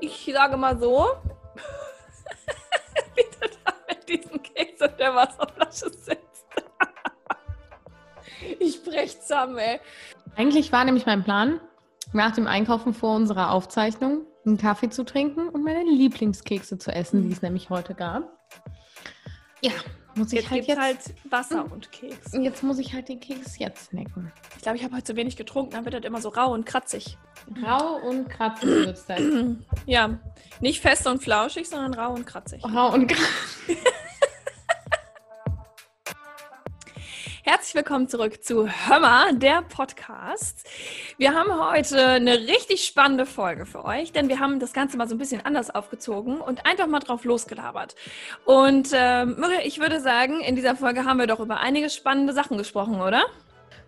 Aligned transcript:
ich 0.00 0.30
sage 0.32 0.56
mal 0.56 0.78
so, 0.78 1.06
wie 3.14 3.22
du 3.22 3.48
da 3.64 3.72
mit 3.88 4.08
diesem 4.08 4.42
Keks 4.42 4.82
und 4.82 4.98
der 4.98 5.14
Wasserflasche 5.14 5.90
sitzt. 5.90 6.46
ich 8.58 8.82
brech 8.84 9.20
zusammen, 9.20 9.58
ey. 9.58 9.80
Eigentlich 10.36 10.72
war 10.72 10.84
nämlich 10.84 11.06
mein 11.06 11.24
Plan, 11.24 11.60
nach 12.12 12.32
dem 12.32 12.46
Einkaufen 12.46 12.94
vor 12.94 13.16
unserer 13.16 13.50
Aufzeichnung 13.50 14.26
einen 14.44 14.58
Kaffee 14.58 14.90
zu 14.90 15.04
trinken 15.04 15.48
und 15.48 15.64
meine 15.64 15.90
Lieblingskekse 15.90 16.78
zu 16.78 16.92
essen, 16.92 17.22
die 17.22 17.32
es 17.32 17.42
nämlich 17.42 17.70
heute 17.70 17.94
gab. 17.94 18.24
Ja, 19.60 19.72
muss 20.16 20.32
ich 20.32 20.40
Jetzt 20.40 20.50
halt 20.50 20.66
jetzt. 20.66 20.80
halt 20.80 20.98
Wasser 21.30 21.70
und 21.70 21.92
Keks. 21.92 22.32
Jetzt 22.32 22.62
muss 22.62 22.78
ich 22.78 22.92
halt 22.94 23.08
den 23.08 23.20
Keks 23.20 23.58
jetzt 23.58 23.90
snacken. 23.90 24.32
Ich 24.56 24.62
glaube, 24.62 24.78
ich 24.78 24.84
habe 24.84 24.94
heute 24.94 25.04
zu 25.04 25.16
wenig 25.16 25.36
getrunken, 25.36 25.72
dann 25.72 25.84
wird 25.84 25.94
das 25.94 26.04
immer 26.04 26.20
so 26.20 26.30
rau 26.30 26.52
und 26.52 26.64
kratzig. 26.66 27.18
Rau 27.64 27.96
und 28.08 28.28
kratzig 28.28 28.68
wird's 28.68 29.06
dann. 29.06 29.64
Ja, 29.86 30.18
nicht 30.60 30.80
fest 30.80 31.06
und 31.06 31.22
flauschig, 31.22 31.68
sondern 31.68 31.94
rau 31.94 32.12
und 32.12 32.26
kratzig. 32.26 32.62
Rau 32.64 32.92
und 32.92 33.06
kratzig. 33.08 33.78
Herzlich 37.48 37.76
willkommen 37.76 38.08
zurück 38.08 38.42
zu 38.42 38.66
Hömmer, 38.66 39.32
der 39.32 39.62
Podcast. 39.62 40.68
Wir 41.16 41.32
haben 41.32 41.70
heute 41.70 42.04
eine 42.04 42.40
richtig 42.40 42.84
spannende 42.84 43.24
Folge 43.24 43.66
für 43.66 43.84
euch, 43.84 44.10
denn 44.10 44.28
wir 44.28 44.40
haben 44.40 44.58
das 44.58 44.72
Ganze 44.72 44.96
mal 44.96 45.08
so 45.08 45.14
ein 45.14 45.18
bisschen 45.18 45.46
anders 45.46 45.72
aufgezogen 45.72 46.40
und 46.40 46.66
einfach 46.66 46.88
mal 46.88 46.98
drauf 46.98 47.22
losgelabert. 47.24 47.94
Und 48.46 48.90
Muriel, 48.90 49.60
ich 49.62 49.78
würde 49.78 50.00
sagen, 50.00 50.40
in 50.40 50.56
dieser 50.56 50.74
Folge 50.74 51.04
haben 51.04 51.20
wir 51.20 51.28
doch 51.28 51.38
über 51.38 51.60
einige 51.60 51.88
spannende 51.88 52.32
Sachen 52.32 52.58
gesprochen, 52.58 53.00
oder? 53.00 53.24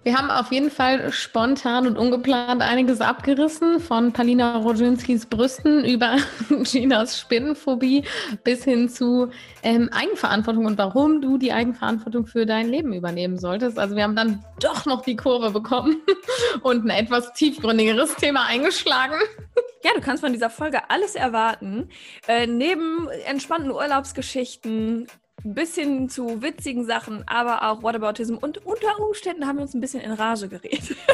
Wir 0.05 0.17
haben 0.17 0.31
auf 0.31 0.53
jeden 0.53 0.71
Fall 0.71 1.13
spontan 1.13 1.87
und 1.87 1.99
ungeplant 1.99 2.63
einiges 2.63 3.01
abgerissen, 3.01 3.81
von 3.81 4.13
Palina 4.13 4.57
Rodzinskis 4.57 5.27
Brüsten 5.27 5.85
über 5.85 6.17
Ginas 6.63 7.19
Spinnenphobie 7.19 8.05
bis 8.45 8.65
hin 8.65 8.89
zu 8.89 9.31
ähm, 9.63 9.91
Eigenverantwortung 9.93 10.67
und 10.67 10.79
warum 10.79 11.21
du 11.21 11.37
die 11.37 11.53
Eigenverantwortung 11.53 12.27
für 12.27 12.47
dein 12.47 12.69
Leben 12.69 12.93
übernehmen 12.93 13.39
solltest. 13.39 13.79
Also 13.79 13.97
wir 13.97 14.05
haben 14.05 14.17
dann 14.17 14.45
doch 14.61 14.87
noch 14.87 15.03
die 15.03 15.17
Kurve 15.17 15.51
bekommen 15.51 16.01
und 16.63 16.85
ein 16.85 16.91
etwas 16.91 17.33
tiefgründigeres 17.33 18.15
Thema 18.15 18.47
eingeschlagen. 18.47 19.17
Ja, 19.85 19.91
du 19.95 20.01
kannst 20.01 20.23
von 20.23 20.33
dieser 20.33 20.51
Folge 20.51 20.91
alles 20.91 21.17
erwarten. 21.17 21.89
Äh, 22.27 22.47
neben 22.47 23.09
entspannten 23.27 23.73
Urlaubsgeschichten, 23.73 25.09
bis 25.45 25.75
hin 25.75 26.09
zu 26.09 26.43
witzigen 26.43 26.85
Sachen, 26.85 27.27
aber 27.27 27.71
auch 27.71 27.83
Whataboutism 27.83 28.37
und 28.37 28.65
unter 28.67 28.99
Umständen 29.01 29.47
haben 29.47 29.57
wir 29.57 29.63
uns 29.63 29.75
ein 29.75 29.81
bisschen 29.81 30.01
in 30.01 30.13
Rage 30.13 30.49
geredet. 30.49 30.97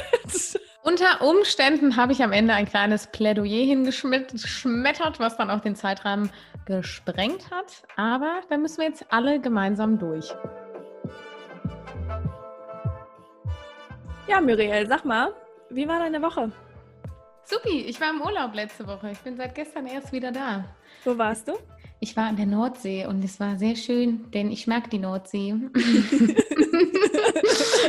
Unter 0.83 1.23
Umständen 1.23 1.97
habe 1.97 2.13
ich 2.13 2.23
am 2.23 2.31
Ende 2.31 2.53
ein 2.53 2.67
kleines 2.67 3.07
Plädoyer 3.07 3.65
hingeschmettert, 3.65 5.19
was 5.19 5.39
dann 5.39 5.49
auch 5.49 5.61
den 5.61 5.77
Zeitrahmen 5.77 6.31
gesprengt 6.67 7.51
hat. 7.51 7.85
Aber 7.97 8.43
da 8.51 8.59
müssen 8.59 8.79
wir 8.81 8.89
jetzt 8.89 9.07
alle 9.09 9.41
gemeinsam 9.41 9.99
durch. 9.99 10.35
ja, 14.29 14.43
Muriel, 14.43 14.87
sag 14.87 15.07
mal, 15.07 15.33
wie 15.71 15.89
war 15.89 16.01
deine 16.01 16.21
Woche? 16.21 16.53
Supi, 17.45 17.87
ich 17.87 18.01
war 18.01 18.11
im 18.11 18.21
Urlaub 18.21 18.55
letzte 18.55 18.87
Woche. 18.87 19.11
Ich 19.11 19.21
bin 19.21 19.37
seit 19.37 19.55
gestern 19.55 19.87
erst 19.87 20.13
wieder 20.13 20.33
da. 20.33 20.65
Wo 21.05 21.17
warst 21.17 21.49
du? 21.49 21.53
Ich 22.01 22.17
war 22.17 22.27
an 22.27 22.37
der 22.37 22.47
Nordsee 22.47 23.07
und 23.07 23.25
es 23.25 23.41
war 23.41 23.57
sehr 23.59 23.77
schön, 23.77 24.31
denn 24.33 24.51
ich 24.51 24.67
mag 24.67 24.91
die 24.91 24.99
Nordsee. 24.99 25.55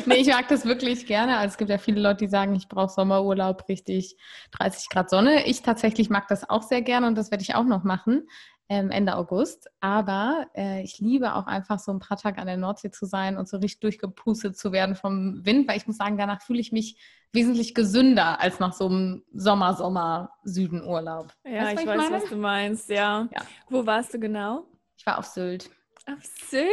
nee, 0.06 0.16
ich 0.16 0.28
mag 0.28 0.48
das 0.48 0.66
wirklich 0.66 1.06
gerne. 1.06 1.38
Also 1.38 1.54
es 1.54 1.58
gibt 1.58 1.70
ja 1.70 1.78
viele 1.78 2.00
Leute, 2.00 2.26
die 2.26 2.30
sagen, 2.30 2.56
ich 2.56 2.70
brauche 2.70 2.94
Sommerurlaub, 2.94 3.68
richtig 3.68 4.16
30 4.52 4.90
Grad 4.90 5.10
Sonne. 5.10 5.46
Ich 5.48 5.64
tatsächlich 5.64 6.10
mag 6.10 6.28
das 6.28 6.50
auch 6.50 6.64
sehr 6.64 6.82
gerne 6.82 7.08
und 7.08 7.16
das 7.16 7.32
werde 7.32 7.42
ich 7.44 7.56
auch 7.56 7.66
noch 7.66 7.84
machen. 7.84 8.28
Ähm, 8.68 8.90
Ende 8.90 9.16
August. 9.16 9.70
Aber 9.80 10.48
äh, 10.56 10.82
ich 10.82 11.00
liebe 11.00 11.36
auch 11.36 11.46
einfach 11.46 11.78
so 11.80 11.92
ein 11.92 12.00
paar 12.00 12.18
Tage 12.18 12.40
an 12.40 12.48
der 12.48 12.58
Nordsee 12.58 12.90
zu 12.90 13.06
sein 13.06 13.38
und 13.38 13.48
so 13.48 13.58
richtig 13.58 13.82
durchgepustet 13.82 14.58
zu 14.58 14.72
werden 14.72 14.96
vom 14.96 15.46
Wind, 15.46 15.68
weil 15.68 15.78
ich 15.78 15.86
muss 15.86 15.98
sagen, 15.98 16.18
danach 16.18 16.42
fühle 16.42 16.60
ich 16.60 16.72
mich 16.72 16.98
wesentlich 17.32 17.76
gesünder 17.76 18.40
als 18.40 18.60
nach 18.60 18.74
so 18.74 18.88
einem 18.88 19.24
Sommer-Sommer-Süden-Urlaub. 19.34 21.32
Ja, 21.44 21.66
Weißt 21.66 21.82
ich 21.82 21.88
weiß, 21.88 21.98
meine? 21.98 22.16
was 22.16 22.26
du 22.30 22.36
meinst, 22.38 22.90
ja. 22.90 23.28
Ja. 23.32 23.42
Wo 23.70 23.86
warst 23.86 24.14
du 24.14 24.20
genau? 24.20 24.66
Ich 24.98 25.06
war 25.06 25.20
auf 25.20 25.26
Sylt. 25.26 25.70
Auf 26.08 26.24
Sylt? 26.24 26.70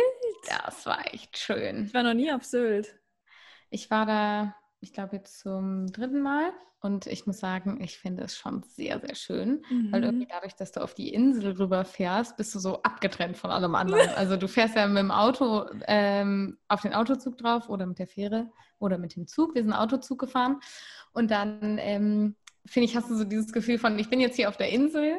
Ja, 0.48 0.64
es 0.68 0.86
war 0.86 1.12
echt 1.12 1.36
schön. 1.36 1.84
Ich 1.86 1.94
war 1.94 2.02
noch 2.02 2.14
nie 2.14 2.32
auf 2.32 2.44
Sylt. 2.44 2.94
Ich 3.70 3.90
war 3.90 4.06
da, 4.06 4.54
ich 4.80 4.92
glaube, 4.92 5.16
jetzt 5.16 5.40
zum 5.40 5.92
dritten 5.92 6.22
Mal 6.22 6.52
und 6.82 7.06
ich 7.06 7.26
muss 7.26 7.38
sagen, 7.38 7.80
ich 7.80 7.96
finde 7.98 8.24
es 8.24 8.36
schon 8.36 8.62
sehr, 8.64 9.00
sehr 9.00 9.14
schön, 9.14 9.64
weil 9.90 10.00
Mhm. 10.00 10.06
irgendwie 10.06 10.26
dadurch, 10.28 10.54
dass 10.54 10.72
du 10.72 10.82
auf 10.82 10.94
die 10.94 11.14
Insel 11.14 11.52
rüber 11.52 11.84
fährst, 11.84 12.36
bist 12.36 12.54
du 12.54 12.58
so 12.58 12.82
abgetrennt 12.82 13.36
von 13.36 13.50
allem 13.50 13.74
anderen. 14.06 14.08
Also 14.16 14.36
du 14.36 14.48
fährst 14.48 14.74
ja 14.76 14.86
mit 14.88 14.98
dem 14.98 15.10
Auto 15.12 15.64
ähm, 15.86 16.58
auf 16.68 16.82
den 16.82 16.92
Autozug 16.92 17.38
drauf 17.38 17.68
oder 17.68 17.86
mit 17.86 17.98
der 17.98 18.08
Fähre 18.08 18.50
oder 18.78 18.98
mit 18.98 19.14
dem 19.16 19.26
Zug. 19.26 19.54
Wir 19.54 19.62
sind 19.62 19.72
Autozug 19.72 20.18
gefahren 20.18 20.58
und 21.12 21.30
dann 21.30 21.78
ähm, 21.78 22.36
finde 22.66 22.86
ich, 22.86 22.96
hast 22.96 23.08
du 23.10 23.14
so 23.16 23.24
dieses 23.24 23.52
Gefühl 23.52 23.78
von, 23.78 23.98
ich 23.98 24.10
bin 24.10 24.20
jetzt 24.20 24.36
hier 24.36 24.48
auf 24.48 24.56
der 24.56 24.70
Insel 24.70 25.16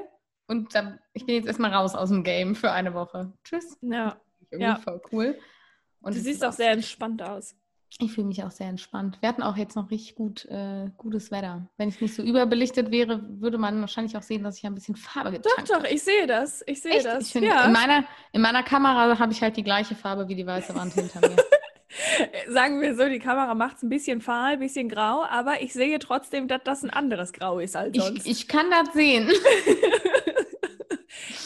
und 0.47 0.75
dann, 0.75 0.99
ich 1.13 1.25
bin 1.25 1.35
jetzt 1.35 1.47
erstmal 1.47 1.73
raus 1.73 1.95
aus 1.95 2.09
dem 2.09 2.23
Game 2.23 2.55
für 2.55 2.71
eine 2.71 2.93
Woche. 2.93 3.31
Tschüss. 3.45 3.77
Ja, 3.81 4.17
Irgendwie 4.51 4.71
Ja. 4.71 4.75
voll 4.75 5.01
cool. 5.13 5.39
Und 6.01 6.15
du 6.15 6.19
siehst 6.19 6.43
auch 6.43 6.51
sehr 6.51 6.71
entspannt 6.71 7.21
aus. 7.21 7.55
Ich 7.99 8.11
fühle 8.11 8.27
mich 8.27 8.43
auch 8.43 8.51
sehr 8.51 8.67
entspannt. 8.67 9.17
Wir 9.21 9.29
hatten 9.29 9.43
auch 9.43 9.57
jetzt 9.57 9.75
noch 9.75 9.91
richtig 9.91 10.15
gut, 10.15 10.45
äh, 10.45 10.89
gutes 10.97 11.31
Wetter. 11.31 11.67
Wenn 11.77 11.89
ich 11.89 12.01
nicht 12.01 12.15
so 12.15 12.23
überbelichtet 12.23 12.91
wäre, 12.91 13.21
würde 13.39 13.57
man 13.57 13.79
wahrscheinlich 13.81 14.17
auch 14.17 14.23
sehen, 14.23 14.43
dass 14.43 14.57
ich 14.57 14.65
ein 14.65 14.73
bisschen 14.73 14.95
Farbe 14.95 15.31
Doch, 15.31 15.43
getankt 15.43 15.69
doch, 15.69 15.75
habe. 15.75 15.89
ich 15.89 16.03
sehe 16.03 16.25
das. 16.25 16.63
Ich 16.65 16.81
sehe 16.81 17.03
das. 17.03 17.27
Ich 17.27 17.31
finde, 17.31 17.49
ja. 17.49 17.65
in, 17.65 17.71
meiner, 17.71 18.03
in 18.31 18.41
meiner 18.41 18.63
Kamera 18.63 19.19
habe 19.19 19.31
ich 19.31 19.41
halt 19.41 19.57
die 19.57 19.63
gleiche 19.63 19.95
Farbe 19.95 20.27
wie 20.27 20.35
die 20.35 20.45
weiße 20.45 20.73
Wand 20.75 20.93
hinter 20.93 21.21
mir. 21.21 21.35
Sagen 22.49 22.81
wir 22.81 22.95
so, 22.95 23.07
die 23.07 23.19
Kamera 23.19 23.53
macht 23.53 23.77
es 23.77 23.83
ein 23.83 23.89
bisschen 23.89 24.21
fahl, 24.21 24.53
ein 24.53 24.59
bisschen 24.59 24.89
grau, 24.89 25.23
aber 25.23 25.61
ich 25.61 25.73
sehe 25.73 25.99
trotzdem, 25.99 26.47
dass 26.47 26.61
das 26.63 26.83
ein 26.83 26.89
anderes 26.89 27.33
Grau 27.33 27.59
ist 27.59 27.75
als 27.75 27.95
sonst. 27.95 28.25
Ich, 28.25 28.31
ich 28.31 28.47
kann 28.47 28.71
das 28.71 28.93
sehen. 28.93 29.29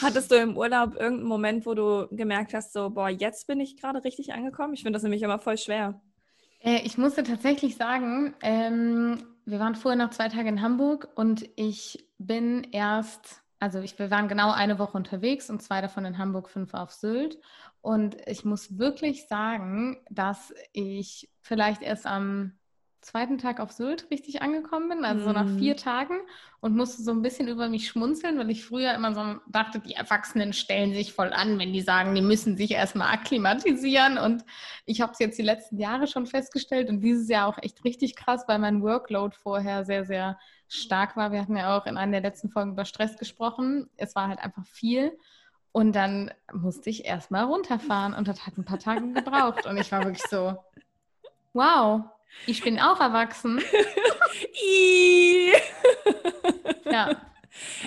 Hattest 0.01 0.31
du 0.31 0.35
im 0.35 0.55
Urlaub 0.55 0.93
irgendeinen 0.95 1.27
Moment, 1.27 1.65
wo 1.65 1.73
du 1.73 2.07
gemerkt 2.11 2.53
hast, 2.53 2.71
so, 2.71 2.89
boah, 2.89 3.09
jetzt 3.09 3.47
bin 3.47 3.59
ich 3.59 3.75
gerade 3.77 4.03
richtig 4.03 4.33
angekommen? 4.33 4.73
Ich 4.73 4.83
finde 4.83 4.95
das 4.95 5.03
nämlich 5.03 5.21
immer 5.21 5.39
voll 5.39 5.57
schwer. 5.57 5.99
Äh, 6.67 6.81
ich 6.83 6.97
musste 6.97 7.23
tatsächlich 7.23 7.77
sagen, 7.77 8.35
ähm, 8.41 9.23
wir 9.45 9.59
waren 9.59 9.75
vorher 9.75 9.97
noch 9.97 10.11
zwei 10.11 10.27
Tage 10.27 10.49
in 10.49 10.61
Hamburg 10.61 11.07
und 11.15 11.49
ich 11.55 12.09
bin 12.17 12.67
erst, 12.73 13.41
also 13.59 13.79
ich, 13.79 13.97
wir 13.97 14.11
waren 14.11 14.27
genau 14.27 14.51
eine 14.51 14.77
Woche 14.77 14.97
unterwegs 14.97 15.49
und 15.49 15.61
zwei 15.61 15.79
davon 15.79 16.03
in 16.03 16.17
Hamburg, 16.17 16.49
fünf 16.49 16.73
auf 16.73 16.91
Sylt. 16.91 17.39
Und 17.79 18.17
ich 18.27 18.43
muss 18.43 18.77
wirklich 18.77 19.29
sagen, 19.29 19.97
dass 20.09 20.53
ich 20.73 21.29
vielleicht 21.41 21.81
erst 21.83 22.05
am 22.05 22.57
zweiten 23.01 23.37
Tag 23.37 23.59
auf 23.59 23.71
Sylt 23.71 24.09
richtig 24.11 24.41
angekommen 24.41 24.89
bin, 24.89 25.05
also 25.05 25.25
so 25.25 25.31
nach 25.31 25.45
Mhm. 25.45 25.59
vier 25.59 25.77
Tagen 25.77 26.15
und 26.59 26.75
musste 26.75 27.03
so 27.03 27.11
ein 27.11 27.21
bisschen 27.21 27.47
über 27.47 27.69
mich 27.69 27.87
schmunzeln, 27.87 28.37
weil 28.37 28.49
ich 28.49 28.65
früher 28.65 28.93
immer 28.93 29.13
so 29.13 29.39
dachte, 29.47 29.79
die 29.79 29.93
Erwachsenen 29.93 30.51
stellen 30.53 30.93
sich 30.93 31.13
voll 31.13 31.31
an, 31.31 31.57
wenn 31.59 31.73
die 31.73 31.81
sagen, 31.81 32.15
die 32.15 32.21
müssen 32.21 32.57
sich 32.57 32.71
erstmal 32.71 33.13
akklimatisieren. 33.13 34.17
Und 34.17 34.43
ich 34.85 35.01
habe 35.01 35.13
es 35.13 35.19
jetzt 35.19 35.37
die 35.37 35.43
letzten 35.43 35.77
Jahre 35.79 36.07
schon 36.07 36.25
festgestellt 36.25 36.89
und 36.89 37.01
dieses 37.01 37.29
Jahr 37.29 37.47
auch 37.47 37.57
echt 37.61 37.83
richtig 37.83 38.15
krass, 38.15 38.43
weil 38.47 38.59
mein 38.59 38.81
Workload 38.81 39.35
vorher 39.41 39.85
sehr, 39.85 40.03
sehr 40.05 40.37
stark 40.67 41.15
war. 41.15 41.31
Wir 41.31 41.41
hatten 41.41 41.55
ja 41.55 41.77
auch 41.77 41.85
in 41.85 41.97
einer 41.97 42.13
der 42.13 42.21
letzten 42.29 42.49
Folgen 42.49 42.71
über 42.71 42.85
Stress 42.85 43.15
gesprochen. 43.17 43.89
Es 43.95 44.15
war 44.15 44.27
halt 44.27 44.39
einfach 44.39 44.65
viel. 44.65 45.17
Und 45.71 45.95
dann 45.95 46.31
musste 46.51 46.89
ich 46.89 47.05
erstmal 47.05 47.43
runterfahren 47.45 48.13
und 48.15 48.27
das 48.27 48.47
hat 48.47 48.57
ein 48.57 48.65
paar 48.65 48.79
Tage 48.79 49.13
gebraucht. 49.13 49.67
Und 49.67 49.77
ich 49.77 49.91
war 49.91 50.03
wirklich 50.03 50.23
so, 50.23 50.57
wow, 51.53 52.01
ich 52.45 52.63
bin 52.63 52.79
auch 52.79 52.99
erwachsen. 52.99 53.61
Ja, 56.89 57.15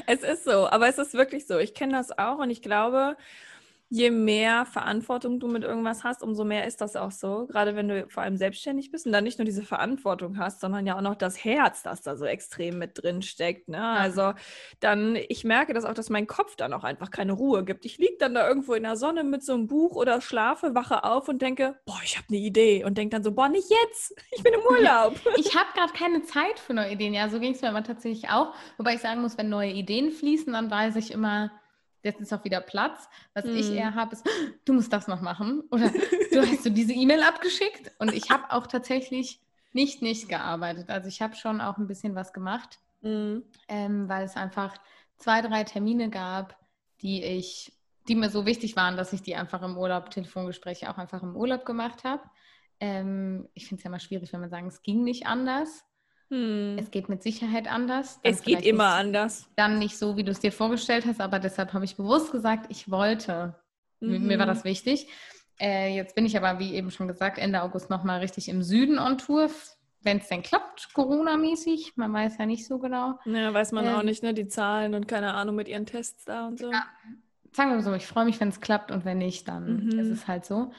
Es 0.06 0.22
ist 0.22 0.44
so, 0.44 0.68
aber 0.68 0.88
es 0.88 0.98
ist 0.98 1.14
wirklich 1.14 1.46
so. 1.46 1.58
Ich 1.58 1.74
kenne 1.74 1.92
das 1.94 2.16
auch 2.18 2.38
und 2.38 2.50
ich 2.50 2.62
glaube, 2.62 3.16
je 3.92 4.12
mehr 4.12 4.66
Verantwortung 4.66 5.40
du 5.40 5.48
mit 5.48 5.64
irgendwas 5.64 6.04
hast, 6.04 6.22
umso 6.22 6.44
mehr 6.44 6.64
ist 6.64 6.80
das 6.80 6.94
auch 6.94 7.10
so. 7.10 7.46
Gerade 7.48 7.74
wenn 7.74 7.88
du 7.88 8.08
vor 8.08 8.22
allem 8.22 8.36
selbstständig 8.36 8.92
bist 8.92 9.04
und 9.04 9.10
dann 9.10 9.24
nicht 9.24 9.38
nur 9.38 9.44
diese 9.44 9.64
Verantwortung 9.64 10.38
hast, 10.38 10.60
sondern 10.60 10.86
ja 10.86 10.96
auch 10.96 11.00
noch 11.00 11.16
das 11.16 11.44
Herz, 11.44 11.82
das 11.82 12.00
da 12.00 12.16
so 12.16 12.24
extrem 12.24 12.78
mit 12.78 13.02
drin 13.02 13.20
steckt. 13.20 13.68
Ne? 13.68 13.82
Also 13.82 14.32
dann, 14.78 15.16
ich 15.28 15.42
merke 15.42 15.74
das 15.74 15.84
auch, 15.84 15.92
dass 15.92 16.08
mein 16.08 16.28
Kopf 16.28 16.54
dann 16.54 16.72
auch 16.72 16.84
einfach 16.84 17.10
keine 17.10 17.32
Ruhe 17.32 17.64
gibt. 17.64 17.84
Ich 17.84 17.98
liege 17.98 18.14
dann 18.20 18.32
da 18.32 18.46
irgendwo 18.46 18.74
in 18.74 18.84
der 18.84 18.94
Sonne 18.94 19.24
mit 19.24 19.44
so 19.44 19.54
einem 19.54 19.66
Buch 19.66 19.96
oder 19.96 20.20
schlafe, 20.20 20.76
wache 20.76 21.02
auf 21.02 21.28
und 21.28 21.42
denke, 21.42 21.76
boah, 21.84 21.98
ich 22.04 22.16
habe 22.16 22.28
eine 22.28 22.38
Idee. 22.38 22.84
Und 22.84 22.96
denke 22.96 23.16
dann 23.16 23.24
so, 23.24 23.32
boah, 23.32 23.48
nicht 23.48 23.68
jetzt, 23.70 24.14
ich 24.30 24.42
bin 24.44 24.54
im 24.54 24.60
Urlaub. 24.60 25.14
ich 25.36 25.56
habe 25.56 25.68
gerade 25.74 25.92
keine 25.94 26.22
Zeit 26.22 26.60
für 26.60 26.74
neue 26.74 26.92
Ideen. 26.92 27.12
Ja, 27.12 27.28
so 27.28 27.40
ging 27.40 27.54
es 27.54 27.60
mir 27.60 27.70
aber 27.70 27.82
tatsächlich 27.82 28.30
auch. 28.30 28.54
Wobei 28.76 28.94
ich 28.94 29.00
sagen 29.00 29.20
muss, 29.20 29.36
wenn 29.36 29.48
neue 29.48 29.72
Ideen 29.72 30.12
fließen, 30.12 30.52
dann 30.52 30.70
weiß 30.70 30.94
ich 30.94 31.10
immer, 31.10 31.50
jetzt 32.02 32.20
ist 32.20 32.32
auch 32.32 32.44
wieder 32.44 32.60
Platz. 32.60 33.08
Was 33.34 33.44
ich 33.44 33.70
Mhm. 33.70 33.76
eher 33.76 33.94
habe, 33.94 34.12
ist, 34.14 34.24
du 34.64 34.72
musst 34.72 34.92
das 34.92 35.06
noch 35.08 35.20
machen. 35.20 35.62
Oder 35.70 35.90
du 36.32 36.40
hast 36.40 36.64
du 36.64 36.70
diese 36.70 36.92
E-Mail 36.92 37.22
abgeschickt. 37.22 37.92
Und 37.98 38.12
ich 38.14 38.30
habe 38.30 38.50
auch 38.50 38.66
tatsächlich 38.66 39.40
nicht 39.72 40.02
nicht 40.02 40.28
gearbeitet. 40.28 40.90
Also 40.90 41.08
ich 41.08 41.22
habe 41.22 41.36
schon 41.36 41.60
auch 41.60 41.78
ein 41.78 41.86
bisschen 41.86 42.14
was 42.14 42.32
gemacht, 42.32 42.78
Mhm. 43.02 43.44
ähm, 43.68 44.08
weil 44.08 44.24
es 44.24 44.36
einfach 44.36 44.74
zwei, 45.16 45.40
drei 45.42 45.64
Termine 45.64 46.10
gab, 46.10 46.56
die 47.02 47.22
ich, 47.22 47.72
die 48.08 48.14
mir 48.14 48.28
so 48.30 48.44
wichtig 48.46 48.76
waren, 48.76 48.96
dass 48.96 49.12
ich 49.12 49.22
die 49.22 49.36
einfach 49.36 49.62
im 49.62 49.78
Urlaub, 49.78 50.10
Telefongespräche 50.10 50.90
auch 50.90 50.98
einfach 50.98 51.22
im 51.22 51.36
Urlaub 51.36 51.64
gemacht 51.64 52.04
habe. 52.04 52.22
Ähm, 52.80 53.48
ich 53.54 53.66
finde 53.68 53.80
es 53.80 53.84
ja 53.84 53.88
immer 53.88 54.00
schwierig, 54.00 54.32
wenn 54.32 54.40
man 54.40 54.50
sagen, 54.50 54.66
es 54.66 54.82
ging 54.82 55.02
nicht 55.04 55.26
anders. 55.26 55.84
Hm. 56.30 56.76
Es 56.78 56.90
geht 56.90 57.08
mit 57.08 57.22
Sicherheit 57.22 57.70
anders. 57.70 58.20
es 58.22 58.42
geht 58.42 58.64
immer 58.64 58.90
nicht, 58.90 59.00
anders. 59.00 59.48
Dann 59.56 59.78
nicht 59.78 59.98
so, 59.98 60.16
wie 60.16 60.22
du 60.22 60.30
es 60.30 60.40
dir 60.40 60.52
vorgestellt 60.52 61.04
hast, 61.06 61.20
aber 61.20 61.40
deshalb 61.40 61.72
habe 61.72 61.84
ich 61.84 61.96
bewusst 61.96 62.30
gesagt, 62.30 62.66
ich 62.68 62.90
wollte. 62.90 63.54
Mhm. 63.98 64.26
Mir 64.26 64.38
war 64.38 64.46
das 64.46 64.64
wichtig. 64.64 65.08
Äh, 65.60 65.94
jetzt 65.94 66.14
bin 66.14 66.24
ich 66.24 66.36
aber, 66.36 66.58
wie 66.58 66.74
eben 66.74 66.90
schon 66.90 67.08
gesagt, 67.08 67.38
Ende 67.38 67.62
August 67.62 67.90
nochmal 67.90 68.20
richtig 68.20 68.48
im 68.48 68.62
Süden 68.62 68.98
on 68.98 69.18
Tour. 69.18 69.50
Wenn 70.02 70.18
es 70.18 70.28
denn 70.28 70.42
klappt, 70.42 70.94
Corona-mäßig. 70.94 71.92
Man 71.96 72.12
weiß 72.12 72.38
ja 72.38 72.46
nicht 72.46 72.66
so 72.66 72.78
genau. 72.78 73.18
Ja, 73.26 73.52
weiß 73.52 73.72
man 73.72 73.84
ähm, 73.84 73.94
auch 73.96 74.02
nicht, 74.02 74.22
ne? 74.22 74.32
Die 74.32 74.48
Zahlen 74.48 74.94
und 74.94 75.06
keine 75.06 75.34
Ahnung 75.34 75.56
mit 75.56 75.68
ihren 75.68 75.84
Tests 75.84 76.24
da 76.24 76.46
und 76.46 76.58
so. 76.58 76.72
Ja. 76.72 76.86
Sagen 77.52 77.70
wir 77.70 77.76
mal 77.76 77.82
so, 77.82 77.92
ich 77.92 78.06
freue 78.06 78.24
mich, 78.24 78.40
wenn 78.40 78.48
es 78.48 78.60
klappt 78.60 78.92
und 78.92 79.04
wenn 79.04 79.18
nicht, 79.18 79.48
dann 79.48 79.84
mhm. 79.84 79.98
ist 79.98 80.08
es 80.08 80.28
halt 80.28 80.46
so. 80.46 80.70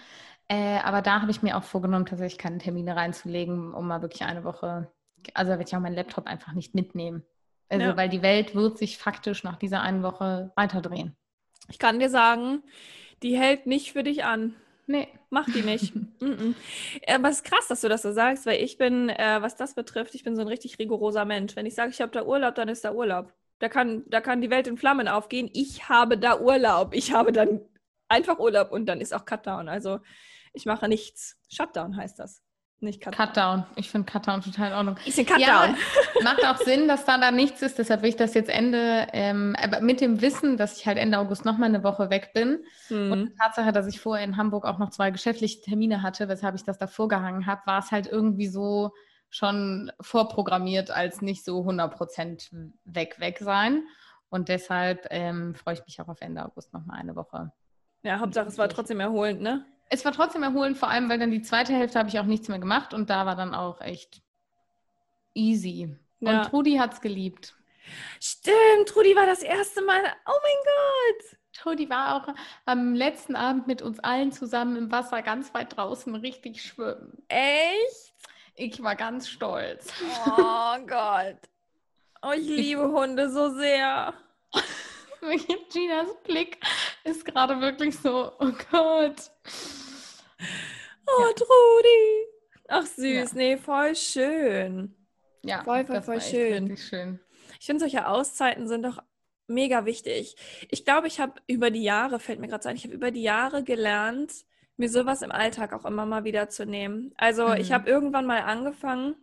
Äh, 0.47 0.79
aber 0.79 1.03
da 1.03 1.21
habe 1.21 1.29
ich 1.29 1.43
mir 1.43 1.55
auch 1.55 1.63
vorgenommen, 1.63 2.05
tatsächlich 2.07 2.39
keine 2.39 2.57
Termine 2.57 2.95
reinzulegen, 2.95 3.73
um 3.73 3.87
mal 3.87 4.01
wirklich 4.01 4.23
eine 4.23 4.43
Woche, 4.43 4.89
also 5.33 5.49
werde 5.51 5.63
ich 5.63 5.75
auch 5.75 5.79
meinen 5.79 5.95
Laptop 5.95 6.27
einfach 6.27 6.53
nicht 6.53 6.75
mitnehmen. 6.75 7.23
Also, 7.69 7.85
ja. 7.85 7.97
weil 7.97 8.09
die 8.09 8.21
Welt 8.21 8.53
wird 8.53 8.77
sich 8.77 8.97
faktisch 8.97 9.43
nach 9.43 9.55
dieser 9.55 9.81
einen 9.81 10.03
Woche 10.03 10.51
weiterdrehen. 10.55 11.15
Ich 11.69 11.79
kann 11.79 11.99
dir 11.99 12.09
sagen, 12.09 12.63
die 13.23 13.37
hält 13.37 13.65
nicht 13.65 13.93
für 13.93 14.03
dich 14.03 14.23
an. 14.25 14.55
Nee, 14.87 15.07
mach 15.29 15.45
die 15.45 15.61
nicht. 15.61 15.95
mm 16.19 16.53
Aber 17.07 17.29
es 17.29 17.37
ist 17.37 17.45
krass, 17.45 17.67
dass 17.67 17.81
du 17.81 17.87
das 17.87 18.01
so 18.01 18.11
sagst, 18.11 18.45
weil 18.45 18.61
ich 18.61 18.77
bin, 18.77 19.09
äh, 19.09 19.41
was 19.41 19.55
das 19.55 19.73
betrifft, 19.73 20.15
ich 20.15 20.23
bin 20.23 20.35
so 20.35 20.41
ein 20.41 20.47
richtig 20.47 20.79
rigoroser 20.79 21.23
Mensch. 21.23 21.55
Wenn 21.55 21.65
ich 21.65 21.75
sage, 21.75 21.91
ich 21.91 22.01
habe 22.01 22.11
da 22.11 22.23
Urlaub, 22.25 22.55
dann 22.55 22.67
ist 22.67 22.83
da 22.83 22.91
Urlaub. 22.91 23.33
Da 23.59 23.69
kann, 23.69 24.03
da 24.07 24.19
kann 24.21 24.41
die 24.41 24.49
Welt 24.49 24.67
in 24.67 24.77
Flammen 24.77 25.07
aufgehen. 25.07 25.49
Ich 25.53 25.87
habe 25.87 26.17
da 26.17 26.39
Urlaub. 26.39 26.93
Ich 26.93 27.13
habe 27.13 27.31
dann 27.31 27.61
einfach 28.09 28.39
Urlaub 28.39 28.71
und 28.71 28.87
dann 28.87 28.99
ist 28.99 29.13
auch 29.13 29.25
Cutdown. 29.25 29.69
Also 29.69 29.99
ich 30.53 30.65
mache 30.65 30.89
nichts. 30.89 31.37
Shutdown 31.49 31.95
heißt 31.95 32.19
das. 32.19 32.41
Nicht 32.83 32.99
Cutdown. 32.99 33.27
Cutdown. 33.27 33.65
Ich 33.75 33.91
finde 33.91 34.11
Cutdown 34.11 34.41
total 34.41 34.71
in 34.71 34.73
Ordnung. 34.73 34.95
Ich 35.05 35.13
finde 35.13 35.31
Cutdown. 35.31 35.75
Ja, 35.75 35.75
macht 36.23 36.43
auch 36.43 36.57
Sinn, 36.57 36.87
dass 36.87 37.05
da 37.05 37.19
dann 37.19 37.35
nichts 37.35 37.61
ist. 37.61 37.77
Deshalb 37.77 38.01
will 38.01 38.09
ich 38.09 38.15
das 38.15 38.33
jetzt 38.33 38.49
Ende, 38.49 39.07
ähm, 39.13 39.55
aber 39.61 39.81
mit 39.81 40.01
dem 40.01 40.19
Wissen, 40.21 40.57
dass 40.57 40.79
ich 40.79 40.87
halt 40.87 40.97
Ende 40.97 41.19
August 41.19 41.45
nochmal 41.45 41.69
eine 41.69 41.83
Woche 41.83 42.09
weg 42.09 42.31
bin 42.33 42.63
hm. 42.87 43.11
und 43.11 43.25
die 43.27 43.35
Tatsache, 43.35 43.71
dass 43.71 43.85
ich 43.85 44.01
vorher 44.01 44.25
in 44.25 44.35
Hamburg 44.35 44.65
auch 44.65 44.79
noch 44.79 44.89
zwei 44.89 45.11
geschäftliche 45.11 45.61
Termine 45.61 46.01
hatte, 46.01 46.27
weshalb 46.27 46.55
ich 46.55 46.63
das 46.63 46.79
da 46.79 46.87
vorgehangen 46.87 47.45
habe, 47.45 47.61
war 47.65 47.79
es 47.79 47.91
halt 47.91 48.07
irgendwie 48.07 48.47
so 48.47 48.91
schon 49.29 49.91
vorprogrammiert 50.01 50.89
als 50.89 51.21
nicht 51.21 51.45
so 51.45 51.61
100% 51.61 52.49
weg, 52.85 53.19
weg 53.19 53.37
sein. 53.39 53.83
Und 54.29 54.49
deshalb 54.49 55.05
ähm, 55.11 55.53
freue 55.53 55.75
ich 55.75 55.85
mich 55.85 56.01
auch 56.01 56.07
auf 56.07 56.21
Ende 56.21 56.43
August 56.43 56.73
nochmal 56.73 56.99
eine 56.99 57.15
Woche. 57.15 57.51
Ja, 58.01 58.19
Hauptsache 58.19 58.47
es 58.47 58.57
war 58.57 58.69
trotzdem 58.69 58.99
erholend, 58.99 59.41
ne? 59.41 59.65
Es 59.91 60.05
war 60.05 60.13
trotzdem 60.13 60.41
erholend, 60.41 60.77
vor 60.77 60.89
allem, 60.89 61.09
weil 61.09 61.19
dann 61.19 61.31
die 61.31 61.41
zweite 61.41 61.73
Hälfte 61.73 61.99
habe 61.99 62.07
ich 62.07 62.17
auch 62.17 62.25
nichts 62.25 62.47
mehr 62.47 62.59
gemacht 62.59 62.93
und 62.93 63.09
da 63.09 63.25
war 63.25 63.35
dann 63.35 63.53
auch 63.53 63.81
echt 63.81 64.21
easy. 65.33 65.97
Ja. 66.21 66.39
Und 66.39 66.49
Trudi 66.49 66.77
hat 66.77 66.93
es 66.93 67.01
geliebt. 67.01 67.55
Stimmt, 68.21 68.87
Trudi 68.87 69.15
war 69.17 69.25
das 69.25 69.43
erste 69.43 69.81
Mal. 69.81 70.01
Oh 70.25 70.39
mein 70.41 70.63
Gott! 70.63 71.37
Trudi 71.51 71.89
war 71.89 72.15
auch 72.15 72.33
am 72.65 72.95
letzten 72.95 73.35
Abend 73.35 73.67
mit 73.67 73.81
uns 73.81 73.99
allen 73.99 74.31
zusammen 74.31 74.77
im 74.77 74.91
Wasser 74.93 75.21
ganz 75.21 75.53
weit 75.53 75.75
draußen 75.75 76.15
richtig 76.15 76.63
schwimmen. 76.63 77.21
Echt? 77.27 78.13
Ich 78.55 78.81
war 78.81 78.95
ganz 78.95 79.27
stolz. 79.27 79.91
Oh 80.25 80.77
Gott. 80.87 81.37
Oh, 82.21 82.31
ich 82.31 82.47
liebe 82.47 82.89
Hunde 82.89 83.29
so 83.29 83.49
sehr. 83.49 84.13
Ginas 85.73 86.15
Blick 86.23 86.59
ist 87.03 87.25
gerade 87.25 87.59
wirklich 87.59 87.97
so, 87.97 88.31
oh 88.39 88.51
Gott. 88.71 89.31
Oh, 91.17 91.21
ja. 91.21 91.33
Trudi. 91.33 92.27
Ach 92.67 92.85
süß, 92.85 93.31
ja. 93.31 93.37
nee, 93.37 93.57
voll 93.57 93.95
schön. 93.95 94.95
Ja, 95.43 95.63
voll, 95.63 95.85
voll, 95.85 96.01
voll 96.01 96.21
schön. 96.21 96.77
schön. 96.77 97.19
Ich 97.59 97.65
finde, 97.65 97.81
solche 97.81 98.07
Auszeiten 98.07 98.67
sind 98.67 98.83
doch 98.83 98.99
mega 99.47 99.85
wichtig. 99.85 100.35
Ich 100.69 100.85
glaube, 100.85 101.07
ich 101.07 101.19
habe 101.19 101.33
über 101.47 101.69
die 101.69 101.83
Jahre, 101.83 102.19
fällt 102.19 102.39
mir 102.39 102.47
gerade 102.47 102.63
so 102.63 102.69
ein, 102.69 102.75
ich 102.75 102.85
habe 102.85 102.93
über 102.93 103.11
die 103.11 103.23
Jahre 103.23 103.63
gelernt, 103.63 104.45
mir 104.77 104.89
sowas 104.89 105.21
im 105.21 105.31
Alltag 105.31 105.73
auch 105.73 105.85
immer 105.85 106.05
mal 106.05 106.23
wieder 106.23 106.49
zu 106.49 106.65
nehmen. 106.65 107.13
Also 107.17 107.47
mhm. 107.49 107.55
ich 107.55 107.71
habe 107.71 107.89
irgendwann 107.89 108.25
mal 108.25 108.41
angefangen, 108.41 109.15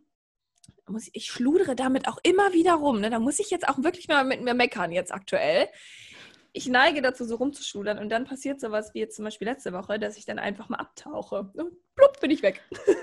muss 0.87 1.09
ich, 1.09 1.15
ich 1.15 1.27
schludere 1.27 1.75
damit 1.75 2.09
auch 2.09 2.19
immer 2.23 2.53
wieder 2.53 2.75
rum. 2.75 3.01
Ne? 3.01 3.11
Da 3.11 3.19
muss 3.19 3.39
ich 3.39 3.51
jetzt 3.51 3.69
auch 3.69 3.83
wirklich 3.83 4.09
mal 4.09 4.25
mit 4.25 4.43
mir 4.43 4.55
meckern 4.55 4.93
jetzt 4.93 5.13
aktuell 5.13 5.69
ich 6.59 6.69
neige 6.69 7.01
dazu, 7.01 7.25
so 7.25 7.37
rumzuschudern 7.37 7.99
und 7.99 8.11
dann 8.11 8.25
passiert 8.25 8.61
sowas 8.61 8.93
wie 8.93 8.99
jetzt 8.99 9.17
zum 9.17 9.25
Beispiel 9.25 9.49
letzte 9.49 9.73
Woche, 9.73 9.99
dass 9.99 10.19
ich 10.19 10.27
dann 10.27 10.39
einfach 10.39 10.69
mal 10.69 10.77
abtauche. 10.77 11.51
Und 11.55 11.73
plupp, 11.95 12.21
bin 12.21 12.31
ich 12.31 12.43
weg. 12.43 12.63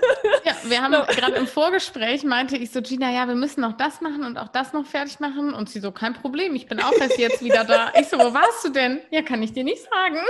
Ja, 0.44 0.52
wir 0.64 0.80
haben 0.80 0.94
so. 0.94 1.20
gerade 1.20 1.34
im 1.34 1.46
Vorgespräch 1.48 2.22
meinte 2.22 2.56
ich 2.56 2.70
so, 2.70 2.80
Gina, 2.80 3.10
ja, 3.10 3.26
wir 3.26 3.34
müssen 3.34 3.60
noch 3.60 3.76
das 3.76 4.00
machen 4.00 4.22
und 4.22 4.38
auch 4.38 4.46
das 4.46 4.72
noch 4.72 4.86
fertig 4.86 5.18
machen. 5.18 5.52
Und 5.54 5.68
sie 5.68 5.80
so, 5.80 5.90
kein 5.90 6.14
Problem, 6.14 6.54
ich 6.54 6.68
bin 6.68 6.80
auch 6.80 6.92
erst 6.92 7.18
jetzt 7.18 7.42
wieder 7.42 7.64
da. 7.64 7.92
Ich 7.98 8.08
so, 8.08 8.16
wo 8.16 8.32
warst 8.32 8.64
du 8.64 8.68
denn? 8.68 9.00
Ja, 9.10 9.22
kann 9.22 9.42
ich 9.42 9.52
dir 9.52 9.64
nicht 9.64 9.82
sagen. 9.82 10.20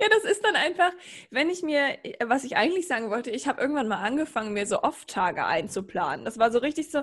Ja, 0.00 0.06
das 0.10 0.30
ist 0.30 0.44
dann 0.44 0.54
einfach, 0.54 0.92
wenn 1.30 1.50
ich 1.50 1.62
mir, 1.62 1.98
was 2.24 2.44
ich 2.44 2.56
eigentlich 2.56 2.86
sagen 2.86 3.10
wollte, 3.10 3.32
ich 3.32 3.48
habe 3.48 3.60
irgendwann 3.60 3.88
mal 3.88 4.00
angefangen, 4.00 4.52
mir 4.52 4.64
so 4.64 4.82
Off-Tage 4.82 5.44
einzuplanen. 5.44 6.24
Das 6.24 6.38
war 6.38 6.52
so 6.52 6.58
richtig 6.58 6.92
so 6.92 7.02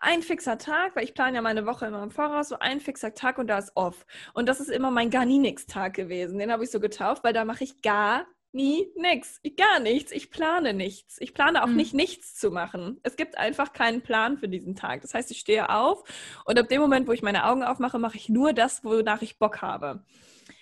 ein 0.00 0.22
fixer 0.22 0.56
Tag, 0.56 0.94
weil 0.94 1.02
ich 1.02 1.12
plane 1.12 1.34
ja 1.34 1.42
meine 1.42 1.66
Woche 1.66 1.86
immer 1.86 2.04
im 2.04 2.12
Voraus, 2.12 2.50
so 2.50 2.58
ein 2.60 2.80
fixer 2.80 3.14
Tag 3.14 3.38
und 3.38 3.48
da 3.48 3.58
ist 3.58 3.72
off. 3.74 4.06
Und 4.32 4.48
das 4.48 4.60
ist 4.60 4.70
immer 4.70 4.92
mein 4.92 5.10
gar 5.10 5.24
nie 5.24 5.40
nix 5.40 5.66
Tag 5.66 5.94
gewesen. 5.94 6.38
Den 6.38 6.52
habe 6.52 6.62
ich 6.62 6.70
so 6.70 6.78
getauft, 6.78 7.24
weil 7.24 7.32
da 7.32 7.44
mache 7.44 7.64
ich 7.64 7.82
gar 7.82 8.26
nie 8.52 8.92
nix. 8.94 9.40
Gar 9.56 9.80
nichts. 9.80 10.12
Ich 10.12 10.30
plane 10.30 10.72
nichts. 10.72 11.16
Ich 11.20 11.34
plane 11.34 11.64
auch 11.64 11.68
mhm. 11.68 11.76
nicht, 11.76 11.94
nichts 11.94 12.36
zu 12.36 12.52
machen. 12.52 13.00
Es 13.02 13.16
gibt 13.16 13.38
einfach 13.38 13.72
keinen 13.72 14.02
Plan 14.02 14.38
für 14.38 14.48
diesen 14.48 14.76
Tag. 14.76 15.02
Das 15.02 15.14
heißt, 15.14 15.32
ich 15.32 15.40
stehe 15.40 15.68
auf 15.70 16.04
und 16.44 16.58
ab 16.58 16.68
dem 16.68 16.80
Moment, 16.80 17.08
wo 17.08 17.12
ich 17.12 17.22
meine 17.22 17.44
Augen 17.46 17.64
aufmache, 17.64 17.98
mache 17.98 18.16
ich 18.16 18.28
nur 18.28 18.52
das, 18.52 18.84
wonach 18.84 19.22
ich 19.22 19.40
Bock 19.40 19.62
habe 19.62 20.04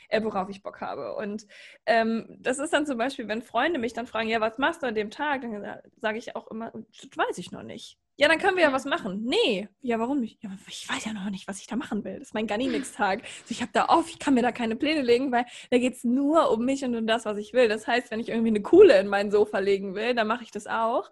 äh, 0.08 0.22
worauf 0.22 0.48
ich 0.48 0.62
Bock 0.62 0.80
habe. 0.80 1.14
Und 1.16 1.46
ähm, 1.86 2.26
das 2.40 2.58
ist 2.58 2.72
dann 2.72 2.86
zum 2.86 2.98
Beispiel, 2.98 3.28
wenn 3.28 3.42
Freunde 3.42 3.78
mich 3.78 3.92
dann 3.92 4.06
fragen, 4.06 4.28
ja, 4.28 4.40
was 4.40 4.58
machst 4.58 4.82
du 4.82 4.86
an 4.86 4.94
dem 4.94 5.10
Tag? 5.10 5.42
Dann 5.42 5.80
sage 6.00 6.18
ich 6.18 6.36
auch 6.36 6.48
immer, 6.48 6.72
das 6.72 7.16
weiß 7.16 7.38
ich 7.38 7.52
noch 7.52 7.62
nicht. 7.62 7.98
Ja, 8.16 8.28
dann 8.28 8.38
können 8.38 8.56
wir 8.56 8.62
ja 8.62 8.72
was 8.72 8.84
machen. 8.84 9.24
Nee. 9.24 9.68
Ja, 9.82 9.98
warum 9.98 10.20
nicht? 10.20 10.40
Ja, 10.40 10.50
ich 10.68 10.88
weiß 10.88 11.04
ja 11.04 11.12
noch 11.12 11.28
nicht, 11.30 11.48
was 11.48 11.58
ich 11.58 11.66
da 11.66 11.74
machen 11.74 12.04
will. 12.04 12.14
Das 12.20 12.28
ist 12.28 12.34
mein 12.34 12.46
Garninix-Tag. 12.46 13.22
Also 13.22 13.50
ich 13.50 13.60
habe 13.60 13.72
da 13.72 13.86
oft, 13.88 14.08
ich 14.08 14.20
kann 14.20 14.34
mir 14.34 14.42
da 14.42 14.52
keine 14.52 14.76
Pläne 14.76 15.02
legen, 15.02 15.32
weil 15.32 15.46
da 15.70 15.78
geht 15.78 15.94
es 15.94 16.04
nur 16.04 16.50
um 16.52 16.64
mich 16.64 16.84
und 16.84 16.94
um 16.94 17.08
das, 17.08 17.24
was 17.24 17.38
ich 17.38 17.52
will. 17.54 17.68
Das 17.68 17.88
heißt, 17.88 18.12
wenn 18.12 18.20
ich 18.20 18.28
irgendwie 18.28 18.50
eine 18.50 18.62
Kuhle 18.62 19.00
in 19.00 19.08
mein 19.08 19.32
Sofa 19.32 19.58
legen 19.58 19.96
will, 19.96 20.14
dann 20.14 20.28
mache 20.28 20.44
ich 20.44 20.52
das 20.52 20.68
auch. 20.68 21.10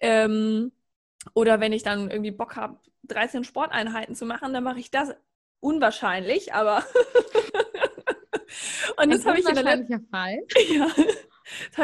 Ähm, 0.00 0.72
oder 1.34 1.60
wenn 1.60 1.72
ich 1.72 1.84
dann 1.84 2.10
irgendwie 2.10 2.32
Bock 2.32 2.56
habe, 2.56 2.78
13 3.04 3.44
Sporteinheiten 3.44 4.16
zu 4.16 4.26
machen, 4.26 4.52
dann 4.52 4.64
mache 4.64 4.80
ich 4.80 4.90
das. 4.90 5.14
Unwahrscheinlich, 5.60 6.54
aber 6.54 6.84
Und 8.96 9.10
das 9.10 9.26
habe 9.26 9.38
ich 9.38 9.48
in 9.48 9.54
der 9.54 9.64
letzten 9.64 10.06
Fall. 10.08 10.38
Ja. 10.70 10.88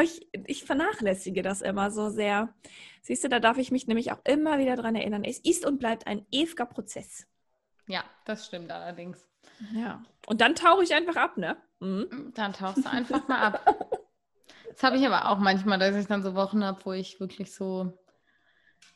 Ich, 0.01 0.27
ich, 0.47 0.63
vernachlässige 0.63 1.41
das 1.41 1.61
immer 1.61 1.91
so 1.91 2.09
sehr. 2.09 2.53
Siehst 3.01 3.25
du, 3.25 3.29
da 3.29 3.39
darf 3.39 3.57
ich 3.57 3.71
mich 3.71 3.87
nämlich 3.87 4.11
auch 4.11 4.19
immer 4.23 4.57
wieder 4.57 4.77
dran 4.77 4.95
erinnern. 4.95 5.23
Es 5.23 5.37
ist 5.39 5.65
und 5.65 5.79
bleibt 5.79 6.07
ein 6.07 6.25
ewiger 6.31 6.65
Prozess. 6.65 7.27
Ja, 7.85 8.03
das 8.25 8.45
stimmt 8.45 8.71
allerdings. 8.71 9.27
Ja. 9.73 10.01
Und 10.27 10.41
dann 10.41 10.55
tauche 10.55 10.83
ich 10.83 10.93
einfach 10.93 11.17
ab, 11.17 11.37
ne? 11.37 11.57
Mhm. 11.81 12.31
Dann 12.35 12.53
tauchst 12.53 12.85
du 12.85 12.89
einfach 12.89 13.27
mal 13.27 13.39
ab. 13.39 13.99
Das 14.71 14.83
habe 14.83 14.95
ich 14.95 15.05
aber 15.05 15.29
auch 15.29 15.39
manchmal, 15.39 15.77
dass 15.77 15.93
ich 15.97 16.07
dann 16.07 16.23
so 16.23 16.35
Wochen 16.35 16.63
habe, 16.63 16.79
wo 16.85 16.93
ich 16.93 17.19
wirklich 17.19 17.53
so 17.53 17.91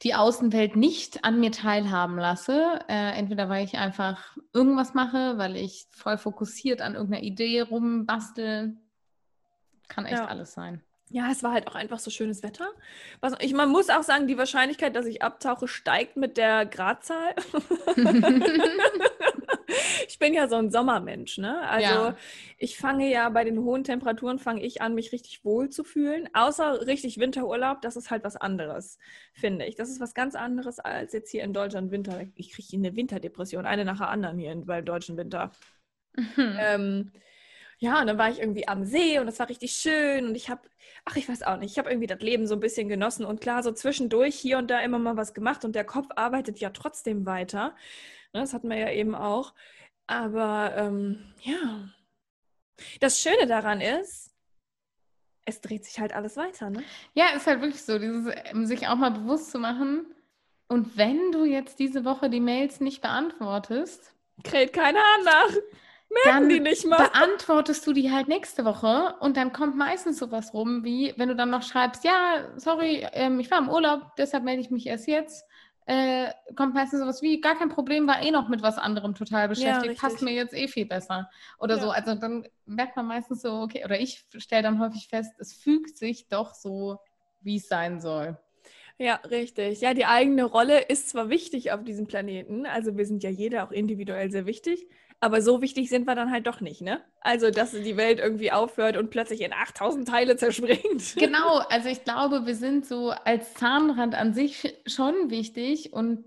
die 0.03 0.15
Außenwelt 0.15 0.75
nicht 0.75 1.24
an 1.24 1.39
mir 1.39 1.51
teilhaben 1.51 2.17
lasse. 2.17 2.79
Äh, 2.89 3.17
entweder 3.17 3.50
weil 3.50 3.63
ich 3.65 3.77
einfach 3.77 4.38
irgendwas 4.53 4.93
mache, 4.93 5.38
weil 5.38 5.55
ich 5.55 5.88
voll 5.91 6.17
fokussiert 6.17 6.81
an 6.81 6.95
irgendeiner 6.95 7.24
Idee 7.24 7.62
rumbastel. 7.62 8.75
Kann 9.88 10.05
echt 10.05 10.17
ja. 10.17 10.25
alles 10.25 10.53
sein. 10.53 10.81
Ja, 11.10 11.29
es 11.31 11.43
war 11.43 11.51
halt 11.51 11.67
auch 11.67 11.75
einfach 11.75 12.00
so 12.00 12.10
schönes 12.10 12.41
Wetter. 12.41 12.67
Was, 13.22 13.33
ich, 13.39 13.53
man 13.53 13.69
muss 13.69 13.89
auch 13.89 14.01
sagen, 14.01 14.27
die 14.27 14.38
Wahrscheinlichkeit, 14.38 14.95
dass 14.95 15.05
ich 15.05 15.22
abtauche, 15.22 15.67
steigt 15.67 16.17
mit 16.17 16.38
der 16.38 16.65
Gradzahl. 16.65 17.36
ich 20.13 20.20
bin 20.20 20.36
ja 20.36 20.48
so 20.48 20.58
ein 20.58 20.70
Sommermensch, 20.70 21.39
ne? 21.39 21.67
Also 21.67 22.10
ja. 22.10 22.15
ich 22.60 22.77
fange 22.77 23.12
ja 23.12 23.29
bei 23.29 23.43
den 23.43 23.58
hohen 23.63 23.84
Temperaturen 23.84 24.38
fange 24.38 24.62
ich 24.62 24.79
an, 24.79 24.93
mich 24.93 25.12
richtig 25.12 25.43
wohl 25.43 25.70
zu 25.70 25.84
fühlen. 25.84 26.29
Außer 26.34 26.86
richtig 26.86 27.17
Winterurlaub, 27.17 27.82
das 27.82 27.96
ist 27.96 28.12
halt 28.12 28.24
was 28.24 28.36
anderes, 28.36 29.00
finde 29.34 29.65
ich. 29.65 29.74
Das 29.74 29.89
ist 29.89 30.00
was 30.00 30.13
ganz 30.13 30.36
anderes 30.36 30.77
als 30.77 31.13
jetzt 31.13 31.32
hier 31.32 31.41
in 31.43 31.51
Deutschland 31.51 31.89
Winter. 31.89 32.27
Ich 32.36 32.51
kriege 32.51 32.77
eine 32.77 32.96
Winterdepression, 32.96 33.65
eine 33.65 33.86
nach 33.86 33.98
der 33.98 34.10
anderen 34.10 34.38
hier 34.38 34.51
in, 34.51 34.67
bei 34.67 34.82
deutschen 34.82 35.17
Winter. 35.17 35.51
Mhm. 36.15 36.58
Ähm, 36.60 37.12
ja, 37.79 38.00
und 38.00 38.05
dann 38.05 38.20
war 38.20 38.29
ich 38.29 38.39
irgendwie 38.39 38.67
am 38.67 38.86
See 38.86 39.17
und 39.17 39.25
das 39.25 39.39
war 39.39 39.50
richtig 39.50 39.72
schön 39.72 40.27
und 40.27 40.36
ich 40.36 40.48
habe, 40.51 40.62
ach, 41.05 41.15
ich 41.15 41.27
weiß 41.27 41.41
auch 41.41 41.58
nicht, 41.58 41.72
ich 41.72 41.79
habe 41.79 41.89
irgendwie 41.89 42.05
das 42.05 42.22
Leben 42.22 42.46
so 42.46 42.53
ein 42.53 42.60
bisschen 42.60 42.88
genossen 42.88 43.25
und 43.25 43.41
klar, 43.41 43.63
so 43.63 43.72
zwischendurch 43.72 44.36
hier 44.36 44.60
und 44.60 44.70
da 44.70 44.79
immer 44.82 45.00
mal 45.00 45.17
was 45.17 45.34
gemacht 45.34 45.65
und 45.65 45.74
der 45.74 45.86
Kopf 45.86 46.05
arbeitet 46.15 46.60
ja 46.60 46.70
trotzdem 46.70 47.25
weiter. 47.25 47.75
Ne, 48.34 48.41
das 48.41 48.53
hatten 48.53 48.70
wir 48.70 48.77
ja 48.77 48.91
eben 48.91 49.15
auch. 49.15 49.53
Aber 50.07 50.74
ähm, 50.75 51.33
ja, 51.41 51.89
das 53.00 53.22
Schöne 53.22 53.48
daran 53.48 53.81
ist, 53.81 54.31
es 55.45 55.62
dreht 55.62 55.86
sich 55.86 56.00
halt 56.00 56.13
alles 56.13 56.38
weiter, 56.38 56.69
ne? 56.69 56.83
Ja, 57.13 57.27
ist 57.36 57.48
halt 57.48 57.62
wirklich 57.62 57.83
so, 57.83 58.00
dieses, 58.00 58.33
ähm, 58.45 58.65
sich 58.65 58.88
auch 58.88 58.95
mal 58.95 59.12
bewusst 59.12 59.51
zu 59.51 59.60
machen. 59.60 60.05
Und 60.67 60.98
wenn 60.98 61.31
du 61.31 61.43
jetzt 61.45 61.79
diese 61.79 62.05
Woche 62.05 62.29
die 62.29 62.39
Mails 62.39 62.79
nicht 62.79 63.01
beantwortest, 63.01 64.13
kräht 64.43 64.74
keiner 64.74 65.00
nach. 65.24 65.50
Merken 66.25 66.50
die 66.50 66.60
nicht 66.60 66.86
mal. 66.86 66.98
beantwortest 66.98 67.86
du 67.88 67.93
die 67.93 68.12
halt 68.12 68.27
nächste 68.27 68.65
Woche 68.65 69.15
und 69.19 69.36
dann 69.36 69.51
kommt 69.51 69.75
meistens 69.75 70.19
sowas 70.19 70.53
rum, 70.53 70.83
wie 70.83 71.13
wenn 71.17 71.29
du 71.29 71.36
dann 71.36 71.50
noch 71.50 71.63
schreibst, 71.63 72.03
ja, 72.03 72.51
sorry, 72.55 73.07
ähm, 73.13 73.39
ich 73.39 73.50
war 73.50 73.57
im 73.57 73.69
Urlaub, 73.69 74.15
deshalb 74.17 74.43
melde 74.43 74.62
ich 74.62 74.69
mich 74.69 74.86
erst 74.86 75.07
jetzt. 75.07 75.45
Äh, 75.85 76.31
kommt 76.55 76.73
meistens 76.73 76.99
sowas 77.01 77.21
wie, 77.21 77.41
gar 77.41 77.55
kein 77.57 77.69
Problem, 77.69 78.07
war 78.07 78.21
eh 78.21 78.31
noch 78.31 78.47
mit 78.49 78.61
was 78.61 78.77
anderem 78.77 79.15
total 79.15 79.49
beschäftigt, 79.49 79.95
Ja, 79.95 80.01
passt 80.01 80.21
mir 80.21 80.33
jetzt 80.33 80.53
eh 80.53 80.67
viel 80.67 80.85
besser. 80.85 81.29
Oder 81.59 81.75
Ja. 81.75 81.81
so. 81.81 81.89
Also 81.91 82.15
dann 82.15 82.47
merkt 82.65 82.95
man 82.95 83.05
meistens 83.07 83.41
so, 83.41 83.61
okay, 83.61 83.83
oder 83.83 83.99
ich 83.99 84.25
stelle 84.37 84.63
dann 84.63 84.79
häufig 84.79 85.07
fest, 85.09 85.33
es 85.39 85.53
fügt 85.53 85.97
sich 85.97 86.27
doch 86.29 86.53
so, 86.55 86.97
wie 87.41 87.57
es 87.57 87.67
sein 87.67 87.99
soll. 87.99 88.37
Ja, 88.99 89.15
richtig. 89.29 89.81
Ja, 89.81 89.93
die 89.93 90.05
eigene 90.05 90.43
Rolle 90.43 90.79
ist 90.81 91.09
zwar 91.09 91.29
wichtig 91.29 91.71
auf 91.71 91.83
diesem 91.83 92.07
Planeten, 92.07 92.65
also 92.65 92.95
wir 92.95 93.05
sind 93.05 93.23
ja 93.23 93.29
jeder 93.29 93.65
auch 93.65 93.71
individuell 93.71 94.31
sehr 94.31 94.45
wichtig, 94.45 94.87
aber 95.23 95.41
so 95.41 95.61
wichtig 95.61 95.87
sind 95.87 96.05
wir 96.05 96.15
dann 96.15 96.31
halt 96.31 96.47
doch 96.47 96.59
nicht, 96.59 96.81
ne? 96.81 97.01
Also, 97.21 97.49
dass 97.49 97.71
die 97.71 97.95
Welt 97.95 98.19
irgendwie 98.19 98.51
aufhört 98.51 98.97
und 98.97 99.09
plötzlich 99.09 99.39
in 99.39 99.53
8000 99.53 100.05
Teile 100.05 100.35
zerspringt. 100.35 101.15
Genau, 101.15 101.59
also 101.69 101.87
ich 101.87 102.03
glaube, 102.03 102.45
wir 102.45 102.55
sind 102.55 102.85
so 102.85 103.11
als 103.11 103.53
Zahnrad 103.53 104.15
an 104.15 104.33
sich 104.33 104.75
schon 104.85 105.29
wichtig 105.29 105.93
und 105.93 106.25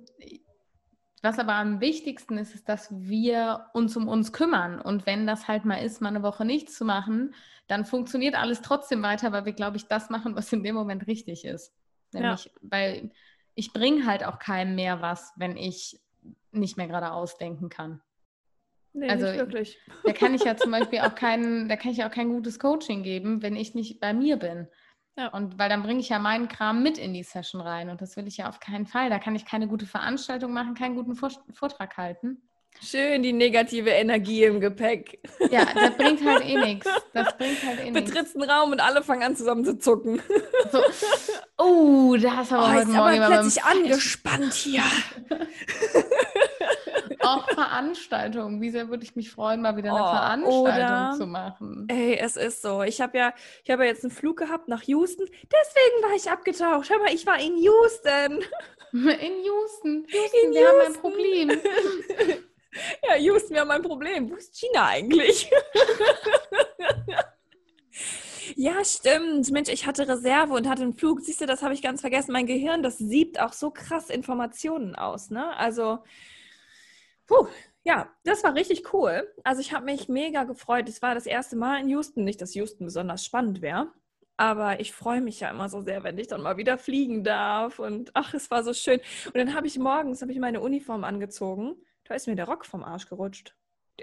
was 1.22 1.38
aber 1.38 1.56
am 1.56 1.82
wichtigsten 1.82 2.38
ist, 2.38 2.54
ist, 2.54 2.70
dass 2.70 2.88
wir 2.90 3.66
uns 3.74 3.96
um 3.98 4.08
uns 4.08 4.32
kümmern. 4.32 4.80
Und 4.80 5.04
wenn 5.04 5.26
das 5.26 5.46
halt 5.46 5.66
mal 5.66 5.84
ist, 5.84 6.00
mal 6.00 6.08
eine 6.08 6.22
Woche 6.22 6.46
nichts 6.46 6.74
zu 6.78 6.86
machen, 6.86 7.34
dann 7.66 7.84
funktioniert 7.84 8.34
alles 8.34 8.62
trotzdem 8.62 9.02
weiter, 9.02 9.30
weil 9.30 9.44
wir, 9.44 9.52
glaube 9.52 9.76
ich, 9.76 9.88
das 9.88 10.08
machen, 10.08 10.36
was 10.36 10.52
in 10.54 10.62
dem 10.62 10.74
Moment 10.74 11.06
richtig 11.06 11.44
ist. 11.44 11.74
Nämlich, 12.12 12.50
weil 12.62 13.10
ich 13.54 13.74
bringe 13.74 14.06
halt 14.06 14.24
auch 14.24 14.38
keinem 14.38 14.74
mehr 14.74 15.02
was, 15.02 15.32
wenn 15.36 15.58
ich 15.58 16.00
nicht 16.52 16.78
mehr 16.78 16.86
gerade 16.86 17.12
ausdenken 17.12 17.68
kann. 17.68 18.00
Nee, 18.96 19.10
Also, 19.10 19.26
nicht 19.26 19.36
wirklich. 19.38 19.78
Da 20.04 20.12
kann 20.12 20.34
ich 20.34 20.42
ja 20.44 20.56
zum 20.56 20.70
Beispiel 20.70 21.00
auch 21.00 21.14
kein, 21.14 21.68
da 21.68 21.76
kann 21.76 21.92
ich 21.92 22.02
auch 22.04 22.10
kein 22.10 22.30
gutes 22.30 22.58
Coaching 22.58 23.02
geben, 23.02 23.42
wenn 23.42 23.54
ich 23.54 23.74
nicht 23.74 24.00
bei 24.00 24.14
mir 24.14 24.36
bin. 24.38 24.68
Ja. 25.18 25.28
Und 25.28 25.58
weil 25.58 25.68
dann 25.68 25.82
bringe 25.82 26.00
ich 26.00 26.08
ja 26.08 26.18
meinen 26.18 26.48
Kram 26.48 26.82
mit 26.82 26.98
in 26.98 27.12
die 27.14 27.22
Session 27.22 27.60
rein 27.60 27.90
und 27.90 28.00
das 28.00 28.16
will 28.16 28.26
ich 28.26 28.38
ja 28.38 28.48
auf 28.48 28.58
keinen 28.60 28.86
Fall. 28.86 29.10
Da 29.10 29.18
kann 29.18 29.34
ich 29.34 29.44
keine 29.46 29.68
gute 29.68 29.86
Veranstaltung 29.86 30.52
machen, 30.52 30.74
keinen 30.74 30.94
guten 30.94 31.14
Vor 31.14 31.30
Vortrag 31.52 31.96
halten. 31.96 32.42
Schön 32.82 33.22
die 33.22 33.32
negative 33.32 33.88
Energie 33.88 34.44
im 34.44 34.60
Gepäck. 34.60 35.18
Ja, 35.50 35.64
das 35.74 35.96
bringt 35.96 36.22
halt 36.22 36.44
eh 36.44 36.58
nichts. 36.64 36.86
Das 37.14 37.36
bringt 37.38 37.64
halt 37.64 37.80
eh 37.80 37.90
nichts. 37.90 38.10
Betrittst 38.10 38.36
einen 38.36 38.50
Raum 38.50 38.72
und 38.72 38.80
alle 38.80 39.02
fangen 39.02 39.22
an 39.22 39.36
zusammen 39.36 39.64
zu 39.64 39.78
zucken. 39.78 40.20
So. 40.72 40.80
Oh, 41.58 42.14
da 42.20 42.36
hast 42.36 42.50
du 42.50 42.56
aber 42.56 42.66
Oh, 42.66 42.70
heute 42.72 42.82
ist 42.82 42.88
Morgen 42.88 43.20
aber 43.22 43.34
plötzlich 43.34 43.64
angespannt 43.64 44.52
hier. 44.52 44.82
Auch 47.26 47.48
Veranstaltungen. 47.50 48.60
Wie 48.60 48.70
sehr 48.70 48.88
würde 48.88 49.04
ich 49.04 49.16
mich 49.16 49.30
freuen, 49.30 49.62
mal 49.62 49.76
wieder 49.76 49.90
eine 49.92 50.02
Oh, 50.02 50.06
Veranstaltung 50.06 50.62
oder- 50.62 51.14
zu 51.16 51.26
machen. 51.26 51.86
Ey, 51.90 52.16
es 52.18 52.36
ist 52.36 52.62
so. 52.62 52.82
Ich 52.82 53.00
habe 53.00 53.16
ja, 53.18 53.32
ich 53.64 53.70
habe 53.70 53.84
ja 53.84 53.90
jetzt 53.90 54.04
einen 54.04 54.10
Flug 54.12 54.36
gehabt 54.38 54.68
nach 54.68 54.82
Houston. 54.82 55.26
Deswegen 55.26 56.02
war 56.02 56.14
ich 56.16 56.30
abgetaucht. 56.30 56.86
Schau 56.86 56.98
mal, 56.98 57.12
ich 57.14 57.26
war 57.26 57.38
in 57.40 57.56
Houston. 57.56 58.44
In 58.92 59.44
Houston. 59.44 60.06
Houston, 60.08 60.40
In 60.44 60.52
wir 60.54 60.68
haben 60.68 60.78
ein 60.80 60.86
Houston. 60.86 61.00
Problem. 61.02 61.50
Ja, 63.08 63.16
Houston, 63.16 63.54
wir 63.54 63.62
haben 63.62 63.70
ein 63.70 63.80
Problem. 63.82 64.30
Wo 64.30 64.34
ist 64.34 64.54
China 64.54 64.86
eigentlich? 64.88 65.50
ja, 68.56 68.84
stimmt. 68.84 69.50
Mensch, 69.50 69.70
ich 69.70 69.86
hatte 69.86 70.06
Reserve 70.06 70.52
und 70.52 70.68
hatte 70.68 70.82
einen 70.82 70.92
Flug. 70.94 71.20
Siehst 71.22 71.40
du, 71.40 71.46
das 71.46 71.62
habe 71.62 71.72
ich 71.74 71.80
ganz 71.82 72.02
vergessen. 72.02 72.32
Mein 72.32 72.46
Gehirn, 72.46 72.82
das 72.82 72.98
siebt 72.98 73.40
auch 73.40 73.52
so 73.54 73.70
krass 73.70 74.10
Informationen 74.10 74.94
aus. 74.94 75.30
Ne? 75.30 75.56
Also, 75.56 75.98
puh, 77.26 77.46
ja, 77.84 78.10
das 78.24 78.42
war 78.42 78.54
richtig 78.54 78.92
cool. 78.92 79.32
Also 79.44 79.60
ich 79.60 79.72
habe 79.72 79.84
mich 79.84 80.08
mega 80.08 80.44
gefreut. 80.44 80.88
Es 80.88 81.02
war 81.02 81.14
das 81.14 81.26
erste 81.26 81.56
Mal 81.56 81.80
in 81.80 81.88
Houston. 81.88 82.24
Nicht, 82.24 82.40
dass 82.42 82.54
Houston 82.54 82.86
besonders 82.86 83.24
spannend 83.24 83.62
wäre. 83.62 83.92
Aber 84.36 84.80
ich 84.80 84.92
freue 84.92 85.20
mich 85.20 85.40
ja 85.40 85.50
immer 85.50 85.68
so 85.68 85.82
sehr, 85.82 86.02
wenn 86.04 86.18
ich 86.18 86.26
dann 86.26 86.42
mal 86.42 86.56
wieder 86.56 86.78
fliegen 86.78 87.24
darf. 87.24 87.78
Und 87.78 88.10
ach, 88.14 88.34
es 88.34 88.50
war 88.50 88.64
so 88.64 88.74
schön. 88.74 89.00
Und 89.26 89.36
dann 89.36 89.54
habe 89.54 89.66
ich 89.66 89.78
morgens 89.78 90.20
habe 90.20 90.32
ich 90.32 90.38
meine 90.38 90.60
Uniform 90.60 91.04
angezogen. 91.04 91.76
Da 92.04 92.14
ist 92.14 92.26
mir 92.26 92.36
der 92.36 92.46
Rock 92.46 92.66
vom 92.66 92.82
Arsch 92.82 93.08
gerutscht. 93.08 93.54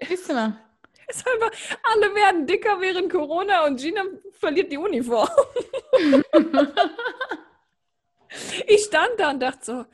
Siehst 0.08 0.30
du 0.30 0.34
mal. 0.34 0.58
Ist 1.10 1.28
einfach, 1.28 1.52
alle 1.84 2.16
werden 2.16 2.48
dicker 2.48 2.80
während 2.80 3.12
Corona 3.12 3.66
und 3.66 3.78
Gina 3.78 4.04
verliert 4.32 4.72
die 4.72 4.78
Uniform. 4.78 5.28
ich 8.68 8.86
stand 8.86 9.12
da 9.18 9.32
und 9.32 9.42
dachte 9.42 9.66
so, 9.66 9.86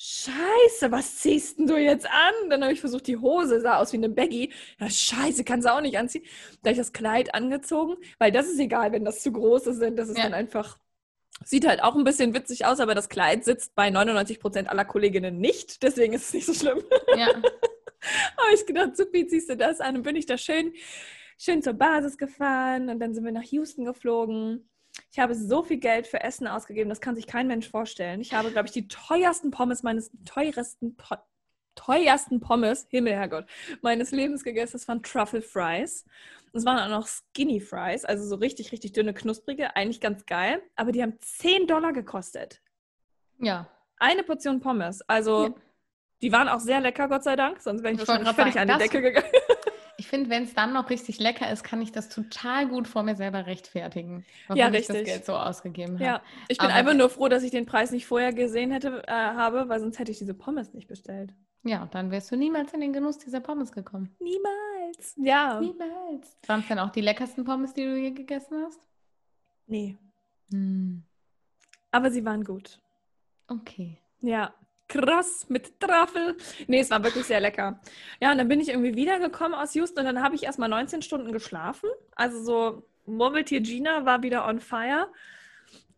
Scheiße, 0.00 0.92
was 0.92 1.16
ziehst 1.16 1.58
denn 1.58 1.66
du 1.66 1.76
jetzt 1.76 2.06
an? 2.06 2.50
Dann 2.50 2.62
habe 2.62 2.72
ich 2.72 2.80
versucht, 2.80 3.06
die 3.08 3.16
Hose 3.16 3.60
sah 3.60 3.78
aus 3.78 3.92
wie 3.92 3.96
eine 3.96 4.08
Baggy. 4.08 4.52
Ja, 4.78 4.88
scheiße, 4.88 5.42
kannst 5.42 5.66
du 5.66 5.72
auch 5.74 5.80
nicht 5.80 5.98
anziehen. 5.98 6.22
Da 6.62 6.68
habe 6.68 6.72
ich 6.72 6.78
das 6.78 6.92
Kleid 6.92 7.34
angezogen, 7.34 7.96
weil 8.18 8.30
das 8.30 8.46
ist 8.46 8.60
egal, 8.60 8.92
wenn 8.92 9.04
das 9.04 9.22
zu 9.22 9.32
große 9.32 9.74
sind. 9.74 9.96
Das 9.98 10.08
ist 10.08 10.16
Ja. 10.16 10.22
dann 10.24 10.34
einfach, 10.34 10.78
sieht 11.44 11.66
halt 11.66 11.82
auch 11.82 11.96
ein 11.96 12.04
bisschen 12.04 12.32
witzig 12.32 12.64
aus, 12.64 12.78
aber 12.78 12.94
das 12.94 13.08
Kleid 13.08 13.44
sitzt 13.44 13.74
bei 13.74 13.90
99 13.90 14.38
Prozent 14.38 14.68
aller 14.68 14.84
Kolleginnen 14.84 15.38
nicht. 15.38 15.82
Deswegen 15.82 16.12
ist 16.12 16.26
es 16.26 16.32
nicht 16.34 16.46
so 16.46 16.54
schlimm. 16.54 16.80
Ja. 17.16 17.26
habe 18.38 18.54
ich 18.54 18.66
gedacht, 18.66 18.96
supi, 18.96 19.26
ziehst 19.26 19.48
du 19.50 19.56
das 19.56 19.80
an. 19.80 19.96
Und 19.96 20.02
bin 20.04 20.14
ich 20.14 20.26
da 20.26 20.38
schön, 20.38 20.74
schön 21.38 21.60
zur 21.60 21.72
Basis 21.74 22.16
gefahren 22.16 22.88
und 22.88 23.00
dann 23.00 23.14
sind 23.14 23.24
wir 23.24 23.32
nach 23.32 23.42
Houston 23.42 23.84
geflogen. 23.84 24.68
Ich 25.10 25.18
habe 25.18 25.34
so 25.34 25.62
viel 25.62 25.78
Geld 25.78 26.06
für 26.06 26.20
Essen 26.22 26.46
ausgegeben, 26.46 26.88
das 26.88 27.00
kann 27.00 27.14
sich 27.16 27.26
kein 27.26 27.46
Mensch 27.46 27.68
vorstellen. 27.70 28.20
Ich 28.20 28.34
habe, 28.34 28.50
glaube 28.50 28.66
ich, 28.66 28.72
die 28.72 28.88
teuersten 28.88 29.50
Pommes 29.50 29.82
meines 29.82 30.10
teuersten, 30.24 30.96
po 30.96 31.16
teuersten 31.74 32.40
Pommes, 32.40 32.86
Himmel, 32.90 33.12
Herrgott, 33.12 33.46
meines 33.82 34.10
Lebens 34.10 34.42
gegessen. 34.42 34.72
Das 34.72 34.88
waren 34.88 35.00
Truffle 35.02 35.40
Fries. 35.42 36.04
Es 36.52 36.64
waren 36.64 36.78
auch 36.78 36.98
noch 36.98 37.06
Skinny 37.06 37.60
Fries, 37.60 38.04
also 38.04 38.24
so 38.26 38.34
richtig, 38.34 38.72
richtig 38.72 38.92
dünne, 38.94 39.14
knusprige, 39.14 39.76
eigentlich 39.76 40.00
ganz 40.00 40.26
geil. 40.26 40.60
Aber 40.74 40.90
die 40.90 41.02
haben 41.02 41.16
10 41.20 41.66
Dollar 41.68 41.92
gekostet. 41.92 42.60
ja. 43.38 43.68
Eine 44.00 44.22
Portion 44.22 44.60
Pommes. 44.60 45.02
Also, 45.08 45.46
Ja. 45.46 45.54
die 46.22 46.30
waren 46.32 46.48
auch 46.48 46.60
sehr 46.60 46.80
lecker, 46.80 47.08
Gott 47.08 47.24
sei 47.24 47.34
Dank. 47.34 47.60
Sonst 47.60 47.82
wäre 47.82 47.94
ich, 47.94 48.00
Ich 48.00 48.06
wahrscheinlich 48.06 48.32
völlig 48.34 48.58
an 48.58 48.68
die 48.68 48.76
Decke 48.78 49.02
gegangen. 49.02 49.26
Ich 50.00 50.06
finde, 50.06 50.30
wenn 50.30 50.44
es 50.44 50.54
dann 50.54 50.72
noch 50.72 50.90
richtig 50.90 51.18
lecker 51.18 51.50
ist, 51.50 51.64
kann 51.64 51.82
ich 51.82 51.90
das 51.90 52.08
total 52.08 52.68
gut 52.68 52.86
vor 52.86 53.02
mir 53.02 53.16
selber 53.16 53.46
rechtfertigen, 53.46 54.24
warum 54.46 54.58
Ja, 54.58 54.70
ich 54.72 54.86
das. 54.86 55.04
Geld 55.04 55.24
so 55.26 55.34
ausgegeben 55.34 55.94
habe. 55.94 56.04
Ja, 56.04 56.22
ich 56.46 56.56
bin 56.58 56.68
Aber- 56.68 56.74
einfach 56.76 56.94
nur 56.94 57.10
froh, 57.10 57.28
dass 57.28 57.42
ich 57.42 57.50
den 57.50 57.66
Preis 57.66 57.90
nicht 57.90 58.06
vorher 58.06 58.32
gesehen 58.32 58.70
hätte, 58.70 59.02
äh, 59.08 59.10
habe, 59.12 59.68
weil 59.68 59.80
sonst 59.80 59.98
hätte 59.98 60.12
ich 60.12 60.18
diese 60.18 60.34
Pommes 60.34 60.72
nicht 60.72 60.86
bestellt. 60.86 61.34
Ja, 61.64 61.86
dann 61.90 62.12
wärst 62.12 62.30
du 62.30 62.36
niemals 62.36 62.72
in 62.72 62.80
den 62.80 62.92
Genuss 62.92 63.18
dieser 63.18 63.40
Pommes 63.40 63.72
gekommen. 63.72 64.14
Niemals. 64.20 65.14
Ja. 65.16 65.58
Niemals. 65.60 66.38
Waren 66.46 66.60
es 66.60 66.68
denn 66.68 66.78
auch 66.78 66.90
die 66.90 67.00
leckersten 67.00 67.44
Pommes, 67.44 67.74
die 67.74 67.84
du 67.84 67.96
je 67.96 68.12
gegessen 68.12 68.62
hast? 68.64 68.80
Nee. 69.66 69.98
Hm. 70.52 71.02
Aber 71.90 72.12
sie 72.12 72.24
waren 72.24 72.44
gut. 72.44 72.78
Okay. 73.48 73.98
Ja. 74.20 74.54
Krass 74.88 75.46
mit 75.48 75.78
Trüffel. 75.80 76.36
Nee, 76.66 76.80
es 76.80 76.90
war 76.90 77.04
wirklich 77.04 77.26
sehr 77.26 77.40
lecker. 77.40 77.80
Ja, 78.20 78.32
und 78.32 78.38
dann 78.38 78.48
bin 78.48 78.60
ich 78.60 78.70
irgendwie 78.70 78.96
wiedergekommen 78.96 79.54
aus 79.54 79.74
Houston 79.74 80.00
und 80.00 80.06
dann 80.06 80.22
habe 80.22 80.34
ich 80.34 80.44
erstmal 80.44 80.70
19 80.70 81.02
Stunden 81.02 81.32
geschlafen. 81.32 81.90
Also 82.16 82.42
so 82.42 82.82
Murmeltier 83.04 83.60
Gina 83.60 84.04
war 84.06 84.22
wieder 84.22 84.46
on 84.46 84.60
fire. 84.60 85.08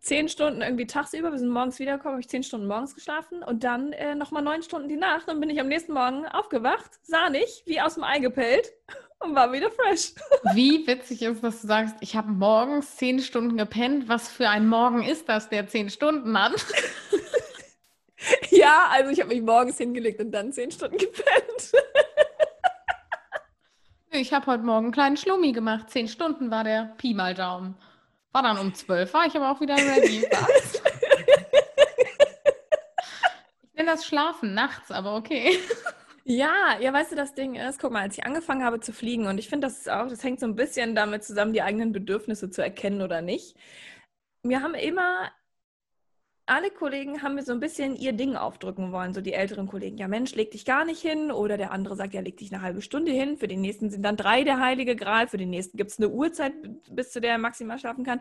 Zehn 0.00 0.28
Stunden 0.28 0.62
irgendwie 0.62 0.86
tagsüber. 0.86 1.30
Wir 1.30 1.38
sind 1.38 1.50
morgens 1.50 1.78
wiedergekommen, 1.78 2.14
habe 2.14 2.20
ich 2.22 2.28
zehn 2.28 2.42
Stunden 2.42 2.66
morgens 2.66 2.94
geschlafen 2.94 3.42
und 3.42 3.64
dann 3.64 3.92
äh, 3.92 4.14
nochmal 4.14 4.42
neun 4.42 4.62
Stunden 4.62 4.88
die 4.88 4.96
Nacht. 4.96 5.28
Dann 5.28 5.40
bin 5.40 5.50
ich 5.50 5.60
am 5.60 5.68
nächsten 5.68 5.92
Morgen 5.92 6.26
aufgewacht, 6.26 6.90
sah 7.02 7.28
nicht, 7.28 7.66
wie 7.66 7.80
aus 7.80 7.94
dem 7.94 8.04
Ei 8.04 8.18
gepellt 8.18 8.72
und 9.20 9.34
war 9.34 9.52
wieder 9.52 9.70
fresh. 9.70 10.14
Wie 10.54 10.86
witzig 10.86 11.20
ist, 11.20 11.44
dass 11.44 11.60
du 11.60 11.66
sagst, 11.66 11.96
ich 12.00 12.16
habe 12.16 12.30
morgens 12.32 12.96
zehn 12.96 13.20
Stunden 13.20 13.58
gepennt. 13.58 14.08
Was 14.08 14.30
für 14.30 14.48
ein 14.48 14.66
Morgen 14.66 15.02
ist 15.02 15.28
das, 15.28 15.50
der 15.50 15.68
zehn 15.68 15.90
Stunden 15.90 16.36
hat? 16.40 16.54
Ja, 18.50 18.88
also 18.90 19.10
ich 19.10 19.20
habe 19.20 19.34
mich 19.34 19.42
morgens 19.42 19.78
hingelegt 19.78 20.20
und 20.20 20.32
dann 20.32 20.52
zehn 20.52 20.70
Stunden 20.70 20.98
gepennt. 20.98 21.72
Ich 24.12 24.32
habe 24.32 24.46
heute 24.46 24.64
Morgen 24.64 24.86
einen 24.86 24.92
kleinen 24.92 25.16
Schlummi 25.16 25.52
gemacht. 25.52 25.88
Zehn 25.88 26.08
Stunden 26.08 26.50
war 26.50 26.64
der 26.64 26.96
Pi 26.98 27.14
mal 27.14 27.32
Daumen. 27.32 27.76
War 28.32 28.42
dann 28.42 28.58
um 28.58 28.74
zwölf, 28.74 29.14
war 29.14 29.26
ich 29.26 29.36
aber 29.36 29.52
auch 29.52 29.60
wieder 29.60 29.76
ready. 29.76 30.26
Was? 30.32 30.82
Ich 33.62 33.74
nenne 33.74 33.92
das 33.92 34.04
Schlafen 34.04 34.52
nachts, 34.52 34.90
aber 34.90 35.14
okay. 35.14 35.56
Ja, 36.24 36.76
ja, 36.80 36.92
weißt 36.92 37.12
du, 37.12 37.16
das 37.16 37.34
Ding 37.34 37.54
ist, 37.54 37.80
guck 37.80 37.92
mal, 37.92 38.02
als 38.02 38.18
ich 38.18 38.24
angefangen 38.24 38.64
habe 38.64 38.80
zu 38.80 38.92
fliegen, 38.92 39.28
und 39.28 39.38
ich 39.38 39.48
finde, 39.48 39.68
das 39.68 39.78
ist 39.78 39.90
auch, 39.90 40.08
das 40.08 40.22
hängt 40.24 40.40
so 40.40 40.46
ein 40.46 40.56
bisschen 40.56 40.96
damit 40.96 41.22
zusammen, 41.22 41.52
die 41.52 41.62
eigenen 41.62 41.92
Bedürfnisse 41.92 42.50
zu 42.50 42.62
erkennen 42.62 43.02
oder 43.02 43.22
nicht. 43.22 43.56
Wir 44.42 44.60
haben 44.62 44.74
immer, 44.74 45.30
alle 46.50 46.70
Kollegen 46.70 47.22
haben 47.22 47.36
mir 47.36 47.42
so 47.42 47.52
ein 47.52 47.60
bisschen 47.60 47.94
ihr 47.94 48.12
Ding 48.12 48.34
aufdrücken 48.34 48.90
wollen, 48.92 49.14
so 49.14 49.20
die 49.20 49.32
älteren 49.32 49.68
Kollegen. 49.68 49.96
Ja, 49.98 50.08
Mensch, 50.08 50.34
leg 50.34 50.50
dich 50.50 50.64
gar 50.64 50.84
nicht 50.84 51.00
hin. 51.00 51.30
Oder 51.30 51.56
der 51.56 51.70
andere 51.70 51.94
sagt, 51.94 52.12
ja, 52.12 52.20
leg 52.20 52.36
dich 52.36 52.52
eine 52.52 52.62
halbe 52.62 52.82
Stunde 52.82 53.12
hin. 53.12 53.36
Für 53.36 53.46
den 53.46 53.60
nächsten 53.60 53.90
sind 53.90 54.02
dann 54.02 54.16
drei 54.16 54.42
der 54.42 54.58
Heilige 54.58 54.96
Gral. 54.96 55.28
Für 55.28 55.36
den 55.36 55.50
nächsten 55.50 55.76
gibt 55.76 55.92
es 55.92 55.98
eine 55.98 56.08
Uhrzeit, 56.08 56.52
bis 56.90 57.12
zu 57.12 57.20
der 57.20 57.32
er 57.32 57.38
maximal 57.38 57.78
schlafen 57.78 58.04
kann. 58.04 58.20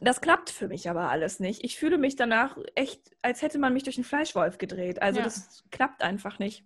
Das 0.00 0.20
klappt 0.20 0.50
für 0.50 0.68
mich 0.68 0.90
aber 0.90 1.10
alles 1.10 1.40
nicht. 1.40 1.62
Ich 1.64 1.78
fühle 1.78 1.98
mich 1.98 2.16
danach 2.16 2.58
echt, 2.74 3.00
als 3.22 3.42
hätte 3.42 3.58
man 3.58 3.72
mich 3.72 3.84
durch 3.84 3.96
einen 3.96 4.04
Fleischwolf 4.04 4.58
gedreht. 4.58 5.00
Also 5.00 5.18
ja. 5.18 5.24
das 5.24 5.62
klappt 5.70 6.02
einfach 6.02 6.38
nicht. 6.38 6.64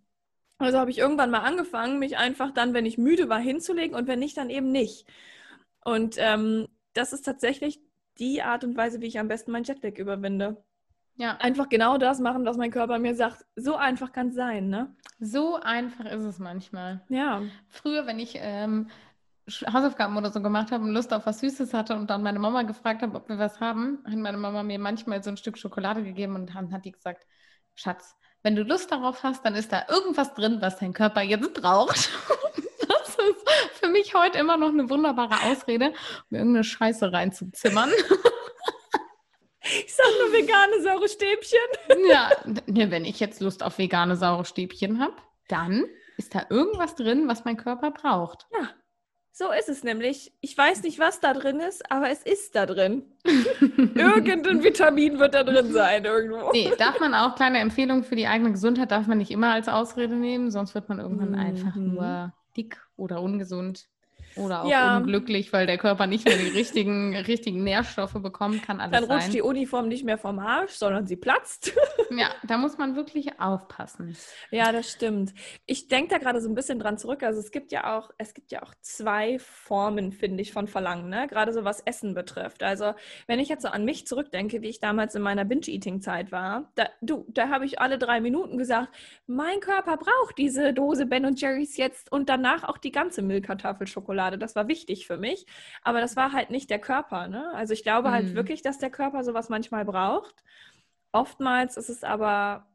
Also 0.58 0.78
habe 0.78 0.90
ich 0.90 0.98
irgendwann 0.98 1.30
mal 1.30 1.40
angefangen, 1.40 1.98
mich 1.98 2.16
einfach 2.16 2.52
dann, 2.52 2.72
wenn 2.72 2.86
ich 2.86 2.96
müde 2.96 3.28
war, 3.28 3.40
hinzulegen 3.40 3.96
und 3.96 4.06
wenn 4.06 4.20
nicht, 4.20 4.36
dann 4.36 4.50
eben 4.50 4.72
nicht. 4.72 5.06
Und 5.84 6.16
ähm, 6.18 6.68
das 6.94 7.12
ist 7.12 7.22
tatsächlich 7.22 7.80
die 8.18 8.42
Art 8.42 8.64
und 8.64 8.76
Weise, 8.76 9.00
wie 9.00 9.06
ich 9.06 9.18
am 9.18 9.28
besten 9.28 9.52
mein 9.52 9.64
Jetlag 9.64 9.96
überwinde. 9.98 10.62
Ja. 11.16 11.36
Einfach 11.36 11.68
genau 11.68 11.96
das 11.98 12.18
machen, 12.18 12.44
was 12.44 12.56
mein 12.56 12.70
Körper 12.70 12.98
mir 12.98 13.14
sagt. 13.14 13.44
So 13.54 13.76
einfach 13.76 14.12
kann 14.12 14.28
es 14.28 14.34
sein, 14.34 14.68
ne? 14.68 14.94
So 15.20 15.60
einfach 15.60 16.06
ist 16.06 16.24
es 16.24 16.38
manchmal. 16.38 17.02
Ja. 17.08 17.42
Früher, 17.68 18.06
wenn 18.06 18.18
ich 18.18 18.34
ähm, 18.36 18.88
Hausaufgaben 19.72 20.16
oder 20.16 20.30
so 20.30 20.40
gemacht 20.42 20.72
habe 20.72 20.84
und 20.84 20.90
Lust 20.90 21.12
auf 21.12 21.26
was 21.26 21.40
Süßes 21.40 21.74
hatte 21.74 21.94
und 21.94 22.10
dann 22.10 22.22
meine 22.22 22.38
Mama 22.38 22.62
gefragt 22.62 23.02
habe, 23.02 23.16
ob 23.16 23.28
wir 23.28 23.38
was 23.38 23.60
haben, 23.60 23.98
hat 24.04 24.16
meine 24.16 24.38
Mama 24.38 24.62
mir 24.62 24.78
manchmal 24.78 25.22
so 25.22 25.30
ein 25.30 25.36
Stück 25.36 25.58
Schokolade 25.58 26.02
gegeben 26.02 26.34
und 26.34 26.54
dann 26.54 26.72
hat 26.72 26.84
die 26.84 26.92
gesagt, 26.92 27.26
Schatz, 27.74 28.16
wenn 28.42 28.56
du 28.56 28.62
Lust 28.62 28.90
darauf 28.90 29.22
hast, 29.22 29.44
dann 29.44 29.54
ist 29.54 29.72
da 29.72 29.84
irgendwas 29.88 30.34
drin, 30.34 30.58
was 30.60 30.78
dein 30.78 30.92
Körper 30.92 31.22
jetzt 31.22 31.54
braucht. 31.54 32.10
das 33.28 33.70
ist 33.70 33.78
für 33.80 33.88
mich 33.88 34.14
heute 34.14 34.38
immer 34.38 34.56
noch 34.56 34.68
eine 34.68 34.88
wunderbare 34.88 35.50
Ausrede, 35.50 35.92
um 36.30 36.36
irgendeine 36.36 36.64
Scheiße 36.64 37.12
reinzuzimmern. 37.12 37.90
Ich 39.66 39.94
sag 39.94 40.06
nur 40.20 40.32
vegane 40.32 40.82
saure 40.82 41.08
Stäbchen. 41.08 41.58
Ja, 42.10 42.30
ne, 42.66 42.90
wenn 42.90 43.04
ich 43.04 43.18
jetzt 43.20 43.40
Lust 43.40 43.62
auf 43.62 43.78
vegane 43.78 44.16
saure 44.16 44.44
Stäbchen 44.44 45.00
habe, 45.00 45.14
dann 45.48 45.86
ist 46.16 46.34
da 46.34 46.46
irgendwas 46.50 46.94
drin, 46.94 47.28
was 47.28 47.44
mein 47.44 47.56
Körper 47.56 47.90
braucht. 47.90 48.46
Ja, 48.52 48.68
so 49.32 49.50
ist 49.50 49.68
es 49.68 49.82
nämlich. 49.82 50.32
Ich 50.40 50.56
weiß 50.56 50.82
nicht, 50.82 50.98
was 50.98 51.20
da 51.20 51.32
drin 51.32 51.60
ist, 51.60 51.90
aber 51.90 52.10
es 52.10 52.22
ist 52.22 52.54
da 52.54 52.66
drin. 52.66 53.04
Irgendein 53.94 54.62
Vitamin 54.62 55.18
wird 55.18 55.34
da 55.34 55.42
drin 55.42 55.72
sein 55.72 56.04
irgendwo. 56.04 56.52
Nee, 56.52 56.70
darf 56.78 57.00
man 57.00 57.14
auch, 57.14 57.34
kleine 57.34 57.58
Empfehlung 57.58 58.04
für 58.04 58.16
die 58.16 58.28
eigene 58.28 58.52
Gesundheit, 58.52 58.92
darf 58.92 59.06
man 59.06 59.18
nicht 59.18 59.30
immer 59.30 59.52
als 59.52 59.68
Ausrede 59.68 60.14
nehmen, 60.14 60.50
sonst 60.50 60.74
wird 60.74 60.88
man 60.88 61.00
irgendwann 61.00 61.30
mhm. 61.30 61.38
einfach 61.38 61.74
nur 61.74 62.32
dick 62.56 62.80
oder 62.96 63.20
ungesund. 63.22 63.88
Oder 64.36 64.64
auch 64.64 64.68
ja. 64.68 64.98
unglücklich, 64.98 65.52
weil 65.52 65.66
der 65.66 65.78
Körper 65.78 66.06
nicht 66.06 66.26
mehr 66.26 66.36
die 66.36 66.48
richtigen, 66.48 67.16
richtigen 67.26 67.62
Nährstoffe 67.62 68.14
bekommt, 68.14 68.62
kann 68.62 68.80
alles 68.80 68.92
Dann 68.92 69.04
rutscht 69.04 69.26
sein. 69.26 69.32
die 69.32 69.42
Uniform 69.42 69.88
nicht 69.88 70.04
mehr 70.04 70.18
vom 70.18 70.38
Arsch, 70.38 70.72
sondern 70.72 71.06
sie 71.06 71.16
platzt. 71.16 71.72
ja, 72.10 72.28
da 72.46 72.58
muss 72.58 72.78
man 72.78 72.96
wirklich 72.96 73.40
aufpassen. 73.40 74.16
Ja, 74.50 74.72
das 74.72 74.90
stimmt. 74.90 75.34
Ich 75.66 75.88
denke 75.88 76.10
da 76.10 76.18
gerade 76.18 76.40
so 76.40 76.48
ein 76.48 76.54
bisschen 76.54 76.78
dran 76.78 76.98
zurück. 76.98 77.22
Also 77.22 77.40
es 77.40 77.50
gibt 77.50 77.72
ja 77.72 77.96
auch, 77.96 78.10
es 78.18 78.34
gibt 78.34 78.52
ja 78.52 78.62
auch 78.62 78.74
zwei 78.80 79.38
Formen, 79.38 80.12
finde 80.12 80.42
ich, 80.42 80.52
von 80.52 80.66
Verlangen, 80.66 81.08
ne? 81.08 81.26
Gerade 81.28 81.52
so 81.52 81.64
was 81.64 81.80
Essen 81.80 82.14
betrifft. 82.14 82.62
Also 82.62 82.94
wenn 83.26 83.38
ich 83.38 83.48
jetzt 83.48 83.62
so 83.62 83.68
an 83.68 83.84
mich 83.84 84.06
zurückdenke, 84.06 84.62
wie 84.62 84.68
ich 84.68 84.80
damals 84.80 85.14
in 85.14 85.22
meiner 85.22 85.44
Binge-Eating-Zeit 85.44 86.32
war, 86.32 86.70
da, 86.74 86.88
du, 87.00 87.24
da 87.28 87.48
habe 87.48 87.64
ich 87.64 87.80
alle 87.80 87.98
drei 87.98 88.20
Minuten 88.20 88.58
gesagt, 88.58 88.94
mein 89.26 89.60
Körper 89.60 89.96
braucht 89.96 90.38
diese 90.38 90.72
Dose 90.72 91.06
Ben 91.06 91.34
Jerry's 91.34 91.76
jetzt 91.76 92.12
und 92.12 92.28
danach 92.28 92.64
auch 92.64 92.78
die 92.78 92.92
ganze 92.92 93.22
Milka-Tafel 93.22 93.86
Schokolade. 94.24 94.38
Das 94.38 94.56
war 94.56 94.68
wichtig 94.68 95.06
für 95.06 95.16
mich. 95.16 95.46
Aber 95.82 96.00
das 96.00 96.16
war 96.16 96.32
halt 96.32 96.50
nicht 96.50 96.70
der 96.70 96.78
Körper. 96.78 97.28
Ne? 97.28 97.52
Also 97.54 97.72
ich 97.72 97.82
glaube 97.82 98.10
halt 98.10 98.30
mhm. 98.30 98.34
wirklich, 98.34 98.62
dass 98.62 98.78
der 98.78 98.90
Körper 98.90 99.24
sowas 99.24 99.48
manchmal 99.48 99.84
braucht. 99.84 100.42
Oftmals 101.12 101.76
ist 101.76 101.90
es 101.90 102.04
aber 102.04 102.66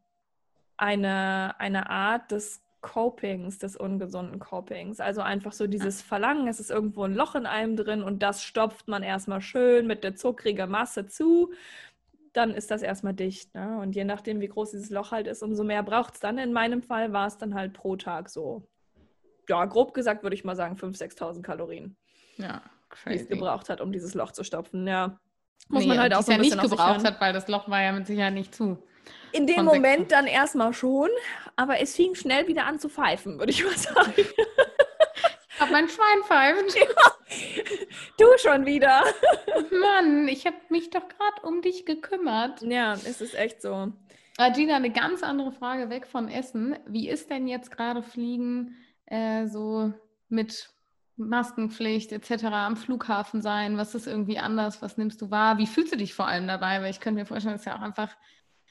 eine, 0.77 1.59
eine 1.59 1.89
Art 1.89 2.31
des 2.31 2.61
Copings, 2.81 3.57
des 3.59 3.75
ungesunden 3.75 4.39
Copings. 4.39 4.99
Also 5.01 5.21
einfach 5.21 5.51
so 5.51 5.67
dieses 5.67 6.01
Verlangen, 6.01 6.47
es 6.47 6.59
ist 6.59 6.71
irgendwo 6.71 7.03
ein 7.03 7.13
Loch 7.13 7.35
in 7.35 7.45
einem 7.45 7.75
drin 7.75 8.01
und 8.03 8.23
das 8.23 8.41
stopft 8.43 8.87
man 8.87 9.03
erstmal 9.03 9.41
schön 9.41 9.87
mit 9.87 10.03
der 10.03 10.15
zuckrigen 10.15 10.69
Masse 10.69 11.05
zu. 11.07 11.51
Dann 12.31 12.51
ist 12.53 12.71
das 12.71 12.81
erstmal 12.81 13.13
dicht. 13.13 13.53
Ne? 13.55 13.79
Und 13.81 13.95
je 13.95 14.05
nachdem, 14.05 14.39
wie 14.39 14.47
groß 14.47 14.71
dieses 14.71 14.91
Loch 14.91 15.11
halt 15.11 15.27
ist, 15.27 15.43
umso 15.43 15.63
mehr 15.63 15.83
braucht 15.83 16.13
es 16.13 16.19
dann. 16.21 16.37
In 16.37 16.53
meinem 16.53 16.81
Fall 16.81 17.11
war 17.11 17.27
es 17.27 17.37
dann 17.37 17.55
halt 17.55 17.73
pro 17.73 17.97
Tag 17.97 18.29
so 18.29 18.63
ja, 19.49 19.65
grob 19.65 19.93
gesagt 19.93 20.23
würde 20.23 20.35
ich 20.35 20.43
mal 20.43 20.55
sagen 20.55 20.75
5.000, 20.75 21.17
6.000 21.17 21.41
Kalorien. 21.41 21.97
Ja, 22.37 22.61
crazy. 22.89 23.17
Die 23.17 23.23
es 23.23 23.29
gebraucht 23.29 23.69
hat, 23.69 23.81
um 23.81 23.91
dieses 23.91 24.13
Loch 24.13 24.31
zu 24.31 24.43
stopfen. 24.43 24.87
Ja. 24.87 25.19
Muss 25.67 25.83
nee, 25.83 25.89
man 25.89 25.99
halt 25.99 26.13
auch 26.13 26.21
so 26.21 26.31
ein 26.31 26.41
ja 26.43 26.55
nicht 26.55 26.61
gebraucht 26.61 27.03
hat, 27.03 27.19
weil 27.19 27.33
das 27.33 27.47
Loch 27.47 27.67
war 27.69 27.81
ja 27.81 27.91
mit 27.91 28.07
Sicherheit 28.07 28.33
nicht 28.33 28.55
zu. 28.55 28.81
In 29.31 29.45
dem 29.45 29.65
Moment 29.65 30.11
dann 30.11 30.27
erstmal 30.27 30.73
schon, 30.73 31.09
aber 31.55 31.79
es 31.79 31.95
fing 31.95 32.15
schnell 32.15 32.47
wieder 32.47 32.65
an 32.65 32.79
zu 32.79 32.89
pfeifen, 32.89 33.37
würde 33.37 33.51
ich 33.51 33.63
mal 33.63 33.77
sagen. 33.77 34.13
Ich 34.15 35.59
habe 35.59 35.71
mein 35.71 35.89
Schwein 35.89 36.23
pfeift. 36.23 36.77
Ja. 37.31 37.45
Du 38.17 38.25
schon 38.37 38.65
wieder. 38.65 39.03
Mann, 39.79 40.27
ich 40.27 40.47
habe 40.47 40.57
mich 40.69 40.89
doch 40.89 41.07
gerade 41.07 41.47
um 41.47 41.61
dich 41.61 41.85
gekümmert. 41.85 42.63
Ja, 42.63 42.93
es 42.93 43.21
ist 43.21 43.35
echt 43.35 43.61
so. 43.61 43.93
Gina, 44.55 44.77
eine 44.77 44.89
ganz 44.89 45.21
andere 45.21 45.51
Frage 45.51 45.91
weg 45.91 46.07
von 46.07 46.27
Essen. 46.27 46.79
Wie 46.87 47.07
ist 47.07 47.29
denn 47.29 47.47
jetzt 47.47 47.69
gerade 47.69 48.01
Fliegen 48.01 48.75
äh, 49.09 49.47
so 49.47 49.93
mit 50.29 50.69
Maskenpflicht 51.17 52.11
etc. 52.11 52.45
am 52.45 52.77
Flughafen 52.77 53.41
sein? 53.41 53.77
Was 53.77 53.95
ist 53.95 54.07
irgendwie 54.07 54.39
anders? 54.39 54.81
Was 54.81 54.97
nimmst 54.97 55.21
du 55.21 55.31
wahr? 55.31 55.57
Wie 55.57 55.67
fühlst 55.67 55.93
du 55.93 55.97
dich 55.97 56.13
vor 56.13 56.27
allem 56.27 56.47
dabei? 56.47 56.81
Weil 56.81 56.91
ich 56.91 56.99
könnte 56.99 57.19
mir 57.19 57.25
vorstellen, 57.25 57.55
es 57.55 57.61
ist 57.61 57.65
ja 57.65 57.75
auch 57.75 57.81
einfach, 57.81 58.15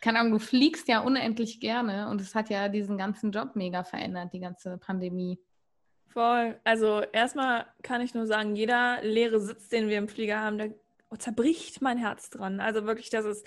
keine 0.00 0.20
Ahnung, 0.20 0.32
du 0.32 0.38
fliegst 0.38 0.88
ja 0.88 1.00
unendlich 1.00 1.60
gerne 1.60 2.08
und 2.08 2.20
es 2.20 2.34
hat 2.34 2.48
ja 2.48 2.68
diesen 2.68 2.96
ganzen 2.96 3.32
Job 3.32 3.54
mega 3.54 3.84
verändert, 3.84 4.32
die 4.32 4.40
ganze 4.40 4.78
Pandemie. 4.78 5.38
Voll. 6.08 6.58
Also 6.64 7.02
erstmal 7.12 7.66
kann 7.82 8.00
ich 8.00 8.14
nur 8.14 8.26
sagen, 8.26 8.56
jeder 8.56 9.02
leere 9.02 9.40
Sitz, 9.40 9.68
den 9.68 9.88
wir 9.88 9.98
im 9.98 10.08
Flieger 10.08 10.40
haben, 10.40 10.58
der 10.58 10.74
zerbricht 11.18 11.82
mein 11.82 11.98
Herz 11.98 12.30
dran. 12.30 12.60
Also 12.60 12.86
wirklich, 12.86 13.10
das 13.10 13.24
ist 13.24 13.46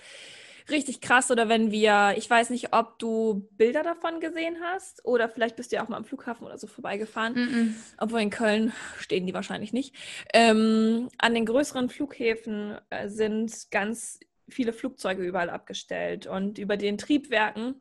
richtig 0.70 1.02
krass. 1.02 1.32
Oder 1.32 1.50
wenn 1.50 1.72
wir, 1.72 2.14
ich 2.18 2.30
weiß 2.30 2.50
nicht, 2.50 2.74
ob 2.74 3.00
du 3.00 3.48
Bilder 3.52 3.84
davon 3.84 4.20
gesehen 4.20 4.58
hast 4.62 5.06
oder 5.06 5.30
vielleicht 5.30 5.56
bist 5.56 5.72
du 5.72 5.78
ja 5.78 5.84
auch 5.84 5.90
mal 5.90 5.98
am 5.98 6.06
Flughafen 6.06 6.46
oder 6.46 6.58
so 6.58 6.68
vorbeigefahren. 6.68 7.34
Mm. 7.34 7.76
Obwohl 7.98 8.22
in 8.22 8.30
Köln 8.30 8.74
stehen 9.00 9.26
die 9.26 9.34
wahrscheinlich 9.34 9.74
nicht. 9.74 9.96
Ähm, 10.34 11.10
an 11.18 11.34
den 11.34 11.46
größeren 11.46 11.90
Flughäfen 11.90 12.78
äh, 12.90 13.10
sind 13.10 13.72
ganz 13.72 14.20
viele 14.50 14.74
Flugzeuge 14.74 15.24
überall 15.24 15.50
abgestellt 15.50 16.28
und 16.28 16.58
über 16.58 16.78
den 16.78 16.98
Triebwerken 16.98 17.76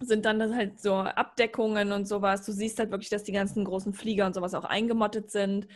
sind 0.00 0.24
dann 0.24 0.54
halt 0.54 0.80
so 0.80 0.94
Abdeckungen 0.94 1.92
und 1.92 2.06
sowas. 2.06 2.44
Du 2.44 2.52
siehst 2.52 2.78
halt 2.78 2.90
wirklich, 2.90 3.10
dass 3.10 3.24
die 3.24 3.32
ganzen 3.32 3.64
großen 3.64 3.92
Flieger 3.92 4.26
und 4.26 4.34
sowas 4.34 4.54
auch 4.54 4.64
eingemottet 4.64 5.30
sind. 5.30 5.66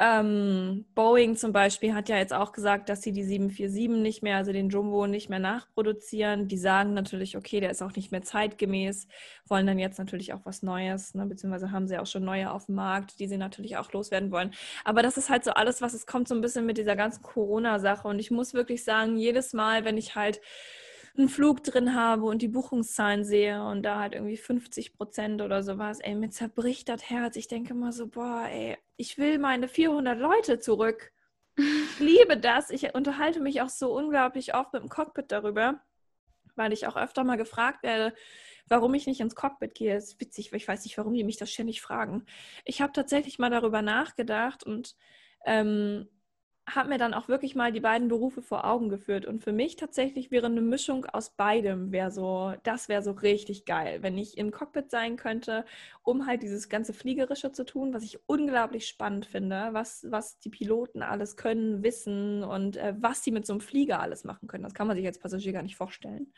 Ähm, 0.00 0.86
Boeing 0.96 1.36
zum 1.36 1.52
Beispiel 1.52 1.94
hat 1.94 2.08
ja 2.08 2.16
jetzt 2.16 2.32
auch 2.32 2.50
gesagt, 2.50 2.88
dass 2.88 3.02
sie 3.02 3.12
die 3.12 3.22
747 3.22 4.02
nicht 4.02 4.22
mehr, 4.24 4.36
also 4.38 4.52
den 4.52 4.68
Jumbo 4.68 5.06
nicht 5.06 5.28
mehr 5.28 5.38
nachproduzieren. 5.38 6.48
Die 6.48 6.58
sagen 6.58 6.94
natürlich, 6.94 7.36
okay, 7.36 7.60
der 7.60 7.70
ist 7.70 7.80
auch 7.80 7.94
nicht 7.94 8.10
mehr 8.10 8.22
zeitgemäß, 8.22 9.06
wollen 9.46 9.66
dann 9.66 9.78
jetzt 9.78 9.98
natürlich 9.98 10.32
auch 10.32 10.40
was 10.44 10.62
Neues, 10.62 11.14
ne? 11.14 11.26
beziehungsweise 11.26 11.70
haben 11.70 11.86
sie 11.86 11.98
auch 11.98 12.06
schon 12.06 12.24
neue 12.24 12.50
auf 12.50 12.66
dem 12.66 12.74
Markt, 12.74 13.20
die 13.20 13.28
sie 13.28 13.36
natürlich 13.38 13.76
auch 13.76 13.92
loswerden 13.92 14.32
wollen. 14.32 14.52
Aber 14.84 15.02
das 15.02 15.16
ist 15.16 15.30
halt 15.30 15.44
so 15.44 15.52
alles, 15.52 15.80
was 15.80 15.94
es 15.94 16.06
kommt 16.06 16.26
so 16.26 16.34
ein 16.34 16.40
bisschen 16.40 16.66
mit 16.66 16.76
dieser 16.76 16.96
ganzen 16.96 17.22
Corona-Sache. 17.22 18.08
Und 18.08 18.18
ich 18.18 18.32
muss 18.32 18.52
wirklich 18.52 18.82
sagen, 18.82 19.16
jedes 19.16 19.52
Mal, 19.52 19.84
wenn 19.84 19.96
ich 19.96 20.16
halt 20.16 20.40
einen 21.16 21.28
Flug 21.28 21.62
drin 21.62 21.94
habe 21.94 22.24
und 22.24 22.42
die 22.42 22.48
Buchungszahlen 22.48 23.24
sehe 23.24 23.64
und 23.64 23.82
da 23.82 24.00
halt 24.00 24.14
irgendwie 24.14 24.36
50 24.36 24.94
Prozent 24.94 25.42
oder 25.42 25.62
sowas, 25.62 26.00
ey, 26.00 26.14
mir 26.14 26.30
zerbricht 26.30 26.88
das 26.88 27.08
Herz. 27.08 27.36
Ich 27.36 27.46
denke 27.46 27.72
immer 27.72 27.92
so, 27.92 28.08
boah, 28.08 28.46
ey, 28.50 28.76
ich 28.96 29.16
will 29.16 29.38
meine 29.38 29.68
400 29.68 30.18
Leute 30.18 30.58
zurück. 30.58 31.12
Ich 31.56 31.64
liebe 32.00 32.36
das. 32.36 32.70
Ich 32.70 32.94
unterhalte 32.94 33.40
mich 33.40 33.62
auch 33.62 33.68
so 33.68 33.96
unglaublich 33.96 34.54
oft 34.54 34.72
mit 34.72 34.82
dem 34.82 34.88
Cockpit 34.88 35.30
darüber, 35.30 35.80
weil 36.56 36.72
ich 36.72 36.86
auch 36.86 36.96
öfter 36.96 37.22
mal 37.22 37.36
gefragt 37.36 37.84
werde, 37.84 38.14
warum 38.68 38.94
ich 38.94 39.06
nicht 39.06 39.20
ins 39.20 39.36
Cockpit 39.36 39.74
gehe. 39.74 39.94
Das 39.94 40.04
ist 40.04 40.20
witzig, 40.20 40.50
weil 40.50 40.56
ich 40.56 40.66
weiß 40.66 40.84
nicht, 40.84 40.98
warum 40.98 41.14
die 41.14 41.24
mich 41.24 41.36
das 41.36 41.52
ständig 41.52 41.80
fragen. 41.80 42.26
Ich 42.64 42.82
habe 42.82 42.92
tatsächlich 42.92 43.38
mal 43.38 43.50
darüber 43.50 43.82
nachgedacht 43.82 44.64
und 44.64 44.96
ähm, 45.46 46.08
habe 46.68 46.88
mir 46.88 46.98
dann 46.98 47.12
auch 47.12 47.28
wirklich 47.28 47.54
mal 47.54 47.72
die 47.72 47.80
beiden 47.80 48.08
Berufe 48.08 48.40
vor 48.40 48.64
Augen 48.64 48.88
geführt. 48.88 49.26
Und 49.26 49.42
für 49.42 49.52
mich 49.52 49.76
tatsächlich 49.76 50.30
wäre 50.30 50.46
eine 50.46 50.62
Mischung 50.62 51.04
aus 51.04 51.30
beidem, 51.30 51.92
wäre 51.92 52.10
so, 52.10 52.54
das 52.62 52.88
wäre 52.88 53.02
so 53.02 53.12
richtig 53.12 53.66
geil, 53.66 54.02
wenn 54.02 54.16
ich 54.16 54.38
im 54.38 54.50
Cockpit 54.50 54.90
sein 54.90 55.16
könnte, 55.16 55.64
um 56.02 56.26
halt 56.26 56.42
dieses 56.42 56.68
ganze 56.68 56.94
Fliegerische 56.94 57.52
zu 57.52 57.64
tun, 57.64 57.92
was 57.92 58.02
ich 58.02 58.18
unglaublich 58.26 58.88
spannend 58.88 59.26
finde, 59.26 59.68
was, 59.72 60.06
was 60.08 60.38
die 60.38 60.50
Piloten 60.50 61.02
alles 61.02 61.36
können, 61.36 61.82
wissen 61.82 62.42
und 62.42 62.76
äh, 62.76 62.94
was 62.98 63.22
sie 63.22 63.30
mit 63.30 63.46
so 63.46 63.52
einem 63.52 63.60
Flieger 63.60 64.00
alles 64.00 64.24
machen 64.24 64.48
können. 64.48 64.64
Das 64.64 64.74
kann 64.74 64.86
man 64.86 64.96
sich 64.96 65.06
als 65.06 65.18
Passagier 65.18 65.52
gar 65.52 65.62
nicht 65.62 65.76
vorstellen. 65.76 66.32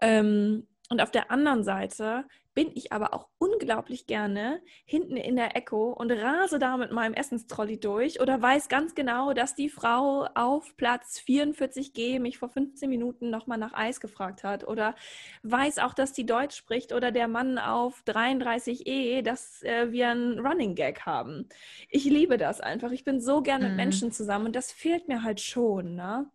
Ähm, 0.00 0.66
Und 0.90 1.00
auf 1.00 1.10
der 1.10 1.30
anderen 1.30 1.64
Seite 1.64 2.24
bin 2.54 2.70
ich 2.74 2.92
aber 2.92 3.14
auch 3.14 3.28
unglaublich 3.38 4.06
gerne 4.06 4.60
hinten 4.84 5.16
in 5.16 5.34
der 5.34 5.56
Echo 5.56 5.90
und 5.92 6.12
rase 6.12 6.58
da 6.58 6.76
mit 6.76 6.92
meinem 6.92 7.14
Essenstrolley 7.14 7.80
durch 7.80 8.20
oder 8.20 8.40
weiß 8.40 8.68
ganz 8.68 8.94
genau, 8.94 9.32
dass 9.32 9.54
die 9.54 9.68
Frau 9.68 10.28
auf 10.34 10.76
Platz 10.76 11.22
44G 11.26 12.20
mich 12.20 12.38
vor 12.38 12.48
15 12.48 12.88
Minuten 12.88 13.30
nochmal 13.30 13.58
nach 13.58 13.72
Eis 13.72 13.98
gefragt 13.98 14.44
hat 14.44 14.66
oder 14.66 14.94
weiß 15.42 15.78
auch, 15.78 15.94
dass 15.94 16.12
die 16.12 16.26
Deutsch 16.26 16.56
spricht 16.56 16.92
oder 16.92 17.10
der 17.10 17.28
Mann 17.28 17.58
auf 17.58 18.02
33E, 18.06 19.22
dass 19.22 19.62
äh, 19.62 19.90
wir 19.90 20.10
einen 20.10 20.38
Running 20.38 20.74
Gag 20.74 21.06
haben. 21.06 21.48
Ich 21.88 22.04
liebe 22.04 22.36
das 22.36 22.60
einfach. 22.60 22.92
Ich 22.92 23.04
bin 23.04 23.20
so 23.20 23.42
gern 23.42 23.62
mit 23.62 23.70
mhm. 23.70 23.76
Menschen 23.76 24.12
zusammen 24.12 24.46
und 24.46 24.56
das 24.56 24.70
fehlt 24.70 25.08
mir 25.08 25.24
halt 25.24 25.40
schon. 25.40 25.96
Ne? 25.96 26.30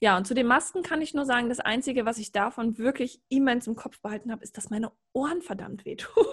Ja, 0.00 0.16
und 0.16 0.26
zu 0.26 0.34
den 0.34 0.46
Masken 0.46 0.82
kann 0.82 1.00
ich 1.00 1.14
nur 1.14 1.24
sagen, 1.24 1.48
das 1.48 1.60
Einzige, 1.60 2.04
was 2.04 2.18
ich 2.18 2.32
davon 2.32 2.78
wirklich 2.78 3.20
immens 3.28 3.66
im 3.66 3.76
Kopf 3.76 4.00
behalten 4.00 4.32
habe, 4.32 4.42
ist, 4.42 4.56
dass 4.56 4.70
meine 4.70 4.92
Ohren 5.12 5.42
verdammt 5.42 5.84
wehtun. 5.84 6.26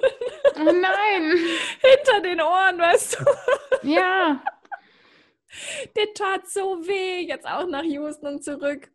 Oh 0.56 0.64
nein! 0.64 1.34
Hinter 1.82 2.22
den 2.24 2.42
Ohren, 2.42 2.78
weißt 2.78 3.20
du? 3.20 3.88
Ja. 3.88 4.44
Der 5.96 6.14
tat 6.14 6.48
so 6.48 6.88
weh, 6.88 7.26
jetzt 7.26 7.46
auch 7.46 7.68
nach 7.68 7.84
Houston 7.84 8.28
und 8.28 8.44
zurück 8.44 8.90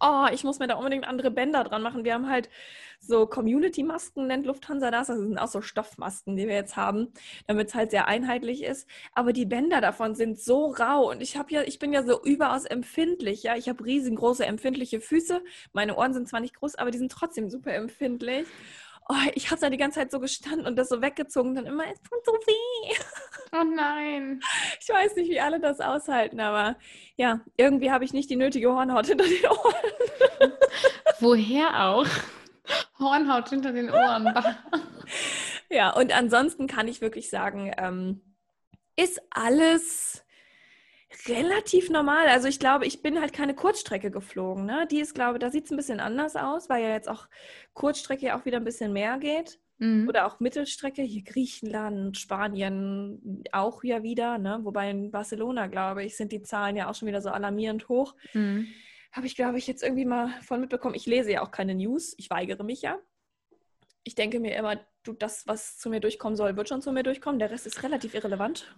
oh, 0.00 0.26
ich 0.32 0.44
muss 0.44 0.58
mir 0.58 0.66
da 0.66 0.76
unbedingt 0.76 1.06
andere 1.06 1.30
Bänder 1.30 1.64
dran 1.64 1.82
machen. 1.82 2.04
Wir 2.04 2.14
haben 2.14 2.28
halt 2.28 2.48
so 3.00 3.26
Community-Masken, 3.26 4.26
nennt 4.26 4.46
Lufthansa 4.46 4.90
das. 4.90 5.08
Das 5.08 5.18
sind 5.18 5.38
auch 5.38 5.48
so 5.48 5.60
Stoffmasken, 5.60 6.36
die 6.36 6.46
wir 6.46 6.54
jetzt 6.54 6.76
haben, 6.76 7.12
damit 7.46 7.68
es 7.68 7.74
halt 7.74 7.90
sehr 7.90 8.08
einheitlich 8.08 8.62
ist. 8.62 8.88
Aber 9.12 9.32
die 9.32 9.46
Bänder 9.46 9.80
davon 9.80 10.14
sind 10.14 10.38
so 10.38 10.66
rau 10.66 11.10
und 11.10 11.20
ich 11.20 11.36
habe 11.36 11.52
ja, 11.52 11.62
ich 11.62 11.78
bin 11.78 11.92
ja 11.92 12.02
so 12.02 12.22
überaus 12.22 12.64
empfindlich. 12.64 13.42
Ja, 13.42 13.56
ich 13.56 13.68
habe 13.68 13.84
riesengroße 13.84 14.44
empfindliche 14.44 15.00
Füße. 15.00 15.42
Meine 15.72 15.96
Ohren 15.96 16.14
sind 16.14 16.28
zwar 16.28 16.40
nicht 16.40 16.54
groß, 16.54 16.76
aber 16.76 16.90
die 16.90 16.98
sind 16.98 17.12
trotzdem 17.12 17.50
super 17.50 17.72
empfindlich 17.74 18.46
oh, 19.08 19.30
ich 19.34 19.50
habe 19.50 19.60
da 19.60 19.70
die 19.70 19.76
ganze 19.76 20.00
Zeit 20.00 20.10
so 20.10 20.20
gestanden 20.20 20.66
und 20.66 20.76
das 20.76 20.88
so 20.88 21.00
weggezogen, 21.00 21.54
dann 21.54 21.66
immer, 21.66 21.84
es 21.86 22.00
tut 22.02 22.24
so 22.24 22.32
weh. 22.32 22.94
Oh 23.52 23.62
nein. 23.62 24.40
Ich 24.80 24.88
weiß 24.88 25.14
nicht, 25.14 25.30
wie 25.30 25.40
alle 25.40 25.60
das 25.60 25.80
aushalten, 25.80 26.40
aber 26.40 26.76
ja, 27.16 27.40
irgendwie 27.56 27.92
habe 27.92 28.04
ich 28.04 28.12
nicht 28.12 28.28
die 28.28 28.36
nötige 28.36 28.72
Hornhaut 28.72 29.06
hinter 29.06 29.24
den 29.24 29.46
Ohren. 29.46 30.52
Woher 31.20 31.86
auch? 31.86 32.06
Hornhaut 32.98 33.48
hinter 33.48 33.72
den 33.72 33.88
Ohren. 33.88 34.34
ja, 35.70 35.90
und 35.90 36.12
ansonsten 36.14 36.66
kann 36.66 36.88
ich 36.88 37.00
wirklich 37.00 37.30
sagen, 37.30 37.72
ähm, 37.78 38.20
ist 38.96 39.22
alles 39.30 40.25
relativ 41.26 41.90
normal. 41.90 42.28
Also 42.28 42.48
ich 42.48 42.58
glaube, 42.58 42.86
ich 42.86 43.02
bin 43.02 43.20
halt 43.20 43.32
keine 43.32 43.54
Kurzstrecke 43.54 44.10
geflogen. 44.10 44.64
Ne? 44.64 44.86
Die 44.90 45.00
ist, 45.00 45.14
glaube 45.14 45.38
da 45.38 45.50
sieht 45.50 45.66
es 45.66 45.70
ein 45.70 45.76
bisschen 45.76 46.00
anders 46.00 46.36
aus, 46.36 46.68
weil 46.68 46.82
ja 46.82 46.90
jetzt 46.90 47.08
auch 47.08 47.28
Kurzstrecke 47.74 48.34
auch 48.34 48.44
wieder 48.44 48.58
ein 48.58 48.64
bisschen 48.64 48.92
mehr 48.92 49.18
geht. 49.18 49.58
Mhm. 49.78 50.08
Oder 50.08 50.26
auch 50.26 50.40
Mittelstrecke, 50.40 51.02
hier 51.02 51.22
Griechenland, 51.22 52.16
Spanien 52.16 53.44
auch 53.52 53.84
ja 53.84 54.02
wieder, 54.02 54.38
ne? 54.38 54.60
Wobei 54.62 54.90
in 54.90 55.10
Barcelona, 55.10 55.66
glaube 55.66 56.02
ich, 56.04 56.16
sind 56.16 56.32
die 56.32 56.42
Zahlen 56.42 56.76
ja 56.76 56.88
auch 56.88 56.94
schon 56.94 57.08
wieder 57.08 57.20
so 57.20 57.28
alarmierend 57.28 57.88
hoch. 57.88 58.14
Mhm. 58.32 58.68
Habe 59.12 59.26
ich, 59.26 59.36
glaube 59.36 59.58
ich, 59.58 59.66
jetzt 59.66 59.82
irgendwie 59.82 60.06
mal 60.06 60.30
von 60.42 60.60
mitbekommen. 60.60 60.94
Ich 60.94 61.06
lese 61.06 61.32
ja 61.32 61.42
auch 61.42 61.50
keine 61.50 61.74
News, 61.74 62.14
ich 62.16 62.30
weigere 62.30 62.64
mich 62.64 62.82
ja. 62.82 62.98
Ich 64.06 64.14
denke 64.14 64.38
mir 64.38 64.54
immer, 64.54 64.78
du, 65.02 65.14
das, 65.14 65.48
was 65.48 65.78
zu 65.78 65.90
mir 65.90 65.98
durchkommen 65.98 66.36
soll, 66.36 66.56
wird 66.56 66.68
schon 66.68 66.80
zu 66.80 66.92
mir 66.92 67.02
durchkommen. 67.02 67.40
Der 67.40 67.50
Rest 67.50 67.66
ist 67.66 67.82
relativ 67.82 68.14
irrelevant. 68.14 68.72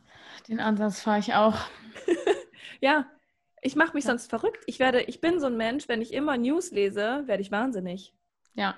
Den 0.48 0.58
Ansatz 0.58 1.02
fahre 1.02 1.18
ich 1.18 1.34
auch. 1.34 1.54
ja, 2.80 3.06
ich 3.60 3.76
mache 3.76 3.92
mich 3.92 4.04
ja. 4.04 4.12
sonst 4.12 4.30
verrückt. 4.30 4.64
Ich 4.64 4.78
werde, 4.78 5.02
ich 5.02 5.20
bin 5.20 5.38
so 5.38 5.46
ein 5.46 5.58
Mensch, 5.58 5.86
wenn 5.86 6.00
ich 6.00 6.14
immer 6.14 6.38
News 6.38 6.70
lese, 6.70 7.24
werde 7.26 7.42
ich 7.42 7.50
wahnsinnig. 7.50 8.14
Ja. 8.54 8.74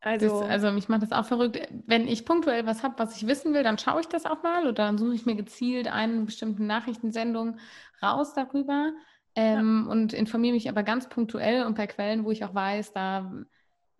Also, 0.00 0.40
das, 0.40 0.48
also 0.48 0.72
mich 0.72 0.88
macht 0.88 1.02
das 1.02 1.12
auch 1.12 1.26
verrückt. 1.26 1.60
Wenn 1.86 2.08
ich 2.08 2.24
punktuell 2.24 2.64
was 2.64 2.82
habe, 2.82 2.98
was 2.98 3.14
ich 3.14 3.26
wissen 3.26 3.52
will, 3.52 3.62
dann 3.62 3.76
schaue 3.76 4.00
ich 4.00 4.08
das 4.08 4.24
auch 4.24 4.42
mal 4.42 4.62
oder 4.62 4.72
dann 4.72 4.96
suche 4.96 5.14
ich 5.14 5.26
mir 5.26 5.36
gezielt 5.36 5.88
eine 5.88 6.22
bestimmte 6.22 6.62
Nachrichtensendung 6.62 7.58
raus 8.02 8.32
darüber 8.32 8.92
ähm, 9.34 9.84
ja. 9.84 9.92
und 9.92 10.14
informiere 10.14 10.54
mich 10.54 10.70
aber 10.70 10.84
ganz 10.84 11.10
punktuell 11.10 11.66
und 11.66 11.74
bei 11.76 11.86
Quellen, 11.86 12.24
wo 12.24 12.30
ich 12.30 12.46
auch 12.46 12.54
weiß, 12.54 12.94
da 12.94 13.30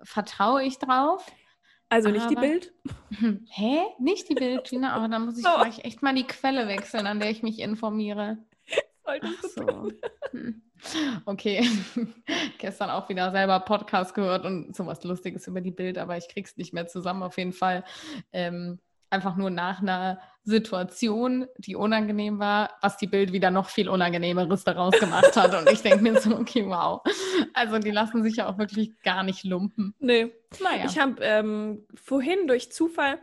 vertraue 0.02 0.62
ich 0.64 0.78
drauf. 0.78 1.26
Also 1.88 2.10
nicht 2.10 2.26
aber, 2.26 2.34
die 2.34 2.40
Bild? 2.40 2.72
Hä? 3.50 3.82
Nicht 3.98 4.28
die 4.28 4.34
Bild, 4.34 4.64
Gina, 4.64 4.92
aber 4.94 5.08
dann 5.08 5.24
muss 5.24 5.38
ich 5.38 5.44
oh. 5.46 5.60
vielleicht 5.60 5.84
echt 5.84 6.02
mal 6.02 6.14
die 6.14 6.26
Quelle 6.26 6.66
wechseln, 6.68 7.06
an 7.06 7.20
der 7.20 7.30
ich 7.30 7.42
mich 7.42 7.60
informiere. 7.60 8.38
Solltest 9.04 9.54
so. 9.54 9.90
Hm. 10.30 10.62
Okay. 11.24 11.68
Gestern 12.58 12.90
auch 12.90 13.08
wieder 13.08 13.30
selber 13.30 13.60
Podcast 13.60 14.14
gehört 14.14 14.44
und 14.44 14.74
sowas 14.74 15.04
Lustiges 15.04 15.46
über 15.46 15.60
die 15.60 15.70
Bild, 15.70 15.98
aber 15.98 16.16
ich 16.16 16.28
krieg's 16.28 16.56
nicht 16.56 16.72
mehr 16.72 16.86
zusammen 16.86 17.22
auf 17.22 17.36
jeden 17.36 17.52
Fall. 17.52 17.84
Ähm, 18.32 18.80
einfach 19.10 19.36
nur 19.36 19.50
nach 19.50 19.80
einer 19.80 20.18
Situation, 20.44 21.46
die 21.56 21.76
unangenehm 21.76 22.38
war, 22.38 22.70
was 22.82 22.98
die 22.98 23.06
Bild 23.06 23.32
wieder 23.32 23.50
noch 23.50 23.70
viel 23.70 23.88
Unangenehmeres 23.88 24.64
daraus 24.64 24.92
gemacht 24.98 25.34
hat. 25.36 25.54
Und 25.54 25.70
ich 25.70 25.82
denke 25.82 26.02
mir 26.02 26.20
so, 26.20 26.36
okay, 26.36 26.66
wow. 26.66 27.00
Also 27.54 27.78
die 27.78 27.90
lassen 27.90 28.22
sich 28.22 28.36
ja 28.36 28.46
auch 28.48 28.58
wirklich 28.58 28.90
gar 29.02 29.22
nicht 29.22 29.44
lumpen. 29.44 29.94
Nee. 29.98 30.32
Naja. 30.62 30.84
Ich 30.86 30.98
habe 30.98 31.16
ähm, 31.20 31.86
vorhin 31.94 32.46
durch 32.46 32.70
Zufall 32.72 33.18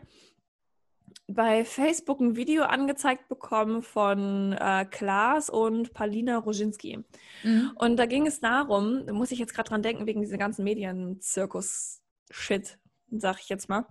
bei 1.27 1.63
Facebook 1.63 2.19
ein 2.19 2.35
Video 2.35 2.63
angezeigt 2.63 3.29
bekommen 3.29 3.83
von 3.83 4.53
äh, 4.53 4.85
Klaas 4.89 5.49
und 5.49 5.93
Paulina 5.93 6.37
Roginski. 6.37 7.03
Mhm. 7.43 7.71
Und 7.75 7.97
da 7.97 8.05
ging 8.05 8.27
es 8.27 8.39
darum, 8.39 9.05
da 9.05 9.11
muss 9.13 9.31
ich 9.31 9.39
jetzt 9.39 9.53
gerade 9.53 9.69
dran 9.69 9.83
denken, 9.83 10.07
wegen 10.07 10.21
dieser 10.21 10.37
ganzen 10.37 10.63
Medien-Zirkus-Shit, 10.63 12.77
sag 13.11 13.39
ich 13.39 13.49
jetzt 13.49 13.69
mal. 13.69 13.85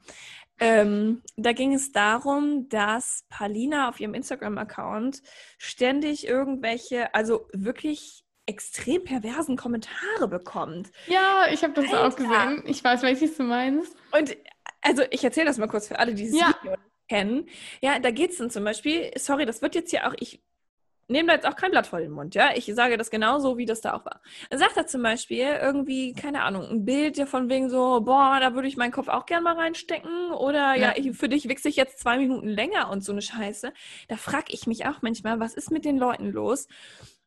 Ähm, 0.58 1.22
da 1.36 1.52
ging 1.52 1.72
es 1.72 1.92
darum, 1.92 2.68
dass 2.68 3.24
Palina 3.28 3.88
auf 3.88 3.98
ihrem 3.98 4.14
Instagram-Account 4.14 5.22
ständig 5.58 6.26
irgendwelche, 6.26 7.14
also 7.14 7.48
wirklich 7.52 8.24
extrem 8.46 9.04
perversen 9.04 9.56
Kommentare 9.56 10.28
bekommt. 10.28 10.90
Ja, 11.06 11.46
ich 11.50 11.62
habe 11.62 11.72
das 11.72 11.86
Alter. 11.86 12.06
auch 12.06 12.16
gesehen. 12.16 12.62
Ich 12.66 12.82
weiß, 12.82 13.02
welches 13.02 13.36
du 13.36 13.44
meinst. 13.44 13.96
Und 14.12 14.36
also 14.82 15.02
ich 15.10 15.24
erzähle 15.24 15.46
das 15.46 15.58
mal 15.58 15.68
kurz 15.68 15.88
für 15.88 15.98
alle, 15.98 16.14
die 16.14 16.24
dieses 16.24 16.40
ja. 16.40 16.54
Video 16.60 16.76
kennen. 17.08 17.48
Ja, 17.80 17.98
da 17.98 18.10
geht 18.10 18.30
es 18.30 18.38
dann 18.38 18.50
zum 18.50 18.64
Beispiel, 18.64 19.10
sorry, 19.16 19.46
das 19.46 19.62
wird 19.62 19.74
jetzt 19.74 19.90
hier 19.90 20.06
auch, 20.06 20.14
ich 20.18 20.42
nehme 21.10 21.28
da 21.28 21.34
jetzt 21.34 21.46
auch 21.46 21.56
kein 21.56 21.70
Blatt 21.70 21.86
vor 21.86 22.00
den 22.00 22.12
Mund, 22.12 22.34
ja. 22.34 22.50
Ich 22.54 22.66
sage 22.66 22.96
das 22.96 23.10
genauso, 23.10 23.58
wie 23.58 23.66
das 23.66 23.80
da 23.80 23.94
auch 23.94 24.04
war. 24.04 24.20
Dann 24.48 24.58
sagt 24.58 24.76
er 24.76 24.86
zum 24.86 25.02
Beispiel 25.02 25.46
irgendwie, 25.60 26.14
keine 26.14 26.42
Ahnung, 26.42 26.68
ein 26.68 26.84
Bild 26.84 27.18
ja 27.18 27.26
von 27.26 27.48
wegen 27.48 27.68
so, 27.68 28.00
boah, 28.00 28.38
da 28.40 28.54
würde 28.54 28.68
ich 28.68 28.76
meinen 28.76 28.92
Kopf 28.92 29.08
auch 29.08 29.26
gern 29.26 29.42
mal 29.42 29.56
reinstecken. 29.56 30.32
Oder 30.32 30.74
ja, 30.74 30.76
ja 30.76 30.92
ich, 30.96 31.16
für 31.16 31.28
dich 31.28 31.48
wichse 31.48 31.68
ich 31.68 31.76
jetzt 31.76 31.98
zwei 31.98 32.18
Minuten 32.18 32.48
länger 32.48 32.90
und 32.90 33.04
so 33.04 33.12
eine 33.12 33.22
Scheiße. 33.22 33.72
Da 34.08 34.16
frage 34.16 34.46
ich 34.48 34.66
mich 34.66 34.86
auch 34.86 35.02
manchmal, 35.02 35.40
was 35.40 35.54
ist 35.54 35.70
mit 35.70 35.84
den 35.84 35.98
Leuten 35.98 36.30
los? 36.30 36.68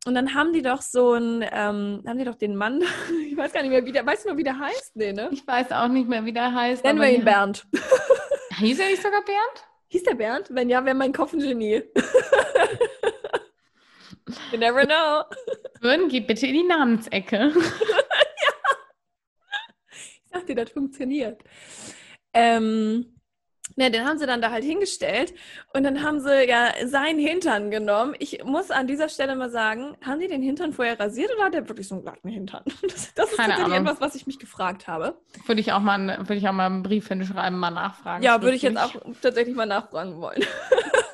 Und 0.05 0.15
dann 0.15 0.33
haben 0.33 0.51
die 0.51 0.61
doch 0.61 0.81
so 0.81 1.13
ein, 1.13 1.43
ähm, 1.43 2.03
haben 2.05 2.17
die 2.17 2.25
doch 2.25 2.35
den 2.35 2.55
Mann, 2.55 2.83
ich 3.29 3.37
weiß 3.37 3.53
gar 3.53 3.61
nicht 3.61 3.71
mehr, 3.71 3.85
wie 3.85 3.91
der, 3.91 4.05
weißt 4.05 4.25
du 4.25 4.29
noch, 4.29 4.37
wie 4.37 4.43
der 4.43 4.59
heißt? 4.59 4.95
Nee, 4.95 5.13
ne? 5.13 5.29
Ich 5.31 5.45
weiß 5.45 5.71
auch 5.71 5.87
nicht 5.87 6.09
mehr, 6.09 6.25
wie 6.25 6.33
der 6.33 6.53
heißt. 6.53 6.83
Nennen 6.83 7.01
wir 7.01 7.09
ihn 7.09 7.23
Bernd. 7.23 7.65
Hieß 8.57 8.79
er 8.79 8.87
nicht 8.87 9.01
sogar 9.01 9.23
Bernd? 9.23 9.67
Hieß 9.87 10.03
der 10.03 10.15
Bernd? 10.15 10.47
Wenn 10.49 10.69
ja, 10.69 10.83
wäre 10.85 10.95
mein 10.95 11.13
Kopf 11.13 11.33
ein 11.33 11.39
Genie. 11.39 11.83
You 14.51 14.57
never 14.57 14.85
know. 14.85 15.23
Würden, 15.81 16.09
geh 16.09 16.21
bitte 16.21 16.47
in 16.47 16.53
die 16.53 16.63
Namensecke. 16.63 17.37
ja. 17.53 17.53
Ich 19.91 20.21
sag 20.31 20.45
dir, 20.45 20.55
das 20.55 20.71
funktioniert. 20.71 21.43
Ähm, 22.33 23.13
Ne, 23.75 23.89
den 23.89 24.05
haben 24.05 24.19
sie 24.19 24.27
dann 24.27 24.41
da 24.41 24.51
halt 24.51 24.63
hingestellt 24.63 25.33
und 25.73 25.83
dann 25.83 26.03
haben 26.03 26.19
sie 26.19 26.47
ja 26.47 26.73
seinen 26.85 27.17
Hintern 27.17 27.71
genommen. 27.71 28.13
Ich 28.19 28.43
muss 28.43 28.69
an 28.69 28.85
dieser 28.87 29.09
Stelle 29.09 29.35
mal 29.35 29.49
sagen, 29.49 29.97
haben 30.05 30.19
die 30.19 30.27
den 30.27 30.43
Hintern 30.43 30.73
vorher 30.73 30.99
rasiert 30.99 31.31
oder 31.35 31.45
hat 31.45 31.53
der 31.55 31.67
wirklich 31.67 31.87
so 31.87 31.95
einen 31.95 32.03
glatten 32.03 32.29
Hintern? 32.29 32.63
Das, 32.83 33.13
das 33.15 33.31
ist 33.31 33.37
Keine 33.37 33.53
tatsächlich 33.53 33.75
Ahnung. 33.77 33.87
etwas, 33.87 34.01
was 34.01 34.15
ich 34.15 34.27
mich 34.27 34.37
gefragt 34.37 34.87
habe. 34.87 35.17
Würde 35.47 35.61
ich 35.61 35.71
auch 35.71 35.79
mal, 35.79 36.19
würde 36.19 36.35
ich 36.35 36.47
auch 36.47 36.53
mal 36.53 36.67
einen 36.67 36.83
Brief 36.83 37.07
hinschreiben, 37.07 37.57
mal 37.57 37.71
nachfragen. 37.71 38.23
Ja, 38.23 38.41
würde 38.41 38.55
ich 38.55 38.61
jetzt 38.61 38.77
auch 38.77 38.93
tatsächlich 39.21 39.55
mal 39.55 39.65
nachfragen 39.65 40.19
wollen. 40.19 40.43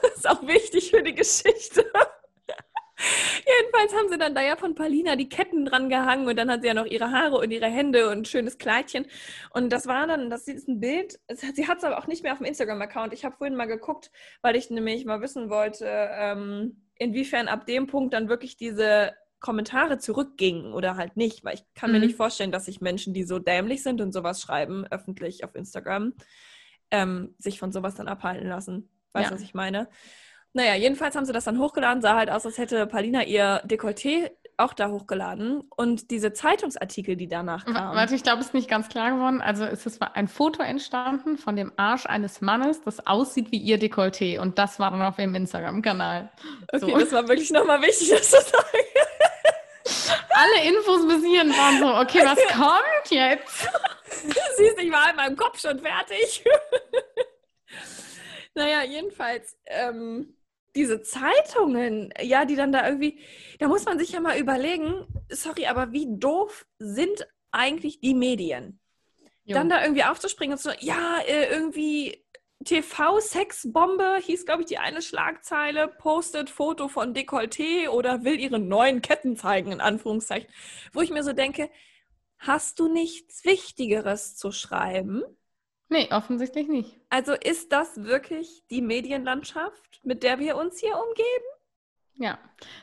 das 0.01 0.17
ist 0.17 0.29
auch 0.29 0.45
wichtig 0.45 0.89
für 0.89 1.03
die 1.03 1.15
Geschichte. 1.15 1.85
Jedenfalls 2.99 3.95
haben 3.95 4.09
sie 4.09 4.17
dann 4.17 4.35
da 4.35 4.41
ja 4.41 4.57
von 4.57 4.75
Paulina 4.75 5.15
die 5.15 5.29
Ketten 5.29 5.65
dran 5.65 5.89
gehangen 5.89 6.27
und 6.27 6.37
dann 6.37 6.51
hat 6.51 6.61
sie 6.61 6.67
ja 6.67 6.73
noch 6.73 6.85
ihre 6.85 7.11
Haare 7.11 7.37
und 7.37 7.51
ihre 7.51 7.67
Hände 7.67 8.09
und 8.09 8.19
ein 8.19 8.25
schönes 8.25 8.57
Kleidchen. 8.57 9.05
Und 9.51 9.71
das 9.71 9.87
war 9.87 10.05
dann, 10.07 10.29
das 10.29 10.47
ist 10.47 10.67
ein 10.67 10.79
Bild, 10.79 11.19
sie 11.31 11.67
hat 11.67 11.77
es 11.77 11.83
aber 11.83 11.97
auch 11.97 12.07
nicht 12.07 12.23
mehr 12.23 12.33
auf 12.33 12.39
dem 12.39 12.47
Instagram-Account. 12.47 13.13
Ich 13.13 13.23
habe 13.23 13.37
vorhin 13.37 13.55
mal 13.55 13.65
geguckt, 13.65 14.11
weil 14.41 14.55
ich 14.55 14.69
nämlich 14.69 15.05
mal 15.05 15.21
wissen 15.21 15.49
wollte, 15.49 15.85
ähm, 15.87 16.83
inwiefern 16.95 17.47
ab 17.47 17.65
dem 17.65 17.87
Punkt 17.87 18.13
dann 18.13 18.27
wirklich 18.27 18.57
diese 18.57 19.13
Kommentare 19.39 19.99
zurückgingen 19.99 20.73
oder 20.73 20.97
halt 20.97 21.15
nicht, 21.15 21.45
weil 21.45 21.55
ich 21.55 21.63
kann 21.73 21.91
mhm. 21.91 21.99
mir 21.99 22.05
nicht 22.07 22.17
vorstellen, 22.17 22.51
dass 22.51 22.65
sich 22.65 22.81
Menschen, 22.81 23.13
die 23.13 23.23
so 23.23 23.39
dämlich 23.39 23.83
sind 23.83 24.01
und 24.01 24.11
sowas 24.11 24.41
schreiben, 24.41 24.85
öffentlich 24.91 25.45
auf 25.45 25.55
Instagram, 25.55 26.13
ähm, 26.91 27.35
sich 27.37 27.59
von 27.59 27.71
sowas 27.71 27.95
dann 27.95 28.09
abhalten 28.09 28.47
lassen. 28.47 28.89
Weißt 29.13 29.29
du, 29.29 29.33
ja. 29.33 29.39
was 29.39 29.43
ich 29.43 29.53
meine? 29.53 29.87
Naja, 30.53 30.75
jedenfalls 30.75 31.15
haben 31.15 31.25
sie 31.25 31.33
das 31.33 31.43
dann 31.43 31.59
hochgeladen, 31.59 32.01
sah 32.01 32.15
halt 32.15 32.29
aus, 32.29 32.45
als 32.45 32.57
hätte 32.57 32.87
Paulina 32.87 33.23
ihr 33.23 33.61
Dekolleté 33.65 34.31
auch 34.59 34.73
da 34.73 34.89
hochgeladen 34.89 35.61
und 35.75 36.11
diese 36.11 36.33
Zeitungsartikel, 36.33 37.15
die 37.15 37.27
danach 37.27 37.65
kamen. 37.65 37.95
Warte, 37.95 38.13
ich 38.15 38.23
glaube, 38.23 38.41
es 38.41 38.47
ist 38.47 38.53
nicht 38.53 38.69
ganz 38.69 38.89
klar 38.89 39.11
geworden. 39.11 39.41
Also 39.41 39.63
es 39.63 39.85
ist 39.85 40.01
ein 40.01 40.27
Foto 40.27 40.61
entstanden 40.61 41.37
von 41.37 41.55
dem 41.55 41.71
Arsch 41.77 42.05
eines 42.05 42.41
Mannes, 42.41 42.81
das 42.81 43.07
aussieht 43.07 43.51
wie 43.51 43.57
ihr 43.57 43.79
Dekolleté 43.79 44.39
und 44.39 44.57
das 44.59 44.79
war 44.79 44.91
dann 44.91 45.01
auf 45.01 45.17
ihrem 45.17 45.35
Instagram-Kanal. 45.35 46.29
Okay, 46.73 46.91
so. 46.91 46.97
das 46.97 47.11
war 47.13 47.27
wirklich 47.27 47.51
nochmal 47.51 47.81
wichtig, 47.81 48.09
das 48.09 48.29
zu 48.29 48.41
sagen. 48.41 48.83
Alle 50.29 50.67
Infos 50.69 51.07
bis 51.07 51.23
hierhin 51.23 51.51
waren 51.51 51.79
so, 51.79 51.95
okay, 51.95 52.25
was 52.25 52.39
kommt 52.53 53.11
jetzt? 53.11 53.69
Siehst, 54.57 54.79
ich 54.79 54.91
war 54.91 55.09
in 55.09 55.15
meinem 55.15 55.35
Kopf 55.37 55.59
schon 55.59 55.79
fertig. 55.79 56.43
naja, 58.55 58.83
jedenfalls, 58.83 59.57
ähm, 59.65 60.35
diese 60.79 61.01
Zeitungen, 61.01 62.13
ja, 62.21 62.45
die 62.45 62.55
dann 62.55 62.71
da 62.71 62.87
irgendwie, 62.87 63.19
da 63.59 63.67
muss 63.67 63.83
man 63.83 63.99
sich 63.99 64.13
ja 64.13 64.21
mal 64.21 64.39
überlegen, 64.39 65.05
sorry, 65.29 65.65
aber 65.67 65.91
wie 65.91 66.07
doof 66.09 66.65
sind 66.79 67.27
eigentlich 67.51 67.99
die 67.99 68.13
Medien? 68.13 68.79
Jo. 69.43 69.55
Dann 69.55 69.67
da 69.67 69.81
irgendwie 69.81 70.05
aufzuspringen 70.05 70.53
und 70.53 70.61
so, 70.61 70.71
ja, 70.79 71.19
äh, 71.27 71.51
irgendwie 71.51 72.23
TV-Sexbombe 72.63 74.19
hieß, 74.21 74.45
glaube 74.45 74.61
ich, 74.61 74.67
die 74.67 74.77
eine 74.77 75.01
Schlagzeile, 75.01 75.89
postet 75.89 76.49
Foto 76.49 76.87
von 76.87 77.13
Dekolleté 77.13 77.89
oder 77.89 78.23
will 78.23 78.39
ihre 78.39 78.59
neuen 78.59 79.01
Ketten 79.01 79.35
zeigen, 79.35 79.73
in 79.73 79.81
Anführungszeichen. 79.81 80.49
Wo 80.93 81.01
ich 81.01 81.09
mir 81.09 81.23
so 81.23 81.33
denke, 81.33 81.69
hast 82.37 82.79
du 82.79 82.87
nichts 82.87 83.43
Wichtigeres 83.43 84.37
zu 84.37 84.53
schreiben? 84.53 85.23
Nee, 85.89 86.07
offensichtlich 86.11 86.67
nicht. 86.67 86.99
Also 87.09 87.33
ist 87.33 87.71
das 87.71 88.03
wirklich 88.03 88.63
die 88.69 88.81
Medienlandschaft, 88.81 89.99
mit 90.03 90.23
der 90.23 90.39
wir 90.39 90.55
uns 90.55 90.79
hier 90.79 90.95
umgeben? 90.95 91.45
Ja, 92.15 92.37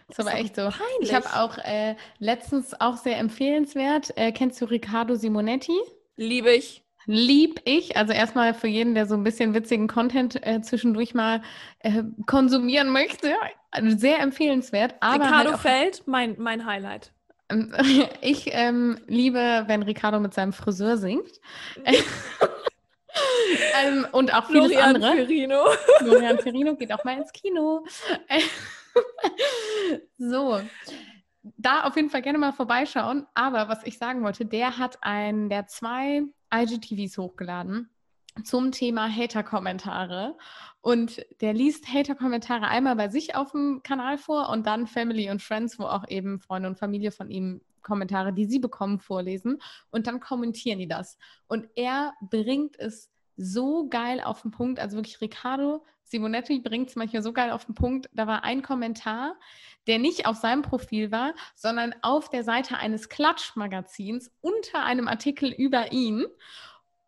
das, 0.09 0.19
ist 0.19 0.27
aber 0.27 0.39
echt 0.39 0.57
so. 0.57 0.63
Peinlich. 0.63 0.81
Ich 1.01 1.15
habe 1.15 1.27
auch 1.35 1.59
äh, 1.59 1.95
letztens 2.19 2.79
auch 2.81 2.97
sehr 2.97 3.19
empfehlenswert. 3.19 4.17
Äh, 4.17 4.33
kennst 4.33 4.61
du 4.61 4.65
Riccardo 4.65 5.15
Simonetti? 5.15 5.79
Liebe 6.17 6.51
ich. 6.51 6.83
Lieb 7.05 7.61
ich. 7.65 7.97
Also 7.97 8.13
erstmal 8.13 8.55
für 8.55 8.67
jeden, 8.67 8.95
der 8.95 9.07
so 9.07 9.15
ein 9.15 9.23
bisschen 9.23 9.55
witzigen 9.55 9.87
Content 9.87 10.45
äh, 10.45 10.61
zwischendurch 10.63 11.15
mal 11.15 11.43
äh, 11.81 12.03
konsumieren 12.27 12.91
möchte. 12.91 13.35
Also 13.71 13.97
sehr 13.97 14.21
empfehlenswert. 14.21 14.95
Aber 15.01 15.25
Ricardo 15.25 15.51
halt 15.51 15.61
Feld, 15.61 16.03
mein, 16.07 16.35
mein 16.39 16.67
Highlight. 16.67 17.13
Ich 18.23 18.49
ähm, 18.53 18.99
liebe, 19.07 19.65
wenn 19.69 19.85
Ricardo 19.85 20.19
mit 20.19 20.35
seinem 20.35 20.53
Friseur 20.53 20.97
singt. 20.97 21.31
ähm, 23.83 24.07
und 24.13 24.35
auch 24.35 24.47
vieles 24.47 24.73
Florian 24.73 24.97
andere. 24.97 25.17
Ferrino. 25.17 25.65
Florian 25.99 26.39
Ferrino 26.39 26.77
geht 26.77 26.93
auch 26.93 27.05
mal 27.05 27.19
ins 27.19 27.33
Kino. 27.33 27.85
so, 30.19 30.61
da 31.57 31.85
auf 31.85 31.97
jeden 31.97 32.11
Fall 32.11 32.23
gerne 32.23 32.39
mal 32.39 32.53
vorbeischauen. 32.53 33.27
Aber 33.35 33.69
was 33.69 33.85
ich 33.85 33.99
sagen 33.99 34.23
wollte, 34.23 34.47
der 34.47 34.79
hat 34.79 34.99
ein, 35.03 35.49
der 35.49 35.67
zwei 35.67 36.23
IGTVs 36.55 37.19
hochgeladen 37.19 37.91
zum 38.45 38.73
Thema 38.73 39.09
Hater-Kommentare. 39.09 40.37
Und 40.81 41.25
der 41.41 41.53
liest 41.53 41.93
Hater-Kommentare 41.93 42.69
einmal 42.69 42.97
bei 42.97 43.09
sich 43.09 43.35
auf 43.35 43.53
dem 43.53 43.83
Kanal 43.83 44.19
vor 44.19 44.51
und 44.51 44.67
dann 44.67 44.87
Family 44.87 45.31
und 45.31 45.43
Friends, 45.43 45.79
wo 45.79 45.85
auch 45.85 46.07
eben 46.09 46.39
Freunde 46.41 46.69
und 46.69 46.79
Familie 46.79 47.11
von 47.11 47.31
ihm 47.31 47.61
Kommentare, 47.83 48.33
die 48.33 48.47
sie 48.47 48.59
bekommen, 48.59 48.99
vorlesen. 48.99 49.61
Und 49.91 50.07
dann 50.07 50.21
kommentieren 50.21 50.79
die 50.79 50.89
das. 50.89 51.19
Und 51.47 51.69
er 51.77 52.13
bringt 52.21 52.79
es 52.79 53.11
so 53.37 53.89
geil 53.89 54.21
auf 54.21 54.43
den 54.43 54.51
Punkt. 54.51 54.79
Also 54.79 54.97
wirklich, 54.97 55.21
Riccardo 55.21 55.85
Simonetti 56.05 56.61
bringt 56.61 56.89
es 56.89 56.97
manchmal 56.97 57.23
so 57.23 57.33
geil 57.33 57.51
auf 57.51 57.65
den 57.65 57.75
Punkt. 57.75 58.09
Da 58.13 58.27
war 58.27 58.45
ein 58.45 58.63
Kommentar, 58.63 59.37
der 59.87 59.99
nicht 59.99 60.27
auf 60.27 60.37
seinem 60.37 60.63
Profil 60.63 61.11
war, 61.11 61.35
sondern 61.55 61.95
auf 62.03 62.31
der 62.31 62.45
Seite 62.45 62.79
eines 62.79 63.09
Klatschmagazins 63.09 64.31
unter 64.41 64.85
einem 64.85 65.09
Artikel 65.09 65.51
über 65.51 65.93
ihn. 65.93 66.25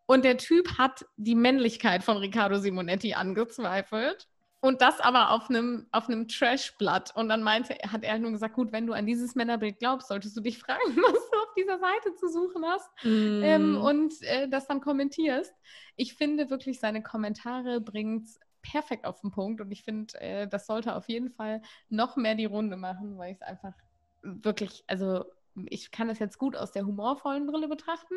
Und 0.05 0.25
der 0.25 0.37
Typ 0.37 0.77
hat 0.77 1.05
die 1.17 1.35
Männlichkeit 1.35 2.03
von 2.03 2.17
Riccardo 2.17 2.57
Simonetti 2.57 3.13
angezweifelt 3.13 4.27
und 4.61 4.81
das 4.81 4.99
aber 4.99 5.31
auf 5.31 5.49
einem, 5.49 5.87
auf 5.91 6.09
einem 6.09 6.27
Trashblatt. 6.27 7.15
Und 7.15 7.29
dann 7.29 7.43
meinte, 7.43 7.75
hat 7.87 8.03
er 8.03 8.19
nur 8.19 8.31
gesagt, 8.31 8.55
gut, 8.55 8.71
wenn 8.71 8.87
du 8.87 8.93
an 8.93 9.05
dieses 9.05 9.35
Männerbild 9.35 9.79
glaubst, 9.79 10.09
solltest 10.09 10.35
du 10.35 10.41
dich 10.41 10.59
fragen, 10.59 10.95
was 10.95 11.29
du 11.29 11.37
auf 11.37 11.53
dieser 11.57 11.79
Seite 11.79 12.15
zu 12.15 12.29
suchen 12.29 12.65
hast 12.65 12.89
mm. 13.03 13.43
ähm, 13.43 13.77
und 13.77 14.13
äh, 14.23 14.49
das 14.49 14.67
dann 14.67 14.81
kommentierst. 14.81 15.53
Ich 15.95 16.15
finde 16.15 16.49
wirklich, 16.49 16.79
seine 16.79 17.01
Kommentare 17.01 17.79
bringt 17.79 18.27
perfekt 18.61 19.05
auf 19.05 19.21
den 19.21 19.31
Punkt 19.31 19.61
und 19.61 19.71
ich 19.71 19.83
finde, 19.83 20.19
äh, 20.19 20.47
das 20.47 20.67
sollte 20.67 20.95
auf 20.95 21.07
jeden 21.07 21.31
Fall 21.31 21.61
noch 21.87 22.17
mehr 22.17 22.35
die 22.35 22.45
Runde 22.45 22.75
machen, 22.75 23.17
weil 23.17 23.31
ich 23.31 23.37
es 23.37 23.41
einfach 23.41 23.73
wirklich, 24.21 24.83
also 24.87 25.23
ich 25.67 25.91
kann 25.91 26.07
das 26.07 26.19
jetzt 26.19 26.37
gut 26.37 26.55
aus 26.55 26.71
der 26.71 26.85
humorvollen 26.85 27.47
Brille 27.47 27.67
betrachten, 27.67 28.15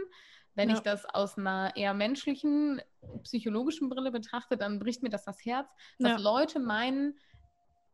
wenn 0.55 0.69
ja. 0.69 0.77
ich 0.77 0.81
das 0.81 1.05
aus 1.07 1.39
einer 1.39 1.75
eher 1.77 1.95
menschlichen, 1.95 2.81
psychologischen 3.23 3.89
Brille 3.89 4.11
betrachte, 4.11 4.57
dann 4.57 4.79
bricht 4.79 5.03
mir 5.03 5.11
das 5.11 5.25
das 5.25 5.45
Herz, 5.45 5.69
dass 5.99 6.13
ja. 6.13 6.19
Leute 6.19 6.59
meinen, 6.61 7.19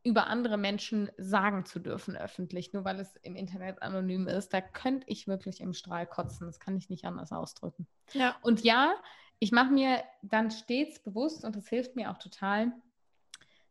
über 0.05 0.29
andere 0.29 0.57
Menschen 0.57 1.11
sagen 1.19 1.65
zu 1.65 1.81
dürfen 1.81 2.17
öffentlich, 2.17 2.73
nur 2.73 2.85
weil 2.85 2.99
es 3.01 3.17
im 3.17 3.37
Internet 3.37 3.83
anonym 3.83 4.27
ist. 4.27 4.55
Da 4.55 4.61
könnte 4.61 5.05
ich 5.09 5.27
wirklich 5.27 5.61
im 5.61 5.75
Strahl 5.75 6.07
kotzen. 6.07 6.47
Das 6.47 6.61
kann 6.61 6.77
ich 6.77 6.89
nicht 6.89 7.05
anders 7.05 7.33
ausdrücken. 7.33 7.87
Ja. 8.13 8.37
Und 8.43 8.63
ja, 8.63 8.95
ich 9.39 9.53
mache 9.53 9.71
mir 9.71 10.03
dann 10.23 10.51
stets 10.51 11.01
bewusst, 11.03 11.45
und 11.45 11.57
das 11.57 11.69
hilft 11.69 11.97
mir 11.97 12.11
auch 12.11 12.19
total, 12.19 12.73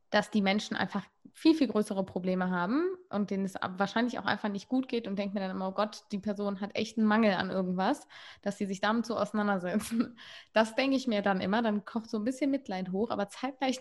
dass 0.10 0.30
die 0.30 0.41
Menschen 0.41 0.78
einfach 0.78 1.06
viel, 1.38 1.54
viel 1.54 1.67
größere 1.67 2.04
Probleme 2.04 2.50
haben 2.50 2.84
und 3.12 3.30
denen 3.30 3.45
es 3.45 3.54
wahrscheinlich 3.78 4.17
auch 4.17 4.26
einfach 4.26 4.50
nicht 4.50 4.67
gut 4.67 4.88
geht 4.88 5.08
und 5.08 5.19
denkt 5.19 5.36
mir 5.36 5.39
dann 5.39 5.52
immer, 5.52 5.67
oh 5.67 5.71
Gott, 5.71 6.04
die 6.12 6.17
Person 6.17 6.62
hat 6.62 6.76
echt 6.76 6.97
einen 6.97 7.06
Mangel 7.06 7.36
an 7.36 7.52
irgendwas, 7.52 8.08
dass 8.41 8.58
sie 8.58 8.65
sich 8.65 8.82
damit 8.82 9.06
so 9.06 9.15
auseinandersetzen. 9.15 10.17
Das 10.54 10.73
denke 10.73 10.97
ich 10.97 11.06
mir 11.06 11.21
dann 11.21 11.39
immer, 11.39 11.62
dann 11.62 11.86
kocht 11.86 12.10
so 12.10 12.17
ein 12.17 12.23
bisschen 12.23 12.50
Mitleid 12.50 12.91
hoch, 12.91 13.12
aber 13.12 13.30
zeitgleich 13.30 13.80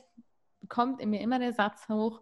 kommt 0.69 1.01
in 1.01 1.09
mir 1.09 1.23
immer 1.23 1.39
der 1.39 1.55
Satz 1.55 1.89
hoch, 1.89 2.21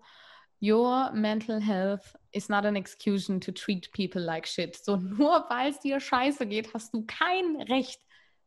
Your 0.63 1.11
mental 1.13 1.61
health 1.61 2.17
is 2.31 2.49
not 2.49 2.65
an 2.65 2.77
excuse 2.77 3.27
to 3.27 3.51
treat 3.51 3.91
people 3.93 4.23
like 4.23 4.47
shit. 4.47 4.77
So 4.77 4.97
nur 5.19 5.47
weil 5.49 5.73
es 5.73 5.81
dir 5.81 5.99
scheiße 5.99 6.47
geht, 6.47 6.73
hast 6.75 6.95
du 6.95 7.05
kein 7.07 7.61
Recht, 7.63 8.01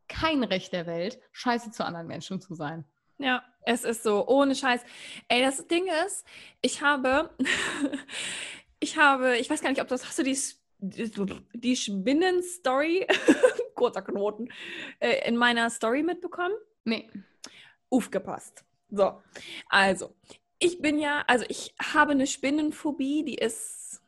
kein 0.07 0.45
Recht 0.45 0.71
der 0.71 0.85
Welt, 0.85 1.19
scheiße 1.33 1.71
zu 1.71 1.85
anderen 1.85 2.07
Menschen 2.07 2.39
zu 2.39 2.55
sein. 2.55 2.85
Ja, 3.17 3.43
es 3.67 3.83
ist 3.83 4.03
so, 4.03 4.25
ohne 4.27 4.55
Scheiß. 4.55 4.81
Ey, 5.27 5.41
das 5.41 5.67
Ding 5.67 5.87
ist, 6.05 6.25
ich 6.61 6.81
habe, 6.81 7.29
ich 8.79 8.97
habe, 8.97 9.37
ich 9.37 9.49
weiß 9.49 9.61
gar 9.61 9.69
nicht, 9.69 9.81
ob 9.81 9.89
das, 9.89 10.05
hast 10.05 10.19
du 10.19 10.23
die, 10.23 10.37
die 11.53 11.75
Spinnen-Story, 11.75 13.05
kurzer 13.75 14.01
Knoten, 14.01 14.49
äh, 14.99 15.27
in 15.27 15.35
meiner 15.35 15.69
Story 15.69 16.01
mitbekommen? 16.01 16.55
Nee. 16.85 17.09
Aufgepasst. 17.89 18.63
So, 18.89 19.21
also, 19.67 20.15
ich 20.59 20.81
bin 20.81 20.97
ja, 20.97 21.25
also 21.27 21.45
ich 21.49 21.75
habe 21.93 22.13
eine 22.13 22.25
Spinnenphobie, 22.25 23.23
die 23.25 23.35
ist 23.35 24.01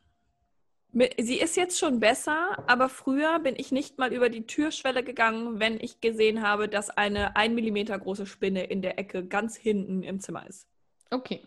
Sie 0.92 1.38
ist 1.38 1.56
jetzt 1.56 1.78
schon 1.78 2.00
besser, 2.00 2.64
aber 2.66 2.88
früher 2.88 3.38
bin 3.38 3.54
ich 3.56 3.70
nicht 3.70 3.98
mal 3.98 4.12
über 4.12 4.28
die 4.28 4.46
Türschwelle 4.46 5.04
gegangen, 5.04 5.60
wenn 5.60 5.78
ich 5.80 6.00
gesehen 6.00 6.42
habe, 6.42 6.68
dass 6.68 6.90
eine 6.90 7.36
ein 7.36 7.54
Millimeter 7.54 7.96
große 7.96 8.26
Spinne 8.26 8.64
in 8.64 8.82
der 8.82 8.98
Ecke 8.98 9.24
ganz 9.24 9.56
hinten 9.56 10.02
im 10.02 10.18
Zimmer 10.18 10.48
ist. 10.48 10.66
Okay. 11.10 11.42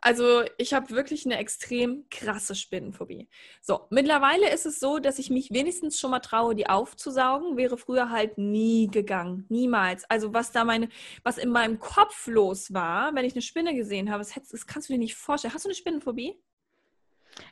Also 0.00 0.42
ich 0.58 0.74
habe 0.74 0.90
wirklich 0.90 1.24
eine 1.24 1.38
extrem 1.38 2.04
krasse 2.10 2.54
Spinnenphobie. 2.54 3.26
So, 3.62 3.86
mittlerweile 3.88 4.52
ist 4.52 4.66
es 4.66 4.78
so, 4.78 4.98
dass 4.98 5.18
ich 5.18 5.30
mich 5.30 5.50
wenigstens 5.50 5.98
schon 5.98 6.10
mal 6.10 6.20
traue, 6.20 6.54
die 6.54 6.68
aufzusaugen. 6.68 7.56
Wäre 7.56 7.78
früher 7.78 8.10
halt 8.10 8.36
nie 8.36 8.86
gegangen, 8.86 9.46
niemals. 9.48 10.04
Also 10.10 10.34
was 10.34 10.52
da 10.52 10.64
meine, 10.64 10.90
was 11.22 11.38
in 11.38 11.48
meinem 11.48 11.80
Kopf 11.80 12.26
los 12.26 12.74
war, 12.74 13.14
wenn 13.14 13.24
ich 13.24 13.32
eine 13.32 13.40
Spinne 13.42 13.74
gesehen 13.74 14.10
habe, 14.12 14.22
das, 14.22 14.34
das 14.48 14.66
kannst 14.66 14.90
du 14.90 14.92
dir 14.92 14.98
nicht 14.98 15.16
vorstellen. 15.16 15.54
Hast 15.54 15.64
du 15.64 15.70
eine 15.70 15.74
Spinnenphobie? 15.74 16.38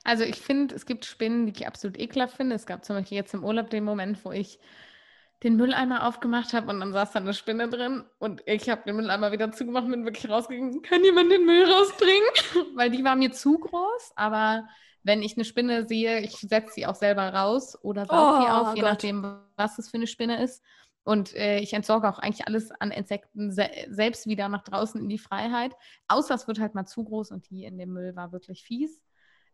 Also 0.05 0.25
ich 0.25 0.37
finde, 0.37 0.75
es 0.75 0.87
gibt 0.87 1.05
Spinnen, 1.05 1.47
die 1.47 1.53
ich 1.53 1.67
absolut 1.67 1.99
ekelhaft 1.99 2.37
finde. 2.37 2.57
Es 2.57 2.67
gab 2.67 2.85
zum 2.85 2.97
Beispiel 2.97 3.17
jetzt 3.17 3.35
im 3.35 3.45
Urlaub 3.45 3.71
den 3.71 3.85
Moment, 3.85 4.25
wo 4.25 4.33
ich 4.33 4.59
den 5.43 5.57
Mülleimer 5.57 6.07
aufgemacht 6.07 6.53
habe 6.53 6.71
und 6.71 6.81
dann 6.81 6.93
saß 6.93 7.13
da 7.13 7.19
eine 7.19 7.35
Spinne 7.35 7.69
drin 7.69 8.05
und 8.19 8.43
ich 8.47 8.69
habe 8.69 8.83
den 8.87 8.97
Mülleimer 8.97 9.33
wieder 9.33 9.51
zugemacht 9.51 9.85
und 9.85 9.91
bin 9.91 10.05
wirklich 10.05 10.31
rausgegangen, 10.31 10.83
kann 10.83 11.03
jemand 11.03 11.33
den 11.33 11.45
Müll 11.45 11.65
rausbringen? 11.65 12.29
Weil 12.77 12.91
die 12.91 13.03
war 13.03 13.17
mir 13.17 13.33
zu 13.33 13.59
groß, 13.59 14.13
aber 14.15 14.69
wenn 15.03 15.23
ich 15.23 15.37
eine 15.37 15.45
Spinne 15.45 15.87
sehe, 15.87 16.21
ich 16.21 16.37
setze 16.37 16.75
sie 16.75 16.87
auch 16.87 16.95
selber 16.95 17.29
raus 17.35 17.77
oder 17.83 18.07
saug 18.07 18.19
oh, 18.19 18.41
sie 18.41 18.51
auf, 18.51 18.75
je 18.77 18.83
Gott. 18.83 18.91
nachdem, 18.91 19.37
was 19.57 19.79
es 19.79 19.91
für 19.91 19.97
eine 19.97 20.07
Spinne 20.07 20.43
ist. 20.43 20.63
Und 21.05 21.35
äh, 21.35 21.59
ich 21.59 21.73
entsorge 21.73 22.09
auch 22.09 22.21
eigentlich 22.21 22.47
alles 22.47 22.71
an 22.71 22.93
Insekten 22.93 23.51
se 23.51 23.69
selbst 23.89 24.29
wieder 24.29 24.49
nach 24.49 24.63
draußen 24.63 25.01
in 25.01 25.09
die 25.09 25.19
Freiheit. 25.19 25.73
Außer 26.07 26.37
es 26.37 26.47
wird 26.47 26.61
halt 26.61 26.77
mal 26.77 26.87
zu 26.87 27.03
groß 27.03 27.33
und 27.33 27.51
die 27.51 27.65
in 27.65 27.77
dem 27.77 27.93
Müll 27.93 28.15
war 28.15 28.31
wirklich 28.31 28.63
fies. 28.63 29.03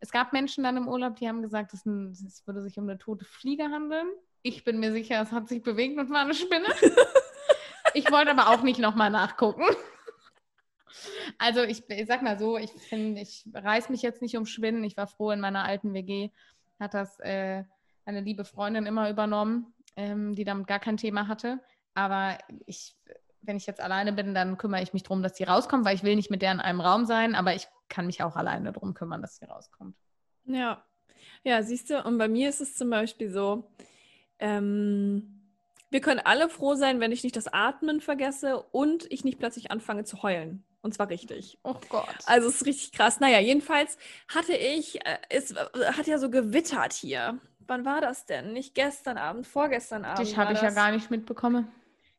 Es 0.01 0.11
gab 0.11 0.33
Menschen 0.33 0.65
dann 0.65 0.77
im 0.77 0.89
Urlaub, 0.89 1.17
die 1.17 1.29
haben 1.29 1.43
gesagt, 1.43 1.75
es, 1.75 1.85
würde 1.85 2.63
sich 2.63 2.79
um 2.79 2.85
eine 2.85 2.99
tote 2.99 3.25
Fliege 3.25 3.65
handeln. 3.65 4.07
Ich 4.43 4.65
bin 4.65 4.79
mir 4.79 4.93
sicher, 4.93 5.21
es 5.21 5.33
hat 5.33 5.49
sich 5.49 5.63
bewegt 5.63 5.99
und 5.99 6.11
war 6.11 6.21
eine 6.21 6.35
Spinne. 6.35 6.69
ich 7.95 8.11
wollte 8.11 8.31
aber 8.31 8.51
auch 8.51 8.63
nicht 8.63 8.79
nochmal 8.79 9.11
nachgucken. 9.11 9.65
Also 11.39 11.63
ich, 11.63 11.89
ich, 11.89 12.07
sag 12.07 12.23
mal 12.23 12.39
so, 12.39 12.57
ich 12.57 12.71
finde, 12.71 13.21
ich 13.21 13.45
reiß 13.53 13.89
mich 13.91 14.03
jetzt 14.03 14.23
nicht 14.23 14.37
um 14.37 14.47
Spinnen. 14.47 14.85
Ich 14.85 14.97
war 14.97 15.07
froh 15.07 15.31
in 15.31 15.41
meiner 15.41 15.65
alten 15.65 15.93
WG, 15.95 16.31
hat 16.81 16.95
das 16.95 17.19
äh, 17.21 17.65
eine 18.05 18.21
liebe 18.21 18.45
Freundin 18.45 18.87
immer 18.87 19.11
übernommen, 19.11 19.75
ähm, 19.97 20.35
die 20.35 20.45
damit 20.45 20.67
gar 20.67 20.81
kein 20.81 20.97
Thema 20.97 21.29
hatte. 21.29 21.61
Aber 21.95 22.39
ich, 22.67 22.97
wenn 23.43 23.57
ich 23.57 23.67
jetzt 23.67 23.81
alleine 23.81 24.13
bin, 24.13 24.35
dann 24.35 24.59
kümmere 24.59 24.83
ich 24.83 24.93
mich 24.93 25.03
darum, 25.03 25.23
dass 25.23 25.37
sie 25.37 25.45
rauskommt, 25.45 25.85
weil 25.85 25.95
ich 25.95 26.03
will 26.03 26.17
nicht 26.17 26.31
mit 26.31 26.43
der 26.43 26.53
in 26.53 26.61
einem 26.61 26.81
Raum 26.81 27.07
sein, 27.07 27.35
aber 27.35 27.55
ich 27.55 27.69
kann 27.89 28.07
mich 28.07 28.23
auch 28.23 28.37
alleine 28.37 28.73
darum 28.73 28.95
kümmern, 28.95 29.23
dass 29.23 29.37
sie 29.37 29.47
rauskommt. 29.47 29.97
Ja. 30.45 30.85
Ja, 31.45 31.63
siehst 31.63 31.91
du, 31.91 32.03
und 32.03 32.19
bei 32.19 32.29
mir 32.29 32.49
ist 32.49 32.61
es 32.61 32.75
zum 32.75 32.91
Beispiel 32.91 33.31
so, 33.31 33.71
ähm, 34.39 35.39
wir 35.91 36.01
können 36.01 36.21
alle 36.23 36.49
froh 36.49 36.75
sein, 36.75 37.01
wenn 37.01 37.13
ich 37.13 37.23
nicht 37.23 37.37
das 37.37 37.49
Atmen 37.49 38.01
vergesse 38.01 38.61
und 38.61 39.11
ich 39.11 39.25
nicht 39.25 39.39
plötzlich 39.39 39.71
anfange 39.71 40.05
zu 40.05 40.23
heulen. 40.23 40.65
Und 40.81 40.95
zwar 40.95 41.09
richtig. 41.09 41.59
Oh 41.65 41.77
Gott. 41.89 42.07
Also 42.27 42.49
es 42.49 42.57
ist 42.57 42.67
richtig 42.67 42.93
krass. 42.93 43.21
Naja, 43.21 43.41
jedenfalls 43.41 43.99
hatte 44.29 44.55
ich, 44.55 45.05
äh, 45.05 45.19
es 45.29 45.55
hat 45.55 46.07
ja 46.07 46.19
so 46.19 46.31
gewittert 46.31 46.93
hier. 46.93 47.39
Wann 47.67 47.85
war 47.85 48.01
das 48.01 48.27
denn? 48.27 48.53
Nicht 48.53 48.75
gestern 48.75 49.19
Abend, 49.19 49.47
vorgestern 49.47 50.05
Abend. 50.05 50.27
Dich 50.27 50.37
habe 50.37 50.53
ich 50.53 50.63
ja 50.63 50.71
gar 50.71 50.93
nicht 50.93 51.11
mitbekommen. 51.11 51.69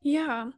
Ja. 0.01 0.51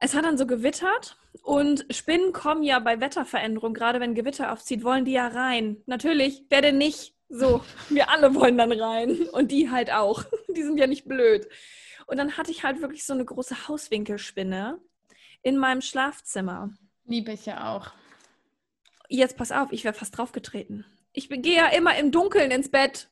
Es 0.00 0.14
hat 0.14 0.24
dann 0.24 0.38
so 0.38 0.46
gewittert 0.46 1.16
und 1.42 1.86
Spinnen 1.90 2.32
kommen 2.32 2.62
ja 2.62 2.78
bei 2.78 3.00
Wetterveränderung, 3.00 3.72
gerade 3.72 4.00
wenn 4.00 4.14
Gewitter 4.14 4.52
aufzieht, 4.52 4.84
wollen 4.84 5.04
die 5.04 5.12
ja 5.12 5.28
rein. 5.28 5.82
Natürlich, 5.86 6.44
wer 6.50 6.62
denn 6.62 6.78
nicht? 6.78 7.14
So, 7.28 7.64
wir 7.88 8.10
alle 8.10 8.34
wollen 8.34 8.58
dann 8.58 8.72
rein 8.72 9.28
und 9.32 9.50
die 9.50 9.70
halt 9.70 9.90
auch. 9.90 10.24
Die 10.56 10.62
sind 10.62 10.78
ja 10.78 10.86
nicht 10.86 11.06
blöd. 11.06 11.48
Und 12.06 12.18
dann 12.18 12.36
hatte 12.36 12.52
ich 12.52 12.62
halt 12.62 12.80
wirklich 12.80 13.04
so 13.04 13.14
eine 13.14 13.24
große 13.24 13.68
Hauswinkelspinne 13.68 14.78
in 15.42 15.56
meinem 15.56 15.80
Schlafzimmer. 15.80 16.70
Liebe 17.04 17.32
ich 17.32 17.46
ja 17.46 17.74
auch. 17.74 17.90
Jetzt 19.08 19.36
pass 19.36 19.52
auf, 19.52 19.72
ich 19.72 19.84
wäre 19.84 19.94
fast 19.94 20.16
draufgetreten. 20.16 20.84
Ich 21.12 21.28
gehe 21.28 21.56
ja 21.56 21.68
immer 21.68 21.96
im 21.96 22.12
Dunkeln 22.12 22.50
ins 22.50 22.70
Bett. 22.70 23.08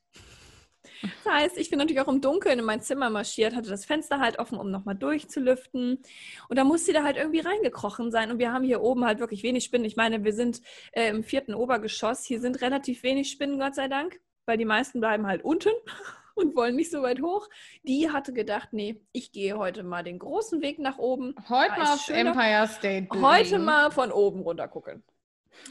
Das 1.24 1.32
heißt, 1.32 1.58
ich 1.58 1.70
bin 1.70 1.78
natürlich 1.78 2.00
auch 2.00 2.08
im 2.08 2.20
Dunkeln 2.20 2.58
in 2.58 2.64
mein 2.64 2.80
Zimmer 2.80 3.10
marschiert, 3.10 3.54
hatte 3.54 3.70
das 3.70 3.84
Fenster 3.84 4.20
halt 4.20 4.38
offen, 4.38 4.58
um 4.58 4.70
nochmal 4.70 4.94
durchzulüften. 4.94 6.02
Und 6.48 6.58
da 6.58 6.64
musste 6.64 6.86
sie 6.86 6.92
da 6.92 7.02
halt 7.02 7.16
irgendwie 7.16 7.40
reingekrochen 7.40 8.10
sein. 8.10 8.30
Und 8.30 8.38
wir 8.38 8.52
haben 8.52 8.64
hier 8.64 8.82
oben 8.82 9.04
halt 9.04 9.18
wirklich 9.18 9.42
wenig 9.42 9.64
Spinnen. 9.64 9.86
Ich 9.86 9.96
meine, 9.96 10.24
wir 10.24 10.32
sind 10.32 10.60
äh, 10.92 11.08
im 11.08 11.24
vierten 11.24 11.54
Obergeschoss. 11.54 12.24
Hier 12.24 12.40
sind 12.40 12.60
relativ 12.60 13.02
wenig 13.02 13.30
Spinnen, 13.30 13.58
Gott 13.58 13.74
sei 13.74 13.88
Dank, 13.88 14.20
weil 14.46 14.58
die 14.58 14.64
meisten 14.64 15.00
bleiben 15.00 15.26
halt 15.26 15.44
unten 15.44 15.70
und 16.34 16.56
wollen 16.56 16.76
nicht 16.76 16.90
so 16.90 17.02
weit 17.02 17.20
hoch. 17.20 17.48
Die 17.82 18.10
hatte 18.10 18.32
gedacht, 18.32 18.68
nee, 18.72 19.00
ich 19.12 19.32
gehe 19.32 19.56
heute 19.56 19.82
mal 19.82 20.02
den 20.02 20.18
großen 20.18 20.60
Weg 20.62 20.78
nach 20.78 20.98
oben. 20.98 21.34
Heute 21.48 21.78
mal 21.78 21.94
aufs 21.94 22.08
Empire 22.08 22.68
State. 22.68 23.06
Building. 23.08 23.22
Heute 23.22 23.58
mal 23.58 23.90
von 23.90 24.12
oben 24.12 24.40
runter 24.40 24.68
gucken. 24.68 25.02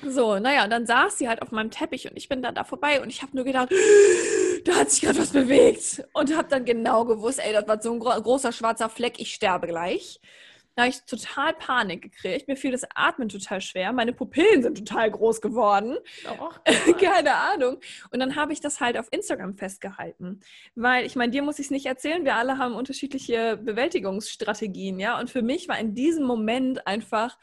So, 0.02 0.40
naja, 0.40 0.64
und 0.64 0.70
dann 0.70 0.86
saß 0.86 1.18
sie 1.18 1.28
halt 1.28 1.42
auf 1.42 1.52
meinem 1.52 1.72
Teppich 1.72 2.10
und 2.10 2.18
ich 2.18 2.30
bin 2.30 2.42
dann 2.42 2.56
da 2.56 2.64
vorbei 2.64 3.02
und 3.02 3.10
ich 3.10 3.22
habe 3.22 3.36
nur 3.36 3.46
gedacht, 3.46 3.70
da 4.64 4.76
hat 4.76 4.92
sich 4.92 5.02
gerade 5.02 5.20
was 5.20 5.32
bewegt. 5.32 6.04
Und 6.14 6.36
habe 6.36 6.48
dann 6.48 6.66
genau 6.66 7.06
gewusst, 7.06 7.40
ey, 7.44 7.54
das 7.54 7.68
war 7.68 7.82
so 7.82 7.94
ein 7.94 8.00
gro 8.00 8.10
großer 8.22 8.52
schwarzer 8.52 8.90
Fleck, 8.90 9.20
ich 9.20 9.34
sterbe 9.34 9.68
gleich. 9.68 10.20
Da 10.76 10.84
habe 10.84 10.90
ich 10.90 11.04
total 11.04 11.54
Panik 11.54 12.02
gekriegt. 12.02 12.48
Mir 12.48 12.56
fiel 12.56 12.72
das 12.72 12.82
Atmen 12.96 13.30
total 13.30 13.62
schwer. 13.62 13.94
Meine 13.94 14.12
Pupillen 14.12 14.64
sind 14.64 14.78
total 14.80 15.12
groß 15.12 15.40
geworden. 15.40 15.98
Och, 16.40 16.60
Keine 17.00 17.36
Ahnung. 17.36 17.78
Und 18.10 18.20
dann 18.20 18.36
habe 18.36 18.54
ich 18.54 18.60
das 18.60 18.80
halt 18.80 18.98
auf 18.98 19.08
Instagram 19.12 19.54
festgehalten. 19.54 20.40
Weil, 20.74 21.06
ich 21.06 21.16
meine, 21.16 21.32
dir 21.32 21.44
muss 21.44 21.60
ich 21.60 21.68
es 21.68 21.72
nicht 21.72 21.86
erzählen. 21.86 22.26
Wir 22.26 22.36
alle 22.36 22.58
haben 22.58 22.74
unterschiedliche 22.74 23.58
Bewältigungsstrategien, 23.58 25.00
ja. 25.00 25.20
Und 25.20 25.30
für 25.30 25.44
mich 25.44 25.68
war 25.68 25.78
in 25.78 25.94
diesem 25.94 26.24
Moment 26.24 26.88
einfach 26.88 27.38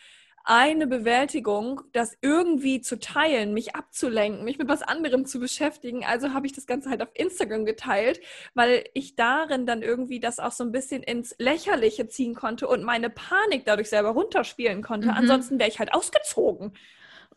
eine 0.44 0.86
Bewältigung, 0.86 1.82
das 1.92 2.16
irgendwie 2.22 2.80
zu 2.80 2.98
teilen, 2.98 3.52
mich 3.52 3.74
abzulenken, 3.74 4.44
mich 4.44 4.58
mit 4.58 4.68
was 4.68 4.82
anderem 4.82 5.26
zu 5.26 5.38
beschäftigen. 5.38 6.04
Also 6.04 6.32
habe 6.32 6.46
ich 6.46 6.52
das 6.52 6.66
Ganze 6.66 6.90
halt 6.90 7.02
auf 7.02 7.10
Instagram 7.14 7.64
geteilt, 7.64 8.20
weil 8.54 8.84
ich 8.94 9.16
darin 9.16 9.66
dann 9.66 9.82
irgendwie 9.82 10.20
das 10.20 10.38
auch 10.38 10.52
so 10.52 10.64
ein 10.64 10.72
bisschen 10.72 11.02
ins 11.02 11.34
Lächerliche 11.38 12.08
ziehen 12.08 12.34
konnte 12.34 12.68
und 12.68 12.84
meine 12.84 13.10
Panik 13.10 13.64
dadurch 13.64 13.90
selber 13.90 14.10
runterspielen 14.10 14.82
konnte. 14.82 15.08
Mhm. 15.08 15.14
Ansonsten 15.14 15.58
wäre 15.58 15.68
ich 15.68 15.78
halt 15.78 15.92
ausgezogen. 15.92 16.72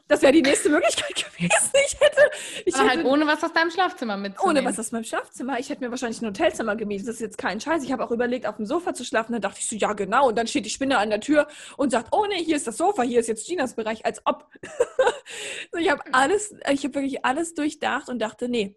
Das 0.07 0.21
wäre 0.21 0.33
die 0.33 0.41
nächste 0.41 0.69
Möglichkeit 0.69 1.15
gewesen. 1.15 1.71
Ich 1.85 1.99
hätte, 1.99 2.21
ich 2.65 2.75
Aber 2.75 2.83
hätte 2.83 2.97
halt 2.97 3.05
ohne 3.05 3.25
was 3.25 3.43
aus 3.43 3.53
deinem 3.53 3.71
Schlafzimmer 3.71 4.17
mitzunehmen. 4.17 4.57
ohne 4.57 4.69
was 4.69 4.77
aus 4.77 4.91
meinem 4.91 5.05
Schlafzimmer. 5.05 5.59
Ich 5.59 5.69
hätte 5.69 5.83
mir 5.83 5.91
wahrscheinlich 5.91 6.21
ein 6.21 6.27
Hotelzimmer 6.27 6.75
gemietet. 6.75 7.07
Das 7.07 7.15
ist 7.15 7.21
jetzt 7.21 7.37
kein 7.37 7.59
Scheiß. 7.61 7.83
Ich 7.83 7.91
habe 7.91 8.03
auch 8.03 8.11
überlegt, 8.11 8.45
auf 8.45 8.57
dem 8.57 8.65
Sofa 8.65 8.93
zu 8.93 9.05
schlafen. 9.05 9.31
Dann 9.31 9.41
dachte 9.41 9.59
ich 9.59 9.67
so, 9.67 9.75
ja 9.75 9.93
genau. 9.93 10.27
Und 10.27 10.37
dann 10.37 10.47
steht 10.47 10.65
die 10.65 10.69
Spinne 10.69 10.97
an 10.97 11.09
der 11.09 11.21
Tür 11.21 11.47
und 11.77 11.91
sagt, 11.91 12.09
oh 12.11 12.25
nee, 12.27 12.43
hier 12.43 12.57
ist 12.57 12.67
das 12.67 12.77
Sofa, 12.77 13.03
hier 13.03 13.21
ist 13.21 13.27
jetzt 13.27 13.47
Ginas 13.47 13.75
Bereich, 13.75 14.05
als 14.05 14.21
ob. 14.25 14.47
ich 15.77 15.89
habe 15.89 16.03
alles, 16.11 16.53
ich 16.69 16.83
habe 16.83 16.95
wirklich 16.95 17.23
alles 17.23 17.53
durchdacht 17.53 18.09
und 18.09 18.19
dachte, 18.19 18.49
nee, 18.49 18.75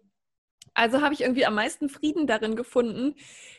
also 0.77 1.01
habe 1.01 1.13
ich 1.13 1.21
irgendwie 1.21 1.45
am 1.45 1.55
meisten 1.55 1.89
Frieden 1.89 2.27
darin 2.27 2.55
gefunden, 2.55 3.15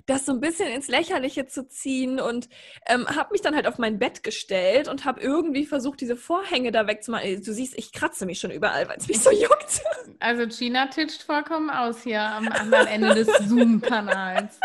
das 0.06 0.24
so 0.24 0.32
ein 0.32 0.40
bisschen 0.40 0.68
ins 0.68 0.86
Lächerliche 0.86 1.46
zu 1.46 1.66
ziehen 1.66 2.20
und 2.20 2.48
ähm, 2.86 3.08
habe 3.08 3.32
mich 3.32 3.42
dann 3.42 3.56
halt 3.56 3.66
auf 3.66 3.76
mein 3.76 3.98
Bett 3.98 4.22
gestellt 4.22 4.86
und 4.86 5.04
habe 5.04 5.20
irgendwie 5.20 5.66
versucht, 5.66 6.00
diese 6.00 6.16
Vorhänge 6.16 6.70
da 6.70 6.86
wegzumachen. 6.86 7.42
Du 7.42 7.52
siehst, 7.52 7.76
ich 7.76 7.92
kratze 7.92 8.24
mich 8.24 8.38
schon 8.38 8.52
überall, 8.52 8.88
weil 8.88 8.98
es 8.98 9.08
mich 9.08 9.20
so 9.20 9.30
juckt. 9.30 9.82
Also 10.20 10.46
Gina 10.48 10.86
titscht 10.86 11.22
vollkommen 11.22 11.70
aus 11.70 12.02
hier 12.02 12.20
am 12.20 12.48
anderen 12.48 12.88
Ende 12.88 13.14
des 13.14 13.28
Zoom-Kanals. 13.48 14.58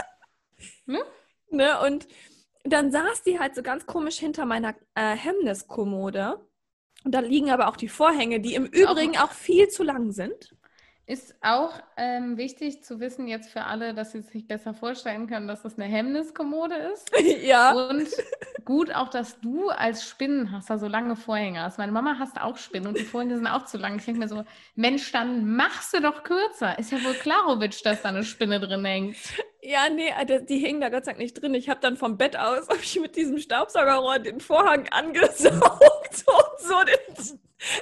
Ne? 0.88 1.00
ne? 1.52 1.80
Und 1.82 2.08
dann 2.64 2.92
saß 2.92 3.22
die 3.24 3.40
halt 3.40 3.54
so 3.54 3.62
ganz 3.62 3.86
komisch 3.86 4.18
hinter 4.18 4.46
meiner 4.46 4.74
äh, 4.96 5.16
Hemmniskommode. 5.16 6.40
Und 7.04 7.14
da 7.14 7.20
liegen 7.20 7.52
aber 7.52 7.68
auch 7.68 7.78
die 7.78 7.88
Vorhänge, 7.88 8.40
die 8.40 8.56
im 8.56 8.66
Übrigen 8.66 9.18
auch 9.18 9.32
viel 9.32 9.68
zu 9.68 9.84
lang 9.84 10.12
sind. 10.12 10.56
Ist 11.06 11.36
auch 11.42 11.74
ähm, 11.98 12.38
wichtig 12.38 12.82
zu 12.86 13.02
wissen 13.02 13.28
jetzt 13.28 13.50
für 13.50 13.66
alle, 13.66 13.94
dass 13.94 14.14
sie 14.14 14.22
sich 14.22 14.48
besser 14.48 14.74
vorstellen 14.74 15.28
können, 15.28 15.50
dass 15.50 15.62
das 15.62 15.78
eine 15.78 15.84
Hemmniskommode 15.84 16.76
ist. 16.94 17.12
ja. 17.44 17.74
Und 17.74 18.08
gut 18.64 18.96
auch, 18.96 19.10
dass 19.10 19.42
du 19.42 19.68
als 19.68 20.08
Spinnenhasser 20.08 20.80
so 20.80 20.88
lange 20.88 21.18
Vorhänge 21.18 21.62
hast. 21.62 21.78
Meine 21.78 21.92
Mama 21.92 22.16
hasst 22.20 22.40
auch 22.40 22.56
Spinnen 22.56 22.88
und 22.88 22.98
die 22.98 23.04
Vorhänge 23.04 23.36
sind 23.36 23.48
auch 23.48 23.66
zu 23.66 23.78
lang. 23.78 23.98
Ich 23.98 24.06
denke 24.06 24.22
mir 24.22 24.30
so, 24.30 24.46
Mensch, 24.76 25.12
dann 25.12 25.58
machst 25.58 25.94
du 25.94 26.00
doch 26.00 26.24
kürzer. 26.24 26.80
Ist 26.80 26.94
ja 26.94 27.04
wohl 27.04 27.16
Klarowitsch, 27.16 27.86
dass 27.86 28.02
da 28.02 28.08
eine 28.08 28.24
Spinne 28.24 28.62
drin 28.62 28.86
hängt. 28.86 29.18
Ja, 29.62 29.90
nee, 29.90 30.08
äh, 30.18 30.46
die 30.46 30.60
hingen 30.60 30.80
da 30.80 30.88
Gott 30.88 31.04
sei 31.04 31.12
Dank 31.12 31.20
nicht 31.22 31.34
drin. 31.34 31.54
Ich 31.54 31.68
habe 31.68 31.82
dann 31.82 31.98
vom 31.98 32.18
Bett 32.18 32.38
aus 32.38 32.68
ich 32.82 32.98
mit 33.02 33.18
diesem 33.18 33.40
Staubsaugerrohr 33.40 34.20
den 34.20 34.40
Vorhang 34.40 34.88
angesaugt 34.88 35.52
und 36.28 36.60
so 36.60 36.76
den, 36.86 37.40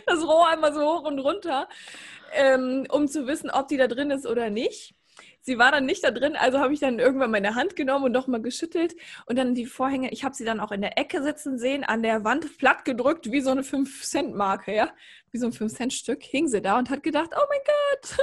das 0.08 0.28
Rohr 0.28 0.48
einmal 0.50 0.74
so 0.74 0.82
hoch 0.82 1.04
und 1.04 1.20
runter 1.20 1.68
ähm, 2.34 2.86
um 2.90 3.08
zu 3.08 3.28
wissen, 3.28 3.50
ob 3.50 3.68
die 3.68 3.78
da 3.78 3.88
drin 3.88 4.12
ist 4.12 4.26
oder 4.26 4.50
nicht. 4.50 4.96
Sie 5.44 5.58
war 5.58 5.72
dann 5.72 5.86
nicht 5.86 6.04
da 6.04 6.12
drin, 6.12 6.36
also 6.36 6.60
habe 6.60 6.74
ich 6.74 6.80
dann 6.80 7.00
irgendwann 7.00 7.32
meine 7.32 7.56
Hand 7.56 7.76
genommen 7.76 8.06
und 8.06 8.12
nochmal 8.12 8.42
geschüttelt 8.42 8.96
und 9.26 9.38
dann 9.38 9.56
die 9.56 9.66
Vorhänge, 9.66 10.12
ich 10.12 10.24
habe 10.24 10.36
sie 10.36 10.46
dann 10.46 10.60
auch 10.60 10.72
in 10.72 10.82
der 10.82 11.00
Ecke 11.00 11.24
sitzen 11.24 11.58
sehen, 11.58 11.84
an 11.84 12.04
der 12.04 12.24
Wand 12.24 12.58
platt 12.60 12.86
gedrückt, 12.86 13.32
wie 13.32 13.42
so 13.42 13.50
eine 13.50 13.64
5-Cent-Marke, 13.64 14.76
ja, 14.76 14.94
wie 15.32 15.40
so 15.40 15.48
ein 15.48 15.52
5-Cent-Stück, 15.52 16.22
hing 16.22 16.48
sie 16.48 16.62
da 16.62 16.78
und 16.78 16.92
hat 16.92 17.02
gedacht, 17.02 17.32
oh 17.36 17.46
mein 17.50 17.60
Gott, 17.66 18.18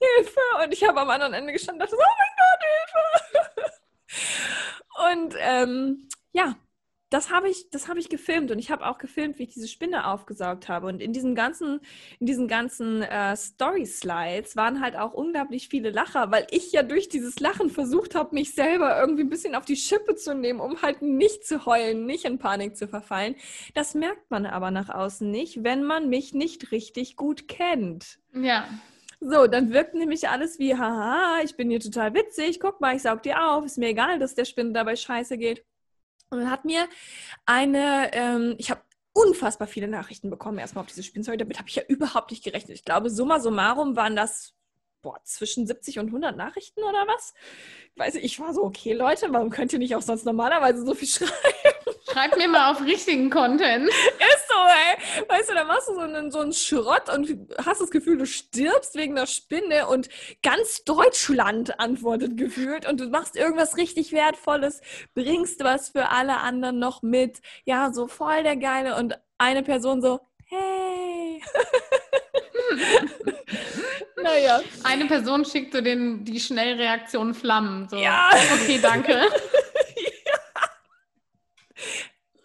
Hilfe! 0.16 0.40
Und 0.64 0.72
ich 0.72 0.86
habe 0.86 1.00
am 1.00 1.10
anderen 1.10 1.34
Ende 1.34 1.52
gestanden 1.52 1.82
und 1.82 1.90
dachte, 1.90 2.00
oh 2.00 2.14
mein 2.18 2.34
Gott, 2.38 3.64
Hilfe! 3.66 3.72
Und 5.12 5.34
ähm, 5.38 6.08
ja, 6.32 6.56
das 7.10 7.30
habe 7.30 7.48
ich, 7.48 7.68
das 7.70 7.88
habe 7.88 7.98
ich 7.98 8.08
gefilmt 8.08 8.52
und 8.52 8.58
ich 8.60 8.70
habe 8.70 8.86
auch 8.86 8.98
gefilmt, 8.98 9.38
wie 9.38 9.42
ich 9.42 9.52
diese 9.52 9.66
Spinne 9.66 10.06
aufgesaugt 10.06 10.68
habe. 10.68 10.86
Und 10.86 11.02
in 11.02 11.12
diesen 11.12 11.34
ganzen, 11.34 11.80
in 12.20 12.26
diesen 12.26 12.46
ganzen 12.46 13.02
äh, 13.02 13.36
Story-Slides 13.36 14.54
waren 14.54 14.80
halt 14.80 14.96
auch 14.96 15.12
unglaublich 15.12 15.68
viele 15.68 15.90
Lacher, 15.90 16.30
weil 16.30 16.46
ich 16.50 16.70
ja 16.70 16.84
durch 16.84 17.08
dieses 17.08 17.40
Lachen 17.40 17.68
versucht 17.68 18.14
habe, 18.14 18.34
mich 18.34 18.54
selber 18.54 18.98
irgendwie 19.00 19.24
ein 19.24 19.28
bisschen 19.28 19.56
auf 19.56 19.64
die 19.64 19.76
Schippe 19.76 20.14
zu 20.14 20.34
nehmen, 20.34 20.60
um 20.60 20.80
halt 20.82 21.02
nicht 21.02 21.44
zu 21.44 21.66
heulen, 21.66 22.06
nicht 22.06 22.24
in 22.24 22.38
Panik 22.38 22.76
zu 22.76 22.86
verfallen. 22.86 23.34
Das 23.74 23.94
merkt 23.94 24.30
man 24.30 24.46
aber 24.46 24.70
nach 24.70 24.88
außen 24.88 25.28
nicht, 25.28 25.64
wenn 25.64 25.82
man 25.82 26.08
mich 26.08 26.32
nicht 26.32 26.70
richtig 26.70 27.16
gut 27.16 27.48
kennt. 27.48 28.20
Ja. 28.34 28.68
So, 29.18 29.48
dann 29.48 29.72
wirkt 29.72 29.94
nämlich 29.94 30.28
alles 30.28 30.58
wie, 30.60 30.76
haha, 30.76 31.40
ich 31.44 31.56
bin 31.56 31.68
hier 31.68 31.80
total 31.80 32.14
witzig, 32.14 32.58
guck 32.58 32.80
mal, 32.80 32.96
ich 32.96 33.02
saug 33.02 33.22
dir 33.22 33.50
auf, 33.50 33.66
ist 33.66 33.76
mir 33.76 33.88
egal, 33.88 34.18
dass 34.18 34.34
der 34.34 34.46
Spinne 34.46 34.72
dabei 34.72 34.96
scheiße 34.96 35.36
geht. 35.36 35.62
Und 36.30 36.38
dann 36.38 36.50
hat 36.50 36.64
mir 36.64 36.88
eine, 37.44 38.10
ähm, 38.12 38.54
ich 38.58 38.70
habe 38.70 38.82
unfassbar 39.12 39.66
viele 39.66 39.88
Nachrichten 39.88 40.30
bekommen, 40.30 40.58
erstmal 40.58 40.82
auf 40.82 40.88
diese 40.88 41.02
Spielzeug. 41.02 41.38
Damit 41.38 41.58
habe 41.58 41.68
ich 41.68 41.76
ja 41.76 41.82
überhaupt 41.88 42.30
nicht 42.30 42.44
gerechnet. 42.44 42.76
Ich 42.76 42.84
glaube, 42.84 43.10
summa 43.10 43.40
summarum 43.40 43.96
waren 43.96 44.16
das 44.16 44.54
boah, 45.02 45.18
zwischen 45.24 45.66
70 45.66 45.98
und 45.98 46.06
100 46.06 46.36
Nachrichten 46.36 46.82
oder 46.82 47.06
was. 47.06 47.34
Weiß 47.96 48.14
ich, 48.16 48.24
ich 48.24 48.40
war 48.40 48.54
so, 48.54 48.62
okay, 48.64 48.92
Leute, 48.92 49.32
warum 49.32 49.50
könnt 49.50 49.72
ihr 49.72 49.78
nicht 49.78 49.96
auch 49.96 50.02
sonst 50.02 50.24
normalerweise 50.24 50.84
so 50.84 50.94
viel 50.94 51.08
schreiben? 51.08 51.69
Schreib 52.12 52.36
mir 52.36 52.48
mal 52.48 52.72
auf 52.72 52.80
richtigen 52.82 53.30
Content. 53.30 53.88
Ist 53.88 54.48
so, 54.48 54.54
ey. 54.54 55.24
Weißt 55.28 55.50
du, 55.50 55.54
da 55.54 55.64
machst 55.64 55.88
du 55.88 55.94
so 55.94 56.00
einen, 56.00 56.30
so 56.30 56.40
einen 56.40 56.52
Schrott 56.52 57.08
und 57.14 57.36
hast 57.64 57.80
das 57.80 57.90
Gefühl, 57.90 58.18
du 58.18 58.26
stirbst 58.26 58.94
wegen 58.96 59.14
der 59.14 59.26
Spinne 59.26 59.86
und 59.86 60.08
ganz 60.42 60.84
Deutschland 60.84 61.78
antwortet 61.78 62.36
gefühlt 62.36 62.88
und 62.88 63.00
du 63.00 63.08
machst 63.08 63.36
irgendwas 63.36 63.76
richtig 63.76 64.12
Wertvolles, 64.12 64.80
bringst 65.14 65.62
was 65.62 65.90
für 65.90 66.10
alle 66.10 66.38
anderen 66.38 66.78
noch 66.78 67.02
mit. 67.02 67.40
Ja, 67.64 67.92
so 67.92 68.08
voll 68.08 68.42
der 68.42 68.56
Geile 68.56 68.96
und 68.96 69.18
eine 69.38 69.62
Person 69.62 70.02
so, 70.02 70.20
hey. 70.46 71.42
naja. 74.22 74.60
Eine 74.84 75.06
Person 75.06 75.44
schickt 75.44 75.72
so 75.72 75.80
den, 75.80 76.24
die 76.24 76.40
Schnellreaktion 76.40 77.34
Flammen. 77.34 77.88
So. 77.88 77.96
Ja. 77.96 78.30
Okay, 78.62 78.78
danke. 78.82 79.22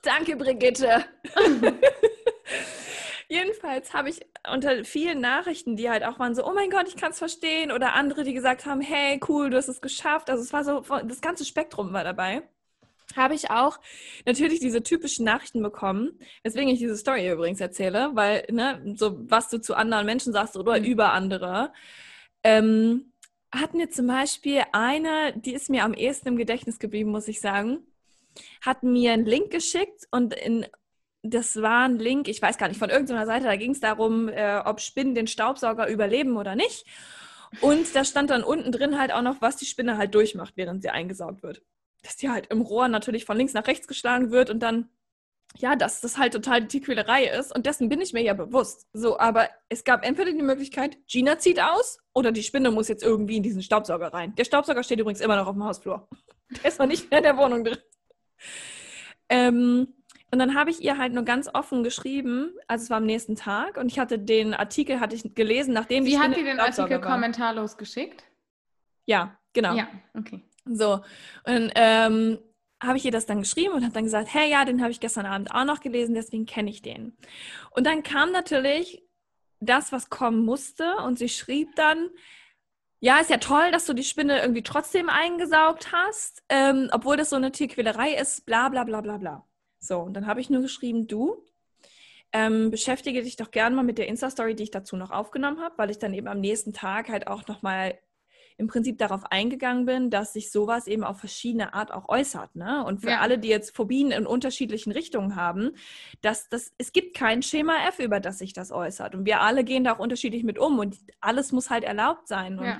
Danke, 0.01 0.35
Brigitte. 0.35 1.05
Jedenfalls 3.27 3.93
habe 3.93 4.09
ich 4.09 4.19
unter 4.51 4.85
vielen 4.85 5.19
Nachrichten, 5.19 5.75
die 5.75 5.89
halt 5.89 6.03
auch 6.03 6.19
waren 6.19 6.35
so, 6.35 6.45
oh 6.45 6.53
mein 6.53 6.69
Gott, 6.69 6.87
ich 6.87 6.95
kann 6.95 7.11
es 7.11 7.17
verstehen, 7.17 7.71
oder 7.71 7.93
andere, 7.93 8.23
die 8.23 8.33
gesagt 8.33 8.65
haben, 8.67 8.81
hey, 8.81 9.19
cool, 9.27 9.49
du 9.49 9.57
hast 9.57 9.67
es 9.67 9.81
geschafft. 9.81 10.29
Also 10.29 10.43
es 10.43 10.53
war 10.53 10.63
so, 10.63 10.81
das 11.03 11.21
ganze 11.21 11.43
Spektrum 11.43 11.91
war 11.91 12.03
dabei. 12.03 12.43
Habe 13.15 13.33
ich 13.33 13.49
auch 13.49 13.79
natürlich 14.25 14.59
diese 14.59 14.83
typischen 14.83 15.25
Nachrichten 15.25 15.63
bekommen, 15.63 16.19
weswegen 16.43 16.69
ich 16.69 16.79
diese 16.79 16.97
Story 16.97 17.29
übrigens 17.29 17.61
erzähle, 17.61 18.11
weil, 18.13 18.45
ne, 18.51 18.93
so 18.95 19.17
was 19.29 19.49
du 19.49 19.59
zu 19.59 19.75
anderen 19.75 20.05
Menschen 20.05 20.33
sagst 20.33 20.57
oder 20.57 20.79
mhm. 20.79 20.85
über 20.85 21.13
andere. 21.13 21.71
Ähm, 22.43 23.11
hatten 23.51 23.79
wir 23.79 23.89
zum 23.89 24.07
Beispiel 24.07 24.63
eine, 24.71 25.33
die 25.37 25.53
ist 25.53 25.69
mir 25.69 25.83
am 25.83 25.93
ehesten 25.93 26.29
im 26.29 26.37
Gedächtnis 26.37 26.77
geblieben, 26.77 27.11
muss 27.11 27.27
ich 27.27 27.41
sagen, 27.41 27.79
hat 28.61 28.83
mir 28.83 29.13
einen 29.13 29.25
Link 29.25 29.51
geschickt 29.51 30.07
und 30.11 30.33
in 30.33 30.65
das 31.27 31.61
war 31.61 31.85
ein 31.85 31.97
Link, 31.97 32.27
ich 32.27 32.41
weiß 32.41 32.57
gar 32.57 32.67
nicht, 32.67 32.77
von 32.77 32.89
irgendeiner 32.89 33.25
Seite, 33.25 33.45
da 33.45 33.55
ging 33.55 33.71
es 33.71 33.79
darum, 33.79 34.29
äh, 34.29 34.61
ob 34.63 34.79
Spinnen 34.79 35.15
den 35.15 35.27
Staubsauger 35.27 35.87
überleben 35.87 36.37
oder 36.37 36.55
nicht. 36.55 36.85
Und 37.61 37.95
da 37.95 38.03
stand 38.05 38.29
dann 38.29 38.43
unten 38.43 38.71
drin 38.71 38.99
halt 38.99 39.11
auch 39.11 39.21
noch, 39.21 39.41
was 39.41 39.57
die 39.57 39.65
Spinne 39.65 39.97
halt 39.97 40.13
durchmacht, 40.13 40.53
während 40.55 40.81
sie 40.81 40.89
eingesaugt 40.89 41.41
wird. 41.41 41.61
Dass 42.03 42.17
die 42.17 42.29
halt 42.29 42.47
im 42.47 42.61
Rohr 42.61 42.87
natürlich 42.87 43.25
von 43.25 43.37
links 43.37 43.53
nach 43.53 43.67
rechts 43.67 43.87
geschlagen 43.87 44.31
wird 44.31 44.49
und 44.49 44.59
dann, 44.59 44.89
ja, 45.57 45.75
dass 45.75 46.01
das 46.01 46.17
halt 46.17 46.33
total 46.33 46.61
die 46.61 46.67
Tierquälerei 46.67 47.25
ist. 47.25 47.55
Und 47.55 47.65
dessen 47.65 47.89
bin 47.89 48.01
ich 48.01 48.13
mir 48.13 48.21
ja 48.21 48.33
bewusst. 48.33 48.87
So, 48.93 49.17
aber 49.17 49.49
es 49.69 49.83
gab 49.83 50.05
entweder 50.05 50.31
die 50.31 50.41
Möglichkeit, 50.41 50.97
Gina 51.07 51.39
zieht 51.39 51.59
aus 51.61 51.99
oder 52.13 52.31
die 52.31 52.43
Spinne 52.43 52.71
muss 52.71 52.87
jetzt 52.87 53.03
irgendwie 53.03 53.37
in 53.37 53.43
diesen 53.43 53.63
Staubsauger 53.63 54.13
rein. 54.13 54.35
Der 54.35 54.43
Staubsauger 54.43 54.83
steht 54.83 54.99
übrigens 54.99 55.21
immer 55.21 55.37
noch 55.37 55.47
auf 55.47 55.55
dem 55.55 55.63
Hausflur. 55.63 56.07
Der 56.63 56.65
ist 56.65 56.79
noch 56.79 56.85
nicht 56.85 57.09
mehr 57.09 57.19
in 57.19 57.23
der 57.23 57.37
Wohnung 57.37 57.63
drin. 57.63 57.79
Ähm, 59.29 59.87
und 60.31 60.39
dann 60.39 60.55
habe 60.55 60.69
ich 60.69 60.81
ihr 60.81 60.97
halt 60.97 61.13
nur 61.13 61.23
ganz 61.23 61.49
offen 61.53 61.83
geschrieben, 61.83 62.51
also 62.67 62.83
es 62.83 62.89
war 62.89 62.97
am 62.97 63.05
nächsten 63.05 63.35
Tag 63.35 63.77
und 63.77 63.91
ich 63.91 63.99
hatte 63.99 64.19
den 64.19 64.53
Artikel 64.53 64.99
hatte 64.99 65.15
ich 65.15 65.33
gelesen, 65.33 65.73
nachdem 65.73 66.03
Sie 66.03 66.19
hat 66.19 66.35
dir 66.35 66.43
den 66.43 66.59
Artikel 66.59 67.01
war. 67.01 67.11
kommentarlos 67.11 67.77
geschickt? 67.77 68.23
Ja, 69.05 69.37
genau. 69.53 69.75
Ja, 69.75 69.87
okay. 70.13 70.43
So, 70.65 71.01
und 71.45 71.71
ähm, 71.75 72.39
habe 72.83 72.97
ich 72.97 73.05
ihr 73.05 73.11
das 73.11 73.25
dann 73.25 73.39
geschrieben 73.39 73.73
und 73.73 73.83
habe 73.83 73.93
dann 73.93 74.03
gesagt, 74.03 74.33
hey, 74.33 74.49
ja, 74.49 74.65
den 74.65 74.81
habe 74.81 74.91
ich 74.91 74.99
gestern 74.99 75.25
Abend 75.25 75.51
auch 75.51 75.63
noch 75.63 75.79
gelesen, 75.79 76.15
deswegen 76.15 76.45
kenne 76.45 76.69
ich 76.69 76.81
den. 76.81 77.15
Und 77.71 77.85
dann 77.85 78.03
kam 78.03 78.31
natürlich 78.31 79.03
das, 79.59 79.91
was 79.91 80.09
kommen 80.09 80.43
musste 80.43 80.97
und 80.97 81.17
sie 81.17 81.29
schrieb 81.29 81.75
dann, 81.75 82.09
ja, 83.05 83.19
ist 83.19 83.29
ja 83.29 83.37
toll, 83.37 83.69
dass 83.71 83.85
du 83.85 83.93
die 83.93 84.03
Spinne 84.03 84.41
irgendwie 84.41 84.63
trotzdem 84.63 85.09
eingesaugt 85.09 85.91
hast, 85.91 86.41
ähm, 86.49 86.89
obwohl 86.91 87.17
das 87.17 87.29
so 87.29 87.35
eine 87.35 87.51
Tierquälerei 87.51 88.15
ist, 88.15 88.47
bla 88.47 88.67
bla 88.69 88.83
bla 88.83 89.01
bla 89.01 89.17
bla. 89.17 89.47
So, 89.77 89.99
und 89.99 90.15
dann 90.15 90.25
habe 90.25 90.41
ich 90.41 90.49
nur 90.49 90.63
geschrieben, 90.63 91.05
du, 91.05 91.45
ähm, 92.33 92.71
beschäftige 92.71 93.21
dich 93.21 93.35
doch 93.35 93.51
gern 93.51 93.75
mal 93.75 93.83
mit 93.83 93.99
der 93.99 94.07
Insta-Story, 94.07 94.55
die 94.55 94.63
ich 94.63 94.71
dazu 94.71 94.97
noch 94.97 95.11
aufgenommen 95.11 95.61
habe, 95.61 95.77
weil 95.77 95.91
ich 95.91 95.99
dann 95.99 96.15
eben 96.15 96.27
am 96.27 96.39
nächsten 96.39 96.73
Tag 96.73 97.09
halt 97.09 97.27
auch 97.27 97.45
nochmal 97.45 97.99
im 98.57 98.67
Prinzip 98.67 98.97
darauf 98.97 99.25
eingegangen 99.31 99.85
bin, 99.85 100.09
dass 100.09 100.33
sich 100.33 100.51
sowas 100.51 100.87
eben 100.87 101.03
auf 101.03 101.19
verschiedene 101.19 101.73
Art 101.73 101.91
auch 101.91 102.07
äußert. 102.07 102.55
Ne? 102.55 102.85
Und 102.85 103.01
für 103.01 103.09
ja. 103.09 103.19
alle, 103.19 103.37
die 103.37 103.49
jetzt 103.49 103.75
Phobien 103.75 104.11
in 104.11 104.25
unterschiedlichen 104.25 104.91
Richtungen 104.91 105.35
haben, 105.35 105.71
dass 106.21 106.47
das, 106.47 106.73
es 106.77 106.93
gibt 106.93 107.17
kein 107.17 107.41
Schema 107.41 107.73
F, 107.87 107.99
über 107.99 108.19
das 108.19 108.37
sich 108.37 108.53
das 108.53 108.71
äußert. 108.71 109.13
Und 109.13 109.25
wir 109.25 109.41
alle 109.41 109.63
gehen 109.63 109.83
da 109.83 109.93
auch 109.93 109.99
unterschiedlich 109.99 110.43
mit 110.43 110.57
um 110.57 110.79
und 110.79 110.95
alles 111.19 111.51
muss 111.51 111.69
halt 111.69 111.83
erlaubt 111.83 112.27
sein. 112.27 112.57
Und 112.59 112.65
ja. 112.65 112.79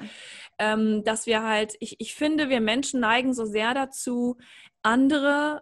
ähm, 0.60 1.04
dass 1.04 1.26
wir 1.26 1.44
halt, 1.44 1.76
ich, 1.82 2.00
ich 2.00 2.16
finde, 2.16 2.50
wir 2.50 2.62
Menschen 2.62 3.02
neigen 3.02 3.34
so 3.34 3.46
sehr 3.46 3.74
dazu, 3.74 4.38
andere 4.82 5.62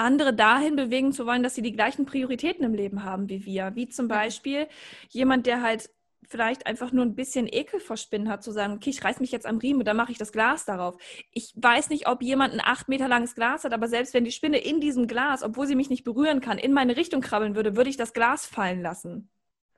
andere 0.00 0.32
dahin 0.32 0.76
bewegen 0.76 1.12
zu 1.12 1.26
wollen, 1.26 1.42
dass 1.42 1.56
sie 1.56 1.62
die 1.62 1.72
gleichen 1.72 2.06
Prioritäten 2.06 2.64
im 2.64 2.72
Leben 2.72 3.02
haben 3.02 3.28
wie 3.28 3.44
wir. 3.44 3.72
Wie 3.74 3.88
zum 3.88 4.06
Beispiel 4.06 4.68
jemand, 5.10 5.46
der 5.46 5.60
halt 5.60 5.90
vielleicht 6.26 6.66
einfach 6.66 6.92
nur 6.92 7.04
ein 7.04 7.14
bisschen 7.14 7.46
Ekel 7.46 7.80
vor 7.80 7.96
Spinnen 7.96 8.28
hat, 8.28 8.42
zu 8.42 8.52
sagen, 8.52 8.74
okay, 8.74 8.90
ich 8.90 9.02
reiß 9.02 9.20
mich 9.20 9.32
jetzt 9.32 9.46
am 9.46 9.58
Riemen 9.58 9.80
und 9.80 9.86
dann 9.86 9.96
mache 9.96 10.12
ich 10.12 10.18
das 10.18 10.32
Glas 10.32 10.64
darauf. 10.64 10.96
Ich 11.32 11.52
weiß 11.56 11.90
nicht, 11.90 12.06
ob 12.08 12.22
jemand 12.22 12.52
ein 12.54 12.60
acht 12.62 12.88
Meter 12.88 13.08
langes 13.08 13.34
Glas 13.34 13.64
hat, 13.64 13.72
aber 13.72 13.88
selbst 13.88 14.14
wenn 14.14 14.24
die 14.24 14.32
Spinne 14.32 14.58
in 14.58 14.80
diesem 14.80 15.06
Glas, 15.06 15.42
obwohl 15.42 15.66
sie 15.66 15.76
mich 15.76 15.90
nicht 15.90 16.04
berühren 16.04 16.40
kann, 16.40 16.58
in 16.58 16.72
meine 16.72 16.96
Richtung 16.96 17.20
krabbeln 17.20 17.54
würde, 17.54 17.76
würde 17.76 17.90
ich 17.90 17.96
das 17.96 18.12
Glas 18.12 18.46
fallen 18.46 18.82
lassen. 18.82 19.30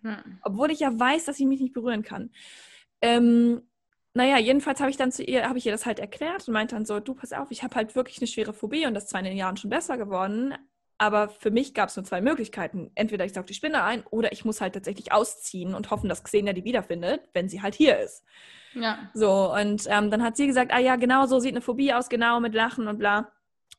Hm. 0.03 0.39
Obwohl 0.43 0.71
ich 0.71 0.81
ja 0.81 0.99
weiß, 0.99 1.27
dass 1.27 1.37
sie 1.37 1.47
mich 1.47 1.61
nicht 1.61 1.75
berühren 1.75 2.03
kann. 2.03 2.31
Ähm, 3.03 3.63
naja, 4.13 4.39
jedenfalls 4.39 4.81
habe 4.81 4.91
ich 4.91 4.97
dann 4.97 5.13
zu 5.13 5.23
ihr, 5.23 5.49
habe 5.49 5.59
ich 5.59 5.67
ihr 5.67 5.73
das 5.73 5.87
halt 5.87 6.01
erklärt 6.01 6.49
und 6.49 6.55
meinte 6.55 6.75
dann 6.75 6.85
so, 6.85 6.99
du 6.99 7.15
pass 7.15 7.33
auf, 7.33 7.51
ich 7.51 7.63
habe 7.63 7.77
halt 7.77 7.95
wirklich 7.95 8.19
eine 8.19 8.27
schwere 8.27 8.53
Phobie 8.53 8.87
und 8.87 8.95
das 8.95 9.05
ist 9.05 9.11
zwar 9.11 9.21
in 9.21 9.27
den 9.27 9.37
Jahren 9.37 9.57
schon 9.57 9.71
besser 9.71 9.97
geworden, 9.99 10.55
aber 11.01 11.31
für 11.31 11.51
mich 11.51 11.73
gab 11.73 11.89
es 11.89 11.97
nur 11.97 12.05
zwei 12.05 12.21
Möglichkeiten. 12.21 12.91
Entweder 12.95 13.25
ich 13.25 13.33
saug 13.33 13.47
die 13.47 13.55
Spinne 13.55 13.83
ein 13.85 14.05
oder 14.11 14.33
ich 14.33 14.45
muss 14.45 14.61
halt 14.61 14.75
tatsächlich 14.75 15.13
ausziehen 15.13 15.75
und 15.75 15.91
hoffen, 15.91 16.11
dass 16.11 16.23
Xenia 16.23 16.53
die 16.53 16.65
wiederfindet, 16.65 17.23
wenn 17.33 17.49
sie 17.49 17.63
halt 17.63 17.75
hier 17.75 17.99
ist. 17.99 18.23
Ja. 18.75 18.99
So, 19.15 19.51
und 19.55 19.85
ähm, 19.89 20.11
dann 20.11 20.23
hat 20.23 20.37
sie 20.37 20.47
gesagt, 20.47 20.75
ah 20.75 20.79
ja, 20.79 20.97
genau 20.97 21.25
so 21.25 21.41
sieht 21.41 21.53
eine 21.53 21.63
Phobie 21.63 21.95
aus, 21.95 22.11
genau 22.11 22.39
mit 22.39 22.55
Lachen 22.55 22.87
und 22.87 22.99
bla. 22.99 23.33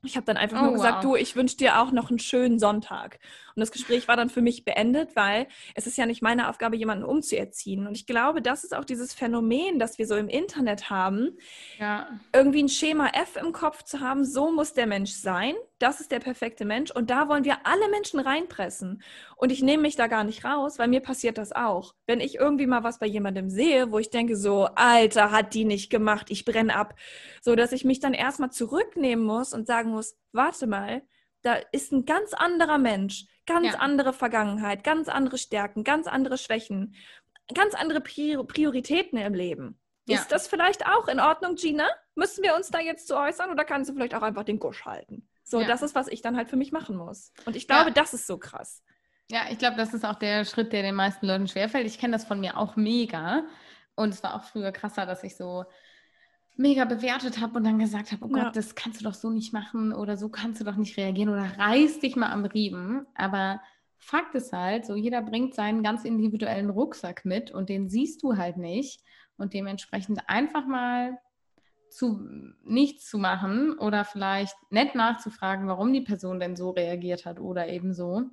Ich 0.03 0.15
habe 0.15 0.25
dann 0.25 0.35
einfach 0.35 0.61
oh, 0.61 0.65
nur 0.65 0.73
gesagt, 0.73 1.03
wow. 1.03 1.11
du, 1.11 1.15
ich 1.15 1.35
wünsche 1.35 1.57
dir 1.57 1.79
auch 1.79 1.91
noch 1.91 2.09
einen 2.09 2.17
schönen 2.17 2.57
Sonntag. 2.57 3.19
Und 3.55 3.59
das 3.59 3.71
Gespräch 3.71 4.07
war 4.07 4.17
dann 4.17 4.31
für 4.31 4.41
mich 4.41 4.65
beendet, 4.65 5.15
weil 5.15 5.45
es 5.75 5.85
ist 5.85 5.99
ja 5.99 6.07
nicht 6.07 6.23
meine 6.23 6.49
Aufgabe, 6.49 6.75
jemanden 6.75 7.03
umzuerziehen. 7.03 7.85
Und 7.85 7.95
ich 7.95 8.07
glaube, 8.07 8.41
das 8.41 8.63
ist 8.63 8.75
auch 8.75 8.83
dieses 8.83 9.13
Phänomen, 9.13 9.77
das 9.77 9.99
wir 9.99 10.07
so 10.07 10.15
im 10.15 10.27
Internet 10.27 10.89
haben, 10.89 11.37
ja. 11.77 12.07
irgendwie 12.33 12.63
ein 12.63 12.69
Schema 12.69 13.09
F 13.09 13.35
im 13.35 13.51
Kopf 13.51 13.83
zu 13.83 13.99
haben, 13.99 14.25
so 14.25 14.51
muss 14.51 14.73
der 14.73 14.87
Mensch 14.87 15.11
sein, 15.11 15.53
das 15.81 15.99
ist 15.99 16.11
der 16.11 16.19
perfekte 16.19 16.65
Mensch 16.65 16.91
und 16.91 17.09
da 17.09 17.27
wollen 17.27 17.43
wir 17.43 17.65
alle 17.65 17.89
Menschen 17.89 18.19
reinpressen. 18.19 19.01
Und 19.35 19.51
ich 19.51 19.61
nehme 19.61 19.83
mich 19.83 19.95
da 19.95 20.07
gar 20.07 20.23
nicht 20.23 20.45
raus, 20.45 20.79
weil 20.79 20.87
mir 20.87 21.01
passiert 21.01 21.37
das 21.37 21.51
auch. 21.51 21.95
Wenn 22.05 22.19
ich 22.19 22.35
irgendwie 22.35 22.67
mal 22.67 22.83
was 22.83 22.99
bei 22.99 23.07
jemandem 23.07 23.49
sehe, 23.49 23.91
wo 23.91 23.99
ich 23.99 24.09
denke 24.09 24.35
so, 24.35 24.65
Alter, 24.75 25.31
hat 25.31 25.53
die 25.53 25.65
nicht 25.65 25.89
gemacht, 25.89 26.27
ich 26.29 26.45
brenne 26.45 26.75
ab, 26.75 26.95
so 27.41 27.55
dass 27.55 27.71
ich 27.71 27.85
mich 27.85 27.99
dann 27.99 28.13
erstmal 28.13 28.51
zurücknehmen 28.51 29.25
muss 29.25 29.53
und 29.53 29.67
sagen 29.67 29.91
muss, 29.91 30.15
warte 30.31 30.67
mal, 30.67 31.01
da 31.41 31.55
ist 31.71 31.91
ein 31.91 32.05
ganz 32.05 32.33
anderer 32.33 32.77
Mensch, 32.77 33.25
ganz 33.45 33.73
ja. 33.73 33.79
andere 33.79 34.13
Vergangenheit, 34.13 34.83
ganz 34.83 35.09
andere 35.09 35.37
Stärken, 35.37 35.83
ganz 35.83 36.07
andere 36.07 36.37
Schwächen, 36.37 36.95
ganz 37.53 37.73
andere 37.73 38.01
Prioritäten 38.01 39.17
im 39.17 39.33
Leben. 39.33 39.79
Ja. 40.07 40.17
Ist 40.17 40.31
das 40.31 40.47
vielleicht 40.47 40.85
auch 40.87 41.07
in 41.07 41.19
Ordnung, 41.19 41.55
Gina? 41.55 41.87
Müssen 42.15 42.43
wir 42.43 42.55
uns 42.55 42.69
da 42.69 42.79
jetzt 42.79 43.07
zu 43.07 43.17
äußern 43.17 43.51
oder 43.51 43.65
kannst 43.65 43.89
du 43.89 43.93
vielleicht 43.93 44.15
auch 44.15 44.21
einfach 44.21 44.43
den 44.43 44.59
Gusch 44.59 44.85
halten? 44.85 45.27
So, 45.51 45.59
ja. 45.59 45.67
das 45.67 45.81
ist, 45.81 45.95
was 45.95 46.07
ich 46.07 46.21
dann 46.21 46.37
halt 46.37 46.49
für 46.49 46.55
mich 46.55 46.71
machen 46.71 46.95
muss. 46.95 47.33
Und 47.45 47.57
ich 47.57 47.67
glaube, 47.67 47.89
ja. 47.89 47.93
das 47.93 48.13
ist 48.13 48.25
so 48.25 48.37
krass. 48.37 48.81
Ja, 49.29 49.41
ich 49.51 49.57
glaube, 49.57 49.75
das 49.75 49.93
ist 49.93 50.05
auch 50.05 50.15
der 50.15 50.45
Schritt, 50.45 50.71
der 50.71 50.81
den 50.81 50.95
meisten 50.95 51.27
Leuten 51.27 51.47
schwerfällt. 51.47 51.85
Ich 51.85 51.99
kenne 51.99 52.13
das 52.13 52.23
von 52.23 52.39
mir 52.39 52.57
auch 52.57 52.77
mega. 52.77 53.43
Und 53.95 54.13
es 54.13 54.23
war 54.23 54.35
auch 54.35 54.45
früher 54.45 54.71
krasser, 54.71 55.05
dass 55.05 55.25
ich 55.25 55.35
so 55.35 55.65
mega 56.55 56.85
bewertet 56.85 57.41
habe 57.41 57.57
und 57.57 57.65
dann 57.65 57.79
gesagt 57.79 58.13
habe, 58.13 58.23
oh 58.23 58.29
Gott, 58.29 58.43
ja. 58.43 58.51
das 58.51 58.75
kannst 58.75 59.01
du 59.01 59.03
doch 59.03 59.13
so 59.13 59.29
nicht 59.29 59.51
machen 59.51 59.93
oder 59.93 60.15
so 60.15 60.29
kannst 60.29 60.61
du 60.61 60.65
doch 60.65 60.77
nicht 60.77 60.95
reagieren 60.95 61.29
oder 61.29 61.57
reiß 61.57 61.99
dich 61.99 62.15
mal 62.15 62.31
am 62.31 62.45
Riemen. 62.45 63.05
Aber 63.15 63.61
Fakt 63.97 64.33
ist 64.35 64.53
halt, 64.53 64.85
so 64.85 64.95
jeder 64.95 65.21
bringt 65.21 65.53
seinen 65.53 65.83
ganz 65.83 66.05
individuellen 66.05 66.69
Rucksack 66.69 67.25
mit 67.25 67.51
und 67.51 67.67
den 67.67 67.89
siehst 67.89 68.23
du 68.23 68.37
halt 68.37 68.55
nicht. 68.55 69.03
Und 69.35 69.53
dementsprechend 69.53 70.29
einfach 70.29 70.65
mal 70.65 71.17
zu 71.91 72.27
nichts 72.63 73.09
zu 73.09 73.17
machen 73.17 73.77
oder 73.77 74.05
vielleicht 74.05 74.55
nett 74.69 74.95
nachzufragen, 74.95 75.67
warum 75.67 75.93
die 75.93 76.01
Person 76.01 76.39
denn 76.39 76.55
so 76.55 76.71
reagiert 76.71 77.25
hat 77.25 77.39
oder 77.39 77.67
eben 77.67 77.93
so, 77.93 78.23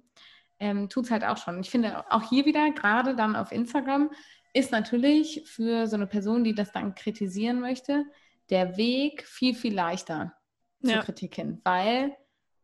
ähm, 0.58 0.88
tut 0.88 1.06
es 1.06 1.10
halt 1.10 1.24
auch 1.24 1.36
schon. 1.36 1.60
Ich 1.60 1.70
finde 1.70 2.04
auch 2.10 2.28
hier 2.28 2.44
wieder, 2.44 2.70
gerade 2.72 3.14
dann 3.14 3.36
auf 3.36 3.52
Instagram, 3.52 4.10
ist 4.54 4.72
natürlich 4.72 5.42
für 5.46 5.86
so 5.86 5.96
eine 5.96 6.06
Person, 6.06 6.44
die 6.44 6.54
das 6.54 6.72
dann 6.72 6.94
kritisieren 6.94 7.60
möchte, 7.60 8.04
der 8.50 8.76
Weg 8.76 9.26
viel, 9.26 9.54
viel 9.54 9.74
leichter 9.74 10.34
zur 10.82 10.94
ja. 10.94 11.02
Kritik 11.02 11.34
hin, 11.34 11.60
weil 11.64 12.16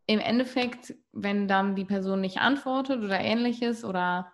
im 0.07 0.21
Endeffekt, 0.21 0.95
wenn 1.13 1.49
dann 1.49 1.77
die 1.77 1.85
Person 1.85 2.21
nicht 2.21 2.39
antwortet 2.39 3.03
oder 3.03 3.21
ähnliches 3.21 3.85
oder 3.85 4.34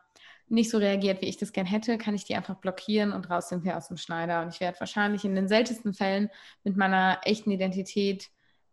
nicht 0.51 0.70
so 0.70 0.78
reagiert, 0.78 1.20
wie 1.20 1.26
ich 1.26 1.36
das 1.36 1.53
gern 1.53 1.66
hätte, 1.66 1.96
kann 1.96 2.14
ich 2.14 2.24
die 2.24 2.34
einfach 2.34 2.57
blockieren 2.57 3.12
und 3.12 3.30
raus 3.30 3.48
sind 3.48 3.64
wir 3.64 3.76
aus 3.76 3.88
dem 3.88 3.96
Schneider. 3.96 4.42
Und 4.42 4.53
ich 4.53 4.61
werde 4.61 4.80
wahrscheinlich 4.80 5.24
in 5.24 5.34
den 5.34 5.48
seltensten 5.48 5.94
Fällen 5.94 6.28
mit 6.64 6.76
meiner 6.76 7.20
echten 7.24 7.51
Identität 7.51 8.30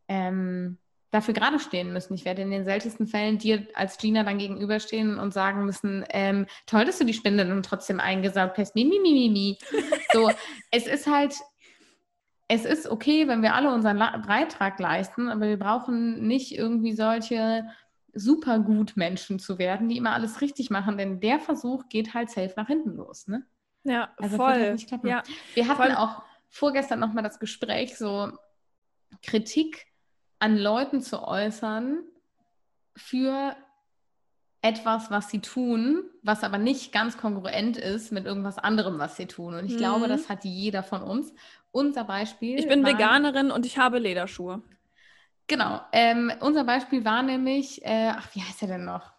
ähm, 0.07 0.78
dafür 1.11 1.34
gerade 1.34 1.59
stehen 1.59 1.93
müssen. 1.93 2.15
Ich 2.15 2.25
werde 2.25 2.41
in 2.41 2.51
den 2.51 2.65
seltensten 2.65 3.07
Fällen 3.07 3.38
dir 3.38 3.65
als 3.75 3.97
Gina 3.97 4.23
dann 4.23 4.39
gegenüberstehen 4.39 5.19
und 5.19 5.34
sagen 5.34 5.65
müssen, 5.65 6.03
ähm, 6.09 6.47
toll, 6.65 6.86
dass 6.86 6.97
du 6.97 7.05
die 7.05 7.13
Spinde 7.13 7.45
dann 7.45 7.63
trotzdem 7.63 7.99
eingesaugt 7.99 8.57
hast. 8.57 8.75
Mi, 8.75 8.84
mi, 8.84 8.99
mi, 8.99 9.13
mi, 9.13 9.30
mi. 9.30 9.57
So, 10.13 10.32
es 10.71 10.88
ist 10.88 11.05
halt, 11.05 11.36
es 12.47 12.65
ist 12.65 12.88
okay, 12.88 13.28
wenn 13.28 13.41
wir 13.41 13.55
alle 13.55 13.73
unseren 13.73 13.97
La 13.97 14.17
Beitrag 14.17 14.80
leisten, 14.80 15.30
aber 15.30 15.47
wir 15.47 15.59
brauchen 15.59 16.28
nicht 16.28 16.57
irgendwie 16.57 16.93
solche 16.93 17.65
super 18.18 18.59
gut 18.59 18.97
Menschen 18.97 19.39
zu 19.39 19.57
werden, 19.57 19.89
die 19.89 19.97
immer 19.97 20.13
alles 20.13 20.41
richtig 20.41 20.70
machen, 20.70 20.97
denn 20.97 21.20
der 21.20 21.39
Versuch 21.39 21.88
geht 21.89 22.13
halt 22.13 22.30
safe 22.30 22.53
nach 22.55 22.68
hinten 22.68 22.95
los, 22.95 23.28
ne? 23.28 23.45
Ja, 23.84 24.13
also 24.18 24.38
voll. 24.38 24.76
Ja. 25.03 25.24
Wir 25.53 25.68
hatten 25.68 25.82
voll. 25.82 25.95
auch 25.95 26.24
vorgestern 26.49 26.99
nochmal 26.99 27.24
das 27.24 27.39
Gespräch, 27.39 27.97
so 27.97 28.32
Kritik 29.22 29.88
an 30.39 30.57
Leuten 30.57 31.01
zu 31.01 31.24
äußern 31.24 32.03
für 32.95 33.55
etwas, 34.61 35.11
was 35.11 35.30
sie 35.30 35.39
tun, 35.39 36.03
was 36.24 36.43
aber 36.43 36.57
nicht 36.57 36.91
ganz 36.91 37.18
kongruent 37.18 37.78
ist 37.78 38.11
mit 38.11 38.26
irgendwas 38.26 38.57
anderem, 38.57 38.99
was 38.99 39.15
sie 39.15 39.28
tun. 39.28 39.53
Und 39.53 39.65
ich 39.65 39.74
mhm. 39.74 39.78
glaube, 39.78 40.07
das 40.07 40.30
hat 40.30 40.43
jeder 40.43 40.84
von 40.84 41.01
uns. 41.01 41.34
Unser 41.72 42.03
Beispiel. 42.03 42.57
Ich 42.57 42.68
bin 42.68 42.86
Veganerin 42.86 43.51
und 43.51 43.65
ich 43.65 43.78
habe 43.78 43.99
Lederschuhe. 43.99 44.61
Genau. 45.48 45.82
Ähm, 45.93 46.32
unser 46.41 46.66
Beispiel 46.66 47.06
war 47.06 47.24
nämlich, 47.24 47.84
äh, 47.86 48.12
ach, 48.16 48.36
wie 48.36 48.41
heißt 48.41 48.62
er 48.64 48.68
denn 48.68 48.86
noch? 48.86 49.18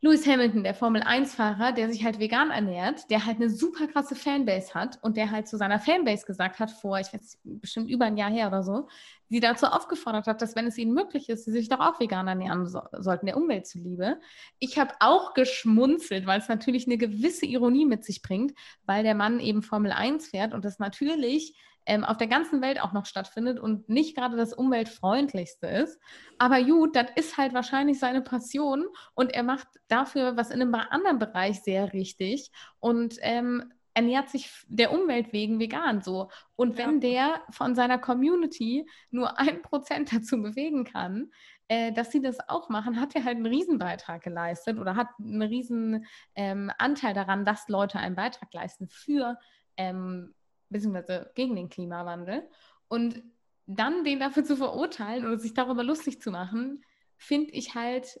Lewis 0.00 0.28
Hamilton, 0.28 0.62
der 0.62 0.74
Formel-1-Fahrer, 0.74 1.72
der 1.72 1.90
sich 1.90 2.04
halt 2.04 2.20
vegan 2.20 2.52
ernährt, 2.52 3.10
der 3.10 3.26
halt 3.26 3.38
eine 3.38 3.50
super 3.50 3.88
krasse 3.88 4.14
Fanbase 4.14 4.72
hat 4.72 4.96
und 5.02 5.16
der 5.16 5.32
halt 5.32 5.48
zu 5.48 5.56
seiner 5.56 5.80
Fanbase 5.80 6.24
gesagt 6.24 6.60
hat, 6.60 6.70
vor, 6.70 7.00
ich 7.00 7.12
weiß 7.12 7.40
bestimmt 7.42 7.90
über 7.90 8.04
ein 8.04 8.16
Jahr 8.16 8.30
her 8.30 8.46
oder 8.46 8.62
so, 8.62 8.86
sie 9.28 9.40
dazu 9.40 9.66
aufgefordert 9.66 10.28
hat, 10.28 10.40
dass 10.40 10.54
wenn 10.54 10.68
es 10.68 10.78
ihnen 10.78 10.94
möglich 10.94 11.28
ist, 11.28 11.46
sie 11.46 11.50
sich 11.50 11.68
doch 11.68 11.80
auch 11.80 11.98
vegan 11.98 12.28
ernähren 12.28 12.64
so 12.64 12.80
sollten, 12.92 13.26
der 13.26 13.36
Umwelt 13.36 13.66
zuliebe. 13.66 14.20
Ich 14.60 14.78
habe 14.78 14.94
auch 15.00 15.34
geschmunzelt, 15.34 16.26
weil 16.26 16.38
es 16.38 16.48
natürlich 16.48 16.86
eine 16.86 16.96
gewisse 16.96 17.46
Ironie 17.46 17.84
mit 17.84 18.04
sich 18.04 18.22
bringt, 18.22 18.54
weil 18.86 19.02
der 19.02 19.16
Mann 19.16 19.40
eben 19.40 19.62
Formel 19.62 19.90
1 19.90 20.28
fährt 20.28 20.54
und 20.54 20.64
das 20.64 20.78
natürlich 20.78 21.58
ähm, 21.88 22.04
auf 22.04 22.18
der 22.18 22.26
ganzen 22.26 22.60
Welt 22.60 22.80
auch 22.80 22.92
noch 22.92 23.06
stattfindet 23.06 23.58
und 23.58 23.88
nicht 23.88 24.14
gerade 24.14 24.36
das 24.36 24.52
umweltfreundlichste 24.52 25.66
ist. 25.66 25.98
Aber 26.36 26.62
gut, 26.62 26.94
das 26.94 27.06
ist 27.16 27.38
halt 27.38 27.54
wahrscheinlich 27.54 27.98
seine 27.98 28.20
Passion 28.20 28.86
und 29.14 29.32
er 29.32 29.42
macht 29.42 29.66
dafür 29.88 30.36
was 30.36 30.50
in 30.50 30.60
einem 30.60 30.74
anderen 30.74 31.18
Bereich 31.18 31.62
sehr 31.62 31.94
richtig 31.94 32.50
und 32.78 33.16
ähm, 33.22 33.72
ernährt 33.94 34.28
sich 34.28 34.52
der 34.68 34.92
Umwelt 34.92 35.32
wegen 35.32 35.58
vegan 35.58 36.02
so. 36.02 36.30
Und 36.56 36.76
wenn 36.76 37.00
ja. 37.00 37.08
der 37.08 37.42
von 37.50 37.74
seiner 37.74 37.98
Community 37.98 38.86
nur 39.10 39.38
ein 39.38 39.62
Prozent 39.62 40.12
dazu 40.14 40.40
bewegen 40.42 40.84
kann, 40.84 41.30
äh, 41.68 41.90
dass 41.92 42.12
sie 42.12 42.20
das 42.20 42.36
auch 42.48 42.68
machen, 42.68 43.00
hat 43.00 43.16
er 43.16 43.24
halt 43.24 43.36
einen 43.36 43.46
Riesenbeitrag 43.46 44.22
geleistet 44.22 44.78
oder 44.78 44.94
hat 44.94 45.08
einen 45.18 45.42
riesen 45.42 46.06
ähm, 46.34 46.70
Anteil 46.76 47.14
daran, 47.14 47.46
dass 47.46 47.66
Leute 47.68 47.98
einen 47.98 48.14
Beitrag 48.14 48.52
leisten 48.52 48.88
für 48.88 49.38
ähm, 49.78 50.34
beziehungsweise 50.70 51.30
gegen 51.34 51.56
den 51.56 51.68
Klimawandel. 51.68 52.48
Und 52.88 53.22
dann 53.66 54.04
den 54.04 54.20
dafür 54.20 54.44
zu 54.44 54.56
verurteilen 54.56 55.26
oder 55.26 55.38
sich 55.38 55.54
darüber 55.54 55.84
lustig 55.84 56.20
zu 56.22 56.30
machen, 56.30 56.82
finde 57.16 57.50
ich 57.52 57.74
halt 57.74 58.20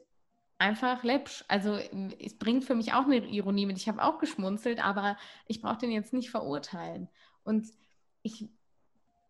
einfach 0.58 1.04
läppsch. 1.04 1.44
Also 1.48 1.76
es 2.18 2.36
bringt 2.36 2.64
für 2.64 2.74
mich 2.74 2.92
auch 2.92 3.04
eine 3.04 3.24
Ironie 3.26 3.66
mit. 3.66 3.78
Ich 3.78 3.88
habe 3.88 4.02
auch 4.02 4.18
geschmunzelt, 4.18 4.84
aber 4.84 5.16
ich 5.46 5.62
brauche 5.62 5.78
den 5.78 5.90
jetzt 5.90 6.12
nicht 6.12 6.30
verurteilen. 6.30 7.08
Und 7.44 7.68
ich 8.22 8.48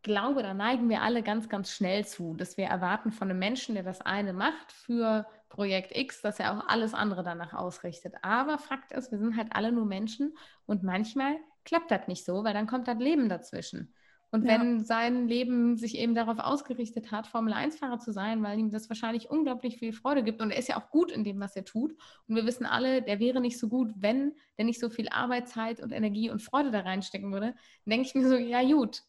glaube, 0.03 0.43
da 0.43 0.55
neigen 0.55 0.89
wir 0.89 1.03
alle 1.03 1.23
ganz, 1.23 1.49
ganz 1.49 1.71
schnell 1.71 2.07
zu, 2.07 2.35
dass 2.35 2.57
wir 2.57 2.67
erwarten 2.67 3.13
von 3.13 3.31
einem 3.31 3.39
Menschen, 3.39 3.75
der 3.75 3.85
das 3.85 4.01
eine 4.01 4.33
macht 4.33 4.73
für 4.73 5.27
Projekt 5.49 5.97
X, 5.97 6.23
dass 6.23 6.41
er 6.41 6.57
auch 6.57 6.69
alles 6.69 6.95
andere 6.95 7.23
danach 7.23 7.53
ausrichtet. 7.53 8.15
Aber 8.23 8.59
Fakt 8.59 8.93
ist, 8.93 9.11
wir 9.11 9.19
sind 9.19 9.37
halt 9.37 9.49
alle 9.53 9.71
nur 9.73 9.87
Menschen 9.87 10.37
und 10.67 10.83
manchmal 10.83 11.37
klappt 11.69 11.91
das 11.91 12.09
nicht 12.09 12.25
so, 12.25 12.45
weil 12.45 12.55
dann 12.55 12.67
kommt 12.67 12.89
das 12.89 12.99
Leben 12.99 13.29
dazwischen. 13.29 13.95
Und 14.31 14.45
ja. 14.45 14.51
wenn 14.51 14.85
sein 14.85 15.27
Leben 15.27 15.77
sich 15.77 15.97
eben 15.97 16.15
darauf 16.15 16.39
ausgerichtet 16.39 17.13
hat, 17.13 17.27
Formel-1-Fahrer 17.27 17.99
zu 17.99 18.13
sein, 18.13 18.43
weil 18.43 18.59
ihm 18.59 18.71
das 18.71 18.91
wahrscheinlich 18.91 19.31
unglaublich 19.31 19.79
viel 19.79 19.95
Freude 19.95 20.23
gibt 20.23 20.43
und 20.43 20.51
er 20.51 20.59
ist 20.59 20.69
ja 20.69 20.77
auch 20.77 20.91
gut 20.91 21.11
in 21.11 21.25
dem, 21.25 21.41
was 21.41 21.57
er 21.57 21.65
tut. 21.65 21.93
Und 22.27 22.37
wir 22.37 22.45
wissen 22.45 22.67
alle, 22.67 23.01
der 23.01 23.21
wäre 23.21 23.41
nicht 23.41 23.59
so 23.59 23.69
gut, 23.69 23.91
wenn 23.97 24.35
der 24.59 24.67
nicht 24.67 24.81
so 24.81 24.91
viel 24.91 25.09
Arbeitszeit 25.09 25.81
und 25.81 25.93
Energie 25.93 26.31
und 26.31 26.43
Freude 26.43 26.71
da 26.71 26.81
reinstecken 26.81 27.33
würde. 27.33 27.55
Dann 27.85 27.91
denke 27.91 28.07
ich 28.07 28.15
mir 28.15 28.29
so, 28.29 28.37
ja 28.37 28.63
gut, 28.63 29.03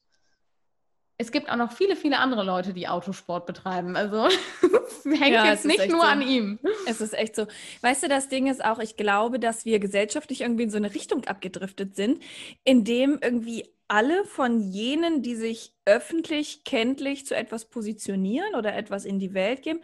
es 1.22 1.34
gibt 1.34 1.52
auch 1.52 1.58
noch 1.58 1.74
viele, 1.74 1.98
viele 1.98 2.18
andere 2.18 2.44
Leute, 2.44 2.74
die 2.74 2.88
Autosport 2.88 3.46
betreiben. 3.46 3.98
Also 3.98 4.28
es 4.64 5.04
hängt 5.04 5.36
ja, 5.36 5.48
jetzt 5.48 5.66
nicht 5.66 5.90
nur 5.90 6.00
so. 6.00 6.08
an 6.08 6.22
ihm. 6.22 6.60
Es 6.88 7.02
ist 7.02 7.14
echt 7.14 7.36
so. 7.36 7.46
Weißt 7.82 8.04
du, 8.04 8.08
das 8.08 8.30
Ding 8.30 8.48
ist 8.48 8.64
auch, 8.64 8.80
ich 8.80 8.96
glaube, 8.96 9.38
dass 9.38 9.66
wir 9.66 9.80
gesellschaftlich 9.80 10.42
irgendwie 10.42 10.64
in 10.64 10.70
so 10.70 10.78
eine 10.78 10.96
Richtung 10.96 11.26
abgedriftet 11.26 11.98
sind, 11.98 12.24
in 12.64 12.86
dem 12.86 13.20
irgendwie 13.22 13.68
alle 13.90 14.24
von 14.24 14.62
jenen, 14.62 15.22
die 15.22 15.36
sich 15.36 15.74
öffentlich, 15.84 16.64
kenntlich 16.64 17.26
zu 17.26 17.36
etwas 17.36 17.66
positionieren 17.66 18.56
oder 18.56 18.74
etwas 18.74 19.04
in 19.04 19.20
die 19.20 19.34
Welt 19.34 19.62
geben, 19.62 19.82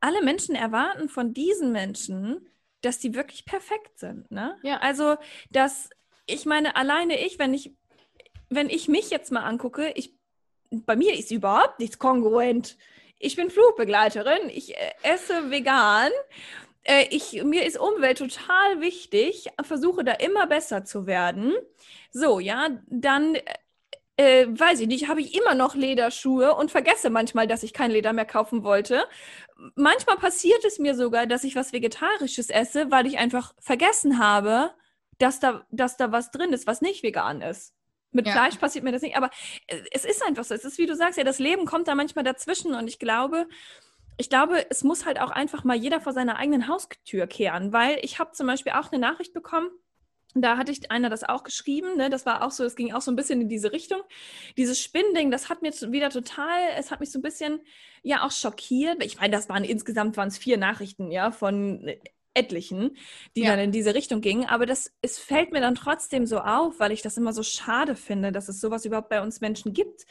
alle 0.00 0.22
Menschen 0.22 0.54
erwarten 0.54 1.10
von 1.10 1.34
diesen 1.34 1.70
Menschen, 1.72 2.48
dass 2.80 2.98
die 2.98 3.14
wirklich 3.14 3.44
perfekt 3.44 3.98
sind. 3.98 4.30
Ne? 4.30 4.56
Ja. 4.62 4.78
Also, 4.78 5.16
dass 5.50 5.90
ich 6.24 6.46
meine, 6.46 6.76
alleine 6.76 7.20
ich, 7.24 7.38
wenn 7.38 7.52
ich 7.52 7.72
wenn 8.48 8.68
ich 8.68 8.88
mich 8.88 9.10
jetzt 9.10 9.32
mal 9.32 9.44
angucke, 9.44 9.92
ich, 9.94 10.14
bei 10.70 10.96
mir 10.96 11.14
ist 11.14 11.30
überhaupt 11.30 11.78
nichts 11.78 11.98
kongruent. 11.98 12.76
Ich 13.18 13.36
bin 13.36 13.50
Flugbegleiterin, 13.50 14.50
ich 14.50 14.76
äh, 14.76 14.92
esse 15.02 15.50
vegan, 15.50 16.10
äh, 16.84 17.06
ich, 17.10 17.42
mir 17.44 17.64
ist 17.64 17.78
Umwelt 17.78 18.18
total 18.18 18.80
wichtig, 18.80 19.48
versuche 19.62 20.04
da 20.04 20.12
immer 20.12 20.46
besser 20.46 20.84
zu 20.84 21.06
werden. 21.06 21.54
So, 22.12 22.40
ja, 22.40 22.68
dann 22.86 23.36
äh, 24.16 24.46
weiß 24.48 24.80
ich 24.80 24.86
nicht, 24.86 25.08
habe 25.08 25.20
ich 25.20 25.34
immer 25.34 25.54
noch 25.54 25.74
Lederschuhe 25.74 26.54
und 26.54 26.70
vergesse 26.70 27.10
manchmal, 27.10 27.46
dass 27.46 27.62
ich 27.62 27.72
kein 27.72 27.90
Leder 27.90 28.12
mehr 28.12 28.24
kaufen 28.24 28.62
wollte. 28.64 29.04
Manchmal 29.74 30.16
passiert 30.16 30.64
es 30.64 30.78
mir 30.78 30.94
sogar, 30.94 31.26
dass 31.26 31.44
ich 31.44 31.56
was 31.56 31.72
Vegetarisches 31.72 32.50
esse, 32.50 32.90
weil 32.90 33.06
ich 33.06 33.18
einfach 33.18 33.54
vergessen 33.60 34.18
habe, 34.18 34.72
dass 35.18 35.40
da, 35.40 35.66
dass 35.70 35.96
da 35.96 36.12
was 36.12 36.30
drin 36.30 36.52
ist, 36.52 36.66
was 36.66 36.80
nicht 36.80 37.02
vegan 37.02 37.42
ist. 37.42 37.75
Mit 38.12 38.26
ja. 38.26 38.32
Fleisch 38.32 38.56
passiert 38.56 38.84
mir 38.84 38.92
das 38.92 39.02
nicht, 39.02 39.16
aber 39.16 39.30
äh, 39.66 39.80
es 39.92 40.04
ist 40.04 40.24
einfach 40.24 40.44
so. 40.44 40.54
Es 40.54 40.64
ist, 40.64 40.78
wie 40.78 40.86
du 40.86 40.94
sagst, 40.94 41.18
ja, 41.18 41.24
das 41.24 41.38
Leben 41.38 41.66
kommt 41.66 41.88
da 41.88 41.94
manchmal 41.94 42.24
dazwischen 42.24 42.74
und 42.74 42.88
ich 42.88 42.98
glaube, 42.98 43.46
ich 44.18 44.30
glaube, 44.30 44.64
es 44.70 44.82
muss 44.84 45.04
halt 45.04 45.20
auch 45.20 45.30
einfach 45.30 45.64
mal 45.64 45.76
jeder 45.76 46.00
vor 46.00 46.12
seiner 46.12 46.36
eigenen 46.36 46.68
Haustür 46.68 47.26
kehren, 47.26 47.72
weil 47.72 47.98
ich 48.02 48.18
habe 48.18 48.32
zum 48.32 48.46
Beispiel 48.46 48.72
auch 48.72 48.90
eine 48.90 49.00
Nachricht 49.00 49.34
bekommen, 49.34 49.68
da 50.42 50.56
hatte 50.56 50.72
ich 50.72 50.90
einer 50.90 51.08
das 51.08 51.24
auch 51.24 51.44
geschrieben, 51.44 51.96
ne? 51.96 52.10
das 52.10 52.26
war 52.26 52.44
auch 52.44 52.50
so, 52.50 52.64
es 52.64 52.76
ging 52.76 52.92
auch 52.92 53.00
so 53.00 53.10
ein 53.10 53.16
bisschen 53.16 53.40
in 53.40 53.48
diese 53.48 53.72
Richtung. 53.72 54.00
Dieses 54.56 54.80
Spinnding, 54.80 55.30
das 55.30 55.48
hat 55.48 55.62
mir 55.62 55.72
wieder 55.92 56.10
total, 56.10 56.60
es 56.76 56.90
hat 56.90 57.00
mich 57.00 57.10
so 57.10 57.18
ein 57.18 57.22
bisschen, 57.22 57.60
ja, 58.02 58.22
auch 58.22 58.30
schockiert. 58.30 59.02
Ich 59.02 59.18
meine, 59.18 59.34
das 59.34 59.48
waren 59.48 59.64
insgesamt 59.64 60.16
waren 60.16 60.28
es 60.28 60.38
vier 60.38 60.58
Nachrichten, 60.58 61.10
ja, 61.10 61.30
von 61.30 61.90
etlichen, 62.36 62.96
die 63.34 63.42
ja. 63.42 63.50
dann 63.50 63.58
in 63.58 63.72
diese 63.72 63.94
Richtung 63.94 64.20
gingen. 64.20 64.46
Aber 64.46 64.66
das, 64.66 64.92
es 65.02 65.18
fällt 65.18 65.52
mir 65.52 65.60
dann 65.60 65.74
trotzdem 65.74 66.26
so 66.26 66.40
auf, 66.40 66.78
weil 66.78 66.92
ich 66.92 67.02
das 67.02 67.16
immer 67.16 67.32
so 67.32 67.42
schade 67.42 67.96
finde, 67.96 68.32
dass 68.32 68.48
es 68.48 68.60
sowas 68.60 68.84
überhaupt 68.84 69.08
bei 69.08 69.22
uns 69.22 69.40
Menschen 69.40 69.72
gibt, 69.72 70.06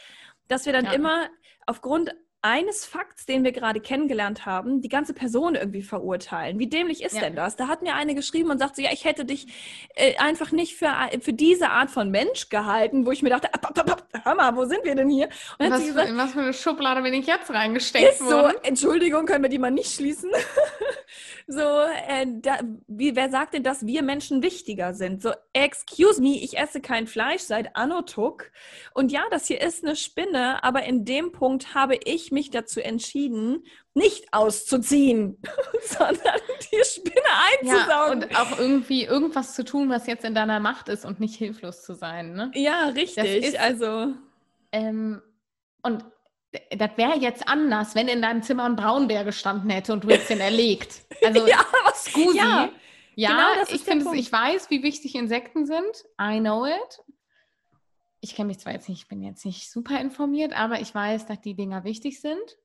dass 0.47 0.65
wir 0.65 0.73
dann 0.73 0.85
ja. 0.85 0.93
immer 0.93 1.29
aufgrund 1.65 2.15
eines 2.45 2.85
Fakts, 2.85 3.25
den 3.25 3.43
wir 3.43 3.51
gerade 3.51 3.79
kennengelernt 3.79 4.45
haben, 4.45 4.79
die 4.79 4.87
ganze 4.87 5.15
Person 5.15 5.55
irgendwie 5.55 5.81
verurteilen. 5.81 6.59
Wie 6.59 6.67
dämlich 6.67 7.01
ist 7.01 7.15
ja. 7.15 7.21
denn 7.21 7.35
das? 7.35 7.55
Da 7.55 7.67
hat 7.67 7.81
mir 7.81 7.95
eine 7.95 8.13
geschrieben 8.13 8.51
und 8.51 8.59
sagt 8.59 8.75
so, 8.75 8.83
ja, 8.83 8.91
ich 8.93 9.03
hätte 9.03 9.25
dich 9.25 9.47
äh, 9.95 10.15
einfach 10.17 10.51
nicht 10.51 10.77
für, 10.77 10.93
für 11.21 11.33
diese 11.33 11.71
Art 11.71 11.89
von 11.89 12.11
Mensch 12.11 12.49
gehalten, 12.49 13.07
wo 13.07 13.11
ich 13.11 13.23
mir 13.23 13.31
dachte, 13.31 13.51
ab, 13.51 13.65
ab, 13.65 13.91
ab, 13.91 14.07
hör 14.23 14.35
mal, 14.35 14.55
wo 14.55 14.65
sind 14.65 14.83
wir 14.83 14.93
denn 14.93 15.09
hier? 15.09 15.27
Und 15.57 15.71
was, 15.71 15.87
gesagt, 15.87 16.07
in 16.07 16.17
was 16.17 16.33
für 16.33 16.41
eine 16.41 16.53
Schublade 16.53 17.01
bin 17.01 17.15
ich 17.15 17.25
jetzt 17.25 17.49
reingesteckt 17.49 18.11
ist 18.11 18.21
worden? 18.21 18.53
so, 18.53 18.59
Entschuldigung, 18.61 19.25
können 19.25 19.43
wir 19.43 19.49
die 19.49 19.57
mal 19.57 19.71
nicht 19.71 19.91
schließen? 19.91 20.29
so, 21.47 21.61
äh, 21.61 22.27
da, 22.27 22.59
wie, 22.85 23.15
wer 23.15 23.31
sagt 23.31 23.55
denn, 23.55 23.63
dass 23.63 23.87
wir 23.87 24.03
Menschen 24.03 24.43
wichtiger 24.43 24.93
sind? 24.93 25.23
So, 25.23 25.31
excuse 25.53 26.21
me, 26.21 26.37
ich 26.43 26.59
esse 26.59 26.79
kein 26.79 27.07
Fleisch 27.07 27.41
seit 27.41 27.75
Anotuk. 27.75 28.51
Und 28.93 29.11
ja, 29.11 29.23
das 29.31 29.47
hier 29.47 29.61
ist 29.61 29.83
eine 29.83 29.95
Spinne, 29.95 30.63
aber 30.63 30.83
in 30.83 31.05
dem 31.05 31.31
Punkt 31.31 31.73
habe 31.73 31.95
ich 32.03 32.34
mich 32.35 32.51
dazu 32.51 32.79
entschieden, 32.79 33.65
nicht 33.95 34.31
auszuziehen, 34.31 35.41
sondern 35.81 36.39
die 36.71 36.83
Spinne 36.83 37.25
einzusaugen. 37.51 37.89
Ja, 37.89 38.11
und 38.11 38.35
auch 38.35 38.59
irgendwie 38.59 39.05
irgendwas 39.05 39.55
zu 39.55 39.65
tun, 39.65 39.89
was 39.89 40.05
jetzt 40.05 40.23
in 40.23 40.35
deiner 40.35 40.59
Macht 40.59 40.89
ist 40.89 41.05
und 41.05 41.19
nicht 41.19 41.35
hilflos 41.35 41.81
zu 41.81 41.95
sein. 41.95 42.33
Ne? 42.33 42.51
Ja, 42.53 42.89
richtig. 42.89 43.43
Ist, 43.43 43.59
also. 43.59 44.13
Ähm, 44.71 45.21
und 45.81 46.05
das 46.69 46.91
wäre 46.95 47.17
jetzt 47.17 47.47
anders, 47.47 47.95
wenn 47.95 48.07
in 48.07 48.21
deinem 48.21 48.43
Zimmer 48.43 48.65
ein 48.65 48.75
Braunbär 48.75 49.23
gestanden 49.23 49.69
hätte 49.69 49.93
und 49.93 50.03
du 50.03 50.09
hättest 50.09 50.29
ihn 50.29 50.39
erlegt. 50.39 51.01
Also, 51.25 51.47
ja, 51.47 51.65
was 51.85 52.05
Scusi. 52.05 52.37
Ja, 52.37 52.69
ja 53.15 53.29
genau, 53.29 53.73
ich, 53.73 53.81
finde, 53.81 54.15
ich 54.15 54.31
weiß, 54.31 54.69
wie 54.69 54.83
wichtig 54.83 55.15
Insekten 55.15 55.65
sind. 55.65 56.05
I 56.21 56.39
know 56.39 56.65
it 56.65 57.01
ich 58.25 58.35
kenne 58.35 58.47
mich 58.47 58.59
zwar 58.59 58.73
jetzt 58.73 58.89
nicht, 58.89 59.03
ich 59.03 59.07
bin 59.07 59.21
jetzt 59.21 59.45
nicht 59.45 59.69
super 59.71 59.99
informiert, 59.99 60.59
aber 60.59 60.81
ich 60.81 60.93
weiß, 60.93 61.27
dass 61.27 61.41
die 61.41 61.53
Dinger 61.53 61.83
wichtig 61.83 62.19
sind. 62.19 62.57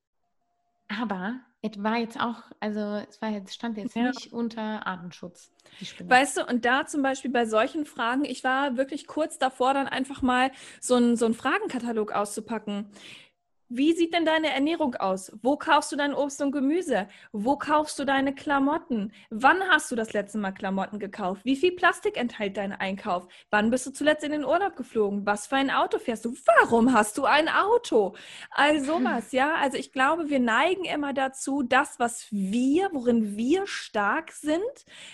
Aber 0.89 1.39
es 1.61 1.83
war 1.83 1.99
jetzt 1.99 2.19
auch, 2.19 2.45
also 2.61 2.81
es 2.81 3.21
war 3.21 3.29
jetzt, 3.29 3.55
stand 3.55 3.77
jetzt 3.77 3.95
ja. 3.95 4.05
nicht 4.05 4.33
unter 4.33 4.87
Artenschutz. 4.87 5.53
Weißt 6.03 6.39
du, 6.39 6.47
und 6.47 6.65
da 6.65 6.87
zum 6.87 7.03
Beispiel 7.03 7.31
bei 7.31 7.45
solchen 7.45 7.85
Fragen, 7.85 8.25
ich 8.25 8.43
war 8.43 8.79
wirklich 8.79 9.07
kurz 9.07 9.39
davor, 9.39 9.75
dann 9.75 9.87
einfach 9.87 10.23
mal 10.23 10.51
so 10.81 10.95
einen 10.95 11.17
so 11.17 11.27
einen 11.27 11.35
Fragenkatalog 11.35 12.13
auszupacken. 12.13 12.91
Wie 13.73 13.93
sieht 13.93 14.13
denn 14.13 14.25
deine 14.25 14.53
Ernährung 14.53 14.97
aus? 14.97 15.31
Wo 15.43 15.57
kaufst 15.57 15.93
du 15.93 15.97
dein 15.97 16.13
Obst 16.13 16.43
und 16.43 16.51
Gemüse? 16.51 17.07
Wo 17.31 17.57
kaufst 17.57 18.01
du 18.01 18.05
deine 18.05 18.35
Klamotten? 18.35 19.13
Wann 19.31 19.63
hast 19.69 19.93
du 19.93 19.97
das 19.97 20.13
letzte 20.13 20.39
Mal 20.39 20.51
Klamotten 20.51 20.99
gekauft? 20.99 21.45
Wie 21.45 21.55
viel 21.55 21.71
Plastik 21.71 22.17
enthält 22.17 22.57
dein 22.57 22.73
Einkauf? 22.73 23.29
Wann 23.51 23.71
bist 23.71 23.87
du 23.87 23.93
zuletzt 23.93 24.25
in 24.25 24.33
den 24.33 24.45
Urlaub 24.45 24.75
geflogen? 24.75 25.25
Was 25.25 25.47
für 25.47 25.55
ein 25.55 25.71
Auto 25.71 26.01
fährst 26.01 26.25
du? 26.25 26.35
Warum 26.59 26.93
hast 26.93 27.17
du 27.17 27.25
ein 27.27 27.49
Auto? 27.49 28.17
All 28.51 28.81
sowas, 28.81 29.31
ja. 29.31 29.55
Also 29.55 29.79
ich 29.79 29.93
glaube, 29.93 30.31
wir 30.31 30.41
neigen 30.41 30.85
immer 30.85 31.13
dazu, 31.13 31.63
das, 31.63 32.01
was 32.01 32.27
wir, 32.33 32.91
worin 32.93 33.37
wir 33.37 33.69
stark 33.69 34.33
sind, 34.33 34.61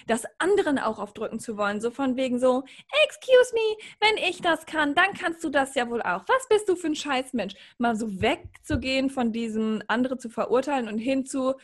das 0.07 0.25
anderen 0.39 0.79
auch 0.79 0.99
aufdrücken 0.99 1.41
zu 1.41 1.59
wollen. 1.59 1.83
So 1.83 1.91
von 1.91 2.17
wegen 2.17 2.39
so, 2.39 2.65
excuse 3.05 3.53
me, 3.53 3.85
wenn 4.01 4.17
ich 4.17 4.41
das 4.41 4.65
kann, 4.65 4.95
dann 4.95 5.13
kannst 5.13 5.45
du 5.45 5.51
das 5.51 5.75
ja 5.75 5.91
wohl 5.91 6.01
auch. 6.01 6.25
Was 6.27 6.49
bist 6.49 6.71
du 6.71 6.75
für 6.75 6.87
ein 6.87 6.95
Scheißmensch? 6.95 7.55
Mal 7.77 7.97
so 7.97 8.23
wegzugehen 8.53 9.11
von 9.11 9.33
diesem 9.33 9.83
andere 9.89 10.19
zu 10.19 10.29
verurteilen 10.29 10.89
und 10.89 10.99
hinzu, 10.99 11.55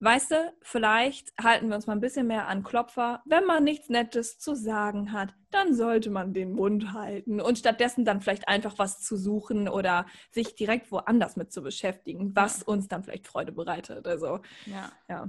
weißt 0.00 0.30
du, 0.30 0.54
vielleicht 0.62 1.32
halten 1.40 1.68
wir 1.68 1.76
uns 1.76 1.86
mal 1.86 1.92
ein 1.92 2.00
bisschen 2.00 2.26
mehr 2.26 2.48
an 2.48 2.62
Klopfer. 2.62 3.22
Wenn 3.26 3.44
man 3.44 3.64
nichts 3.64 3.88
Nettes 3.88 4.38
zu 4.38 4.54
sagen 4.54 5.12
hat, 5.12 5.34
dann 5.50 5.74
sollte 5.74 6.10
man 6.10 6.32
den 6.32 6.52
Mund 6.52 6.92
halten 6.92 7.40
und 7.40 7.58
stattdessen 7.58 8.04
dann 8.04 8.20
vielleicht 8.20 8.48
einfach 8.48 8.78
was 8.78 9.00
zu 9.00 9.16
suchen 9.16 9.68
oder 9.68 10.06
sich 10.30 10.54
direkt 10.54 10.90
woanders 10.90 11.36
mit 11.36 11.52
zu 11.52 11.62
beschäftigen, 11.62 12.34
was 12.34 12.60
ja. 12.60 12.66
uns 12.66 12.88
dann 12.88 13.04
vielleicht 13.04 13.26
Freude 13.26 13.52
bereitet. 13.52 14.06
Also, 14.06 14.40
ja. 14.66 14.90
ja. 15.08 15.28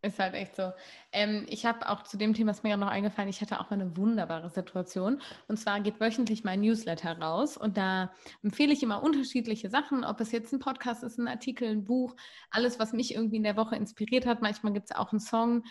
Ist 0.00 0.20
halt 0.20 0.34
echt 0.34 0.54
so. 0.54 0.70
Ähm, 1.10 1.44
ich 1.48 1.66
habe 1.66 1.88
auch 1.88 2.04
zu 2.04 2.16
dem 2.16 2.32
Thema, 2.32 2.50
was 2.50 2.62
mir 2.62 2.68
gerade 2.68 2.80
noch 2.80 2.88
eingefallen, 2.88 3.28
ich 3.28 3.40
hatte 3.40 3.58
auch 3.58 3.72
eine 3.72 3.96
wunderbare 3.96 4.48
Situation. 4.48 5.20
Und 5.48 5.56
zwar 5.56 5.80
geht 5.80 5.98
wöchentlich 5.98 6.44
mein 6.44 6.60
Newsletter 6.60 7.18
raus 7.18 7.56
und 7.56 7.76
da 7.76 8.12
empfehle 8.44 8.72
ich 8.72 8.82
immer 8.84 9.02
unterschiedliche 9.02 9.70
Sachen, 9.70 10.04
ob 10.04 10.20
es 10.20 10.30
jetzt 10.30 10.52
ein 10.52 10.60
Podcast 10.60 11.02
ist, 11.02 11.18
ein 11.18 11.26
Artikel, 11.26 11.68
ein 11.68 11.84
Buch, 11.84 12.14
alles, 12.50 12.78
was 12.78 12.92
mich 12.92 13.12
irgendwie 13.12 13.38
in 13.38 13.42
der 13.42 13.56
Woche 13.56 13.74
inspiriert 13.74 14.24
hat. 14.24 14.40
Manchmal 14.40 14.72
gibt 14.72 14.88
es 14.88 14.96
auch 14.96 15.10
einen 15.10 15.20
Song, 15.20 15.64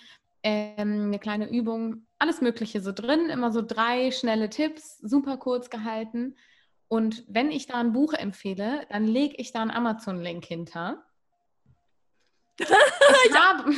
ähm, 0.43 1.05
eine 1.05 1.19
kleine 1.19 1.49
Übung, 1.49 2.05
alles 2.19 2.41
Mögliche 2.41 2.81
so 2.81 2.91
drin. 2.91 3.29
Immer 3.29 3.53
so 3.53 3.61
drei 3.61 4.11
schnelle 4.11 4.49
Tipps, 4.49 4.97
super 4.97 5.37
kurz 5.37 5.69
gehalten. 5.69 6.35
Und 6.89 7.23
wenn 7.29 7.49
ich 7.49 7.67
da 7.67 7.75
ein 7.75 7.93
Buch 7.93 8.13
empfehle, 8.13 8.85
dann 8.89 9.05
lege 9.05 9.35
ich 9.37 9.53
da 9.53 9.61
einen 9.61 9.71
Amazon-Link 9.71 10.43
hinter. 10.43 11.06
Ich 12.59 13.33
habe, 13.33 13.71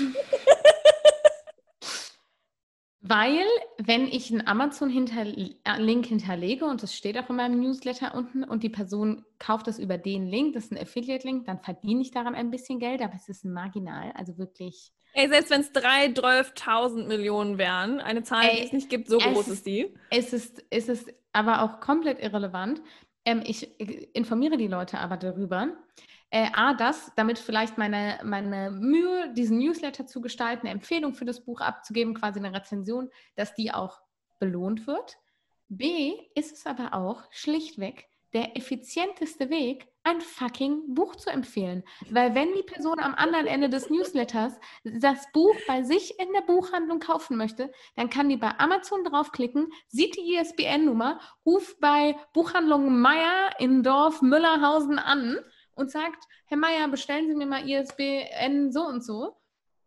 weil, 3.01 3.45
wenn 3.77 4.07
ich 4.07 4.29
einen 4.29 4.45
Amazon-Link 4.45 5.11
äh, 5.15 6.07
hinterlege 6.07 6.65
und 6.65 6.83
das 6.83 6.93
steht 6.93 7.17
auch 7.17 7.29
in 7.29 7.37
meinem 7.37 7.59
Newsletter 7.59 8.13
unten 8.13 8.43
und 8.43 8.61
die 8.61 8.69
Person 8.69 9.25
kauft 9.39 9.67
das 9.67 9.79
über 9.79 9.97
den 9.97 10.27
Link, 10.27 10.53
das 10.53 10.65
ist 10.65 10.73
ein 10.73 10.77
Affiliate-Link, 10.77 11.45
dann 11.45 11.59
verdiene 11.59 12.01
ich 12.01 12.11
daran 12.11 12.35
ein 12.35 12.51
bisschen 12.51 12.77
Geld, 12.77 13.01
aber 13.01 13.15
es 13.15 13.29
ist 13.29 13.45
marginal, 13.45 14.11
also 14.15 14.37
wirklich. 14.37 14.91
Ey, 15.13 15.27
selbst 15.27 15.49
wenn 15.49 15.61
es 15.61 15.73
3.000 15.73 17.07
Millionen 17.07 17.57
wären, 17.57 17.99
eine 17.99 18.21
Zahl, 18.21 18.45
Ey, 18.45 18.57
die 18.57 18.65
es 18.65 18.73
nicht 18.73 18.89
gibt, 18.89 19.07
so 19.09 19.17
groß 19.17 19.47
ist 19.47 19.65
die. 19.65 19.91
Es 20.11 20.33
ist, 20.33 20.63
es 20.69 20.87
ist 20.87 21.11
aber 21.31 21.63
auch 21.63 21.79
komplett 21.79 22.19
irrelevant. 22.19 22.81
Ähm, 23.25 23.41
ich 23.43 23.79
informiere 24.13 24.57
die 24.57 24.67
Leute 24.67 24.99
aber 24.99 25.17
darüber, 25.17 25.69
äh, 26.31 26.47
A, 26.53 26.73
das, 26.73 27.11
damit 27.15 27.39
vielleicht 27.39 27.77
meine, 27.77 28.19
meine 28.23 28.71
Mühe, 28.71 29.33
diesen 29.33 29.57
Newsletter 29.57 30.05
zu 30.05 30.21
gestalten, 30.21 30.67
eine 30.67 30.75
Empfehlung 30.75 31.13
für 31.13 31.25
das 31.25 31.43
Buch 31.43 31.61
abzugeben, 31.61 32.13
quasi 32.13 32.39
eine 32.39 32.53
Rezension, 32.53 33.09
dass 33.35 33.55
die 33.55 33.71
auch 33.71 33.99
belohnt 34.39 34.87
wird. 34.87 35.17
B, 35.69 36.13
ist 36.35 36.53
es 36.53 36.65
aber 36.65 36.93
auch 36.93 37.23
schlichtweg 37.31 38.09
der 38.33 38.55
effizienteste 38.55 39.49
Weg, 39.49 39.87
ein 40.03 40.21
fucking 40.21 40.93
Buch 40.93 41.15
zu 41.15 41.29
empfehlen. 41.29 41.83
Weil 42.09 42.35
wenn 42.35 42.53
die 42.53 42.63
Person 42.63 42.99
am 42.99 43.15
anderen 43.15 43.47
Ende 43.47 43.69
des 43.69 43.89
Newsletters 43.89 44.53
das 44.83 45.31
Buch 45.33 45.55
bei 45.67 45.83
sich 45.83 46.19
in 46.19 46.31
der 46.33 46.41
Buchhandlung 46.41 46.99
kaufen 46.99 47.37
möchte, 47.37 47.71
dann 47.95 48.09
kann 48.09 48.29
die 48.29 48.37
bei 48.37 48.57
Amazon 48.59 49.03
draufklicken, 49.03 49.71
sieht 49.87 50.15
die 50.15 50.35
ISBN-Nummer, 50.35 51.19
ruft 51.45 51.79
bei 51.79 52.15
Buchhandlung 52.33 52.99
Meier 52.99 53.51
in 53.59 53.83
Dorf 53.83 54.21
Müllerhausen 54.21 54.99
an 54.99 55.39
und 55.79 55.89
sagt, 55.91 56.25
Herr 56.45 56.57
Meier, 56.57 56.87
bestellen 56.87 57.27
Sie 57.27 57.35
mir 57.35 57.45
mal 57.45 57.67
ISBN 57.67 58.71
so 58.71 58.85
und 58.85 59.03
so. 59.03 59.37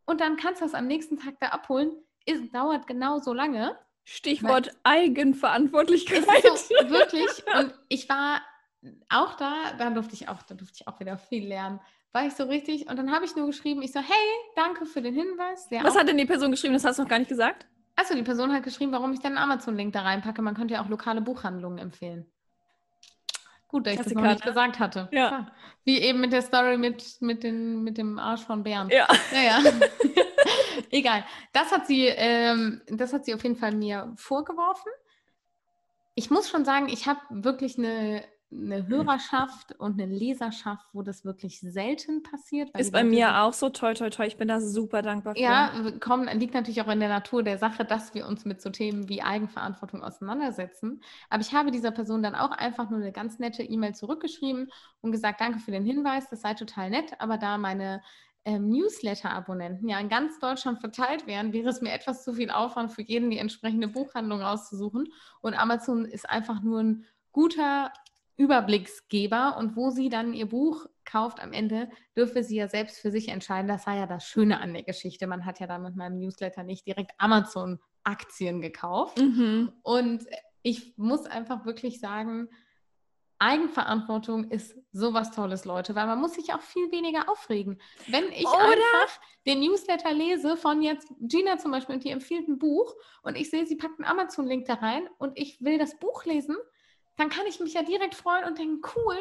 Und 0.04 0.20
dann 0.20 0.36
kannst 0.36 0.60
du 0.60 0.64
das 0.64 0.74
am 0.74 0.86
nächsten 0.86 1.18
Tag 1.18 1.34
da 1.40 1.48
abholen. 1.48 1.92
Es 2.26 2.50
dauert 2.50 2.86
genauso 2.86 3.32
lange. 3.32 3.76
Stichwort 4.04 4.70
Eigenverantwortlichkeit. 4.82 6.24
So, 6.24 6.74
wirklich. 6.88 7.28
Und 7.56 7.74
ich 7.88 8.08
war 8.08 8.42
auch 9.08 9.34
da, 9.34 9.72
da 9.78 9.90
durfte 9.90 10.14
ich 10.14 10.28
auch, 10.28 10.42
da 10.42 10.54
durfte 10.54 10.78
ich 10.80 10.88
auch 10.88 10.98
wieder 10.98 11.18
viel 11.18 11.46
lernen. 11.46 11.80
War 12.12 12.26
ich 12.26 12.34
so 12.34 12.44
richtig 12.44 12.88
und 12.88 12.96
dann 12.96 13.12
habe 13.12 13.24
ich 13.24 13.36
nur 13.36 13.46
geschrieben, 13.46 13.80
ich 13.82 13.92
so, 13.92 14.00
hey, 14.00 14.28
danke 14.56 14.86
für 14.86 15.00
den 15.00 15.14
Hinweis. 15.14 15.68
Was 15.70 15.96
hat 15.96 16.08
denn 16.08 16.18
die 16.18 16.26
Person 16.26 16.50
geschrieben? 16.50 16.74
Das 16.74 16.84
hast 16.84 16.98
du 16.98 17.02
noch 17.02 17.08
gar 17.08 17.18
nicht 17.18 17.28
gesagt? 17.28 17.66
Achso, 17.96 18.14
die 18.14 18.22
Person 18.22 18.52
hat 18.52 18.64
geschrieben, 18.64 18.92
warum 18.92 19.12
ich 19.12 19.20
dann 19.20 19.36
einen 19.36 19.50
Amazon-Link 19.50 19.92
da 19.92 20.02
reinpacke. 20.02 20.42
Man 20.42 20.54
könnte 20.54 20.74
ja 20.74 20.84
auch 20.84 20.88
lokale 20.88 21.20
Buchhandlungen 21.20 21.78
empfehlen. 21.78 22.30
Gut, 23.72 23.86
dass 23.86 23.94
ich 23.94 24.00
das 24.00 24.12
noch 24.12 24.22
nicht 24.22 24.44
gesagt 24.44 24.78
hatte. 24.78 25.08
Ja. 25.12 25.28
Klar. 25.28 25.52
Wie 25.84 25.98
eben 25.98 26.20
mit 26.20 26.30
der 26.30 26.42
Story 26.42 26.76
mit, 26.76 27.02
mit, 27.20 27.42
den, 27.42 27.82
mit 27.82 27.96
dem 27.96 28.18
Arsch 28.18 28.42
von 28.42 28.62
Bernd. 28.62 28.92
Ja. 28.92 29.08
ja, 29.32 29.42
ja. 29.42 29.72
Egal. 30.90 31.24
Das 31.54 31.72
hat, 31.72 31.86
sie, 31.86 32.04
ähm, 32.04 32.82
das 32.86 33.14
hat 33.14 33.24
sie 33.24 33.34
auf 33.34 33.42
jeden 33.42 33.56
Fall 33.56 33.74
mir 33.74 34.12
vorgeworfen. 34.16 34.92
Ich 36.14 36.30
muss 36.30 36.50
schon 36.50 36.66
sagen, 36.66 36.90
ich 36.90 37.06
habe 37.06 37.20
wirklich 37.30 37.78
eine 37.78 38.22
eine 38.52 38.86
Hörerschaft 38.86 39.78
und 39.78 40.00
eine 40.00 40.12
Leserschaft, 40.12 40.86
wo 40.92 41.02
das 41.02 41.24
wirklich 41.24 41.60
selten 41.60 42.22
passiert. 42.22 42.70
Ist 42.78 42.92
bei 42.92 43.04
mir 43.04 43.42
auch 43.42 43.52
so, 43.52 43.70
toll, 43.70 43.94
toll, 43.94 44.10
toll. 44.10 44.26
Ich 44.26 44.36
bin 44.36 44.48
da 44.48 44.60
super 44.60 45.02
dankbar 45.02 45.34
für. 45.34 45.40
Ja, 45.40 45.72
komm, 46.00 46.28
liegt 46.34 46.54
natürlich 46.54 46.82
auch 46.82 46.88
in 46.88 47.00
der 47.00 47.08
Natur 47.08 47.42
der 47.42 47.58
Sache, 47.58 47.84
dass 47.84 48.14
wir 48.14 48.26
uns 48.26 48.44
mit 48.44 48.60
so 48.60 48.70
Themen 48.70 49.08
wie 49.08 49.22
Eigenverantwortung 49.22 50.02
auseinandersetzen. 50.02 51.02
Aber 51.30 51.40
ich 51.40 51.54
habe 51.54 51.70
dieser 51.70 51.90
Person 51.90 52.22
dann 52.22 52.34
auch 52.34 52.50
einfach 52.50 52.90
nur 52.90 53.00
eine 53.00 53.12
ganz 53.12 53.38
nette 53.38 53.62
E-Mail 53.62 53.94
zurückgeschrieben 53.94 54.70
und 55.00 55.12
gesagt, 55.12 55.40
danke 55.40 55.58
für 55.58 55.70
den 55.70 55.84
Hinweis, 55.84 56.28
das 56.28 56.42
sei 56.42 56.54
total 56.54 56.90
nett, 56.90 57.14
aber 57.20 57.38
da 57.38 57.58
meine 57.58 58.02
ähm, 58.44 58.70
Newsletter-Abonnenten 58.70 59.88
ja 59.88 59.98
in 59.98 60.08
ganz 60.08 60.38
Deutschland 60.40 60.80
verteilt 60.80 61.26
wären, 61.26 61.52
wäre 61.52 61.68
es 61.68 61.80
mir 61.80 61.92
etwas 61.92 62.24
zu 62.24 62.34
viel 62.34 62.50
Aufwand 62.50 62.92
für 62.92 63.02
jeden, 63.02 63.30
die 63.30 63.38
entsprechende 63.38 63.88
Buchhandlung 63.88 64.40
rauszusuchen. 64.42 65.12
Und 65.40 65.54
Amazon 65.54 66.04
ist 66.04 66.28
einfach 66.28 66.60
nur 66.62 66.80
ein 66.80 67.06
guter 67.30 67.92
Überblicksgeber 68.36 69.56
und 69.58 69.76
wo 69.76 69.90
sie 69.90 70.08
dann 70.08 70.32
ihr 70.32 70.46
Buch 70.46 70.86
kauft 71.04 71.40
am 71.40 71.52
Ende, 71.52 71.90
dürfe 72.16 72.42
sie 72.42 72.56
ja 72.56 72.68
selbst 72.68 72.98
für 72.98 73.10
sich 73.10 73.28
entscheiden. 73.28 73.68
Das 73.68 73.86
war 73.86 73.96
ja 73.96 74.06
das 74.06 74.24
Schöne 74.24 74.60
an 74.60 74.72
der 74.72 74.82
Geschichte. 74.82 75.26
Man 75.26 75.44
hat 75.44 75.60
ja 75.60 75.66
dann 75.66 75.82
mit 75.82 75.96
meinem 75.96 76.18
Newsletter 76.18 76.62
nicht 76.62 76.86
direkt 76.86 77.12
Amazon-Aktien 77.18 78.60
gekauft. 78.60 79.18
Mhm. 79.18 79.72
Und 79.82 80.24
ich 80.62 80.96
muss 80.96 81.26
einfach 81.26 81.66
wirklich 81.66 82.00
sagen, 82.00 82.48
Eigenverantwortung 83.42 84.44
ist 84.52 84.76
sowas 84.92 85.32
Tolles, 85.32 85.64
Leute, 85.64 85.96
weil 85.96 86.06
man 86.06 86.20
muss 86.20 86.34
sich 86.34 86.54
auch 86.54 86.60
viel 86.60 86.92
weniger 86.92 87.28
aufregen. 87.28 87.80
Wenn 88.06 88.30
ich 88.30 88.46
Oder? 88.46 88.60
einfach 88.60 89.20
den 89.44 89.58
Newsletter 89.58 90.12
lese 90.12 90.56
von 90.56 90.80
jetzt 90.80 91.12
Gina 91.18 91.58
zum 91.58 91.72
Beispiel 91.72 91.96
und 91.96 92.04
die 92.04 92.10
empfiehlt 92.10 92.46
ein 92.46 92.60
Buch 92.60 92.94
und 93.24 93.36
ich 93.36 93.50
sehe, 93.50 93.66
sie 93.66 93.74
packt 93.74 93.98
einen 93.98 94.08
Amazon-Link 94.08 94.66
da 94.66 94.74
rein 94.74 95.08
und 95.18 95.36
ich 95.36 95.60
will 95.60 95.76
das 95.76 95.98
Buch 95.98 96.24
lesen, 96.24 96.56
dann 97.16 97.28
kann 97.28 97.46
ich 97.46 97.60
mich 97.60 97.74
ja 97.74 97.82
direkt 97.82 98.14
freuen 98.14 98.44
und 98.44 98.58
denken, 98.58 98.80
cool, 98.96 99.16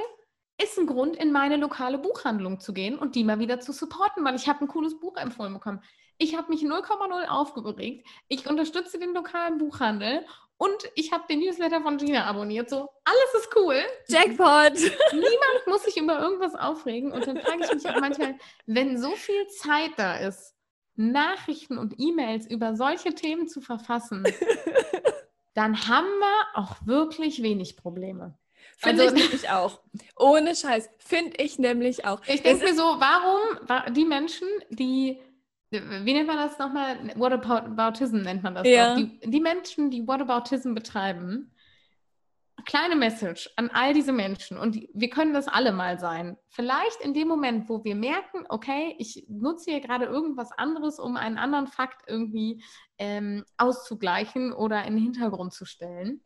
ist 0.61 0.77
ein 0.77 0.87
Grund, 0.87 1.15
in 1.15 1.31
meine 1.31 1.57
lokale 1.57 1.97
Buchhandlung 1.97 2.59
zu 2.59 2.73
gehen 2.73 2.97
und 2.97 3.15
die 3.15 3.23
mal 3.23 3.39
wieder 3.39 3.59
zu 3.59 3.71
supporten, 3.71 4.23
weil 4.23 4.35
ich 4.35 4.47
habe 4.47 4.63
ein 4.63 4.67
cooles 4.67 4.99
Buch 4.99 5.17
empfohlen 5.17 5.53
bekommen. 5.53 5.81
Ich 6.17 6.35
habe 6.37 6.49
mich 6.49 6.61
0,0 6.61 7.27
aufgeregt. 7.27 8.07
Ich 8.27 8.47
unterstütze 8.47 8.99
den 8.99 9.13
lokalen 9.13 9.57
Buchhandel 9.57 10.23
und 10.57 10.91
ich 10.93 11.11
habe 11.11 11.23
den 11.27 11.39
Newsletter 11.39 11.81
von 11.81 11.97
Gina 11.97 12.25
abonniert. 12.25 12.69
So, 12.69 12.87
alles 13.03 13.33
ist 13.39 13.55
cool. 13.55 13.81
Jackpot. 14.07 14.73
Niemand 15.11 15.67
muss 15.67 15.83
sich 15.83 15.97
über 15.97 16.19
irgendwas 16.19 16.53
aufregen. 16.53 17.11
Und 17.11 17.25
dann 17.25 17.39
frage 17.41 17.63
ich 17.63 17.73
mich 17.73 17.89
auch 17.89 17.99
manchmal, 17.99 18.35
wenn 18.67 18.99
so 18.99 19.15
viel 19.15 19.47
Zeit 19.47 19.93
da 19.97 20.17
ist, 20.17 20.53
Nachrichten 20.95 21.79
und 21.79 21.95
E-Mails 21.97 22.45
über 22.45 22.75
solche 22.75 23.15
Themen 23.15 23.47
zu 23.47 23.61
verfassen, 23.61 24.23
dann 25.53 25.87
haben 25.87 26.07
wir 26.07 26.59
auch 26.61 26.75
wirklich 26.85 27.41
wenig 27.41 27.77
Probleme. 27.77 28.37
Finde 28.77 29.03
also, 29.03 29.15
ich 29.15 29.23
nämlich 29.23 29.49
auch. 29.49 29.79
Ohne 30.15 30.55
Scheiß. 30.55 30.89
Finde 30.97 31.37
ich 31.37 31.59
nämlich 31.59 32.05
auch. 32.05 32.21
Ich 32.27 32.41
denke 32.41 32.65
mir 32.65 32.75
so, 32.75 32.83
warum 32.83 33.93
die 33.93 34.05
Menschen, 34.05 34.47
die, 34.69 35.19
wie 35.69 36.13
nennt 36.13 36.27
man 36.27 36.37
das 36.37 36.57
nochmal? 36.57 36.97
Whataboutism 37.15 38.17
nennt 38.17 38.43
man 38.43 38.55
das. 38.55 38.67
Ja. 38.67 38.95
Die, 38.95 39.19
die 39.23 39.39
Menschen, 39.39 39.91
die 39.91 40.07
Whataboutism 40.07 40.73
betreiben, 40.73 41.50
kleine 42.65 42.95
Message 42.95 43.49
an 43.55 43.69
all 43.71 43.93
diese 43.93 44.11
Menschen 44.11 44.57
und 44.57 44.77
wir 44.93 45.09
können 45.09 45.33
das 45.33 45.47
alle 45.47 45.71
mal 45.71 45.99
sein. 45.99 46.37
Vielleicht 46.49 47.01
in 47.01 47.13
dem 47.13 47.27
Moment, 47.27 47.69
wo 47.69 47.83
wir 47.83 47.95
merken, 47.95 48.45
okay, 48.49 48.95
ich 48.99 49.25
nutze 49.29 49.71
hier 49.71 49.81
gerade 49.81 50.05
irgendwas 50.05 50.51
anderes, 50.51 50.99
um 50.99 51.17
einen 51.17 51.37
anderen 51.37 51.67
Fakt 51.67 52.03
irgendwie 52.07 52.63
ähm, 52.97 53.43
auszugleichen 53.57 54.53
oder 54.53 54.83
in 54.85 54.95
den 54.95 55.03
Hintergrund 55.03 55.53
zu 55.53 55.65
stellen. 55.65 56.21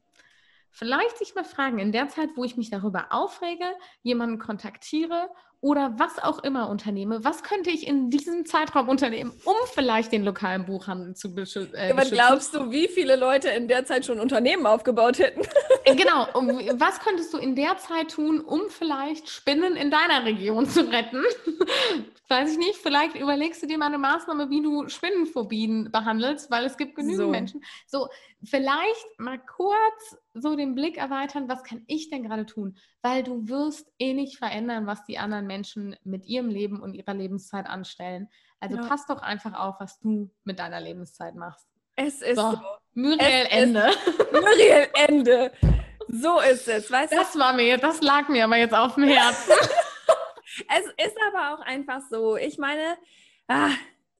Vielleicht 0.71 1.17
sich 1.17 1.35
mal 1.35 1.45
fragen, 1.45 1.79
in 1.79 1.93
der 1.93 2.09
Zeit, 2.09 2.31
wo 2.35 2.43
ich 2.43 2.57
mich 2.57 2.69
darüber 2.69 3.07
aufrege, 3.11 3.65
jemanden 4.03 4.39
kontaktiere 4.39 5.29
oder 5.61 5.95
was 5.97 6.19
auch 6.19 6.43
immer 6.43 6.69
unternehme, 6.69 7.23
was 7.23 7.43
könnte 7.43 7.69
ich 7.69 7.87
in 7.87 8.09
diesem 8.09 8.45
Zeitraum 8.45 8.89
unternehmen, 8.89 9.31
um 9.45 9.55
vielleicht 9.73 10.11
den 10.11 10.23
lokalen 10.23 10.65
Buchhandel 10.65 11.15
zu 11.15 11.33
beschü 11.33 11.67
äh, 11.73 11.91
Aber 11.91 12.03
glaubst 12.03 12.53
du, 12.53 12.71
wie 12.71 12.87
viele 12.87 13.15
Leute 13.15 13.49
in 13.49 13.67
der 13.67 13.85
Zeit 13.85 14.05
schon 14.05 14.19
Unternehmen 14.19 14.65
aufgebaut 14.65 15.19
hätten? 15.19 15.41
Äh, 15.85 15.95
genau. 15.95 16.27
Was 16.77 16.99
könntest 16.99 17.33
du 17.33 17.37
in 17.37 17.55
der 17.55 17.77
Zeit 17.77 18.11
tun, 18.11 18.41
um 18.41 18.69
vielleicht 18.69 19.29
Spinnen 19.29 19.75
in 19.75 19.91
deiner 19.91 20.25
Region 20.25 20.67
zu 20.67 20.81
retten? 20.89 21.23
Weiß 22.27 22.51
ich 22.51 22.57
nicht. 22.57 22.77
Vielleicht 22.77 23.15
überlegst 23.15 23.61
du 23.61 23.67
dir 23.67 23.77
mal 23.77 23.85
eine 23.85 23.99
Maßnahme, 23.99 24.49
wie 24.49 24.61
du 24.61 24.89
Spinnenphobien 24.89 25.91
behandelst, 25.91 26.49
weil 26.49 26.65
es 26.65 26.75
gibt 26.75 26.95
genügend 26.95 27.17
so. 27.17 27.29
Menschen. 27.29 27.63
So, 27.85 28.07
vielleicht 28.43 29.19
mal 29.19 29.39
kurz 29.39 30.17
so 30.33 30.55
den 30.55 30.73
Blick 30.73 30.97
erweitern, 30.97 31.47
was 31.47 31.63
kann 31.63 31.83
ich 31.87 32.09
denn 32.09 32.23
gerade 32.23 32.45
tun? 32.45 32.77
Weil 33.05 33.21
du 33.21 33.47
wirst 33.47 33.87
eh 33.99 34.13
nicht 34.13 34.39
verändern, 34.39 34.87
was 34.87 35.05
die 35.05 35.19
anderen 35.19 35.45
Menschen 35.45 35.95
mit 36.03 36.25
ihrem 36.25 36.49
Leben 36.49 36.81
und 36.81 36.95
ihrer 36.95 37.13
Lebenszeit 37.13 37.67
anstellen. 37.67 38.29
Also 38.59 38.77
ja. 38.77 38.87
pass 38.87 39.05
doch 39.05 39.21
einfach 39.21 39.53
auf, 39.53 39.75
was 39.79 39.99
du 39.99 40.31
mit 40.43 40.57
deiner 40.57 40.81
Lebenszeit 40.81 41.35
machst. 41.35 41.67
Es 41.95 42.23
ist 42.23 42.37
so. 42.37 42.53
so. 42.53 42.61
Muriel 42.95 43.45
Ende. 43.51 43.91
Muriel 44.31 44.87
Ende. 45.07 45.51
So 46.07 46.39
ist 46.39 46.67
es. 46.67 46.91
Weißt 46.91 47.13
das 47.13 47.33
du? 47.33 47.39
war 47.39 47.53
mir, 47.53 47.77
das 47.77 48.01
lag 48.01 48.27
mir 48.27 48.45
aber 48.45 48.57
jetzt 48.57 48.73
auf 48.73 48.95
dem 48.95 49.03
Herzen. 49.03 49.51
es 50.75 51.05
ist 51.05 51.17
aber 51.27 51.53
auch 51.53 51.59
einfach 51.59 52.01
so. 52.09 52.37
Ich 52.37 52.57
meine, 52.57 52.97
ah, 53.47 53.69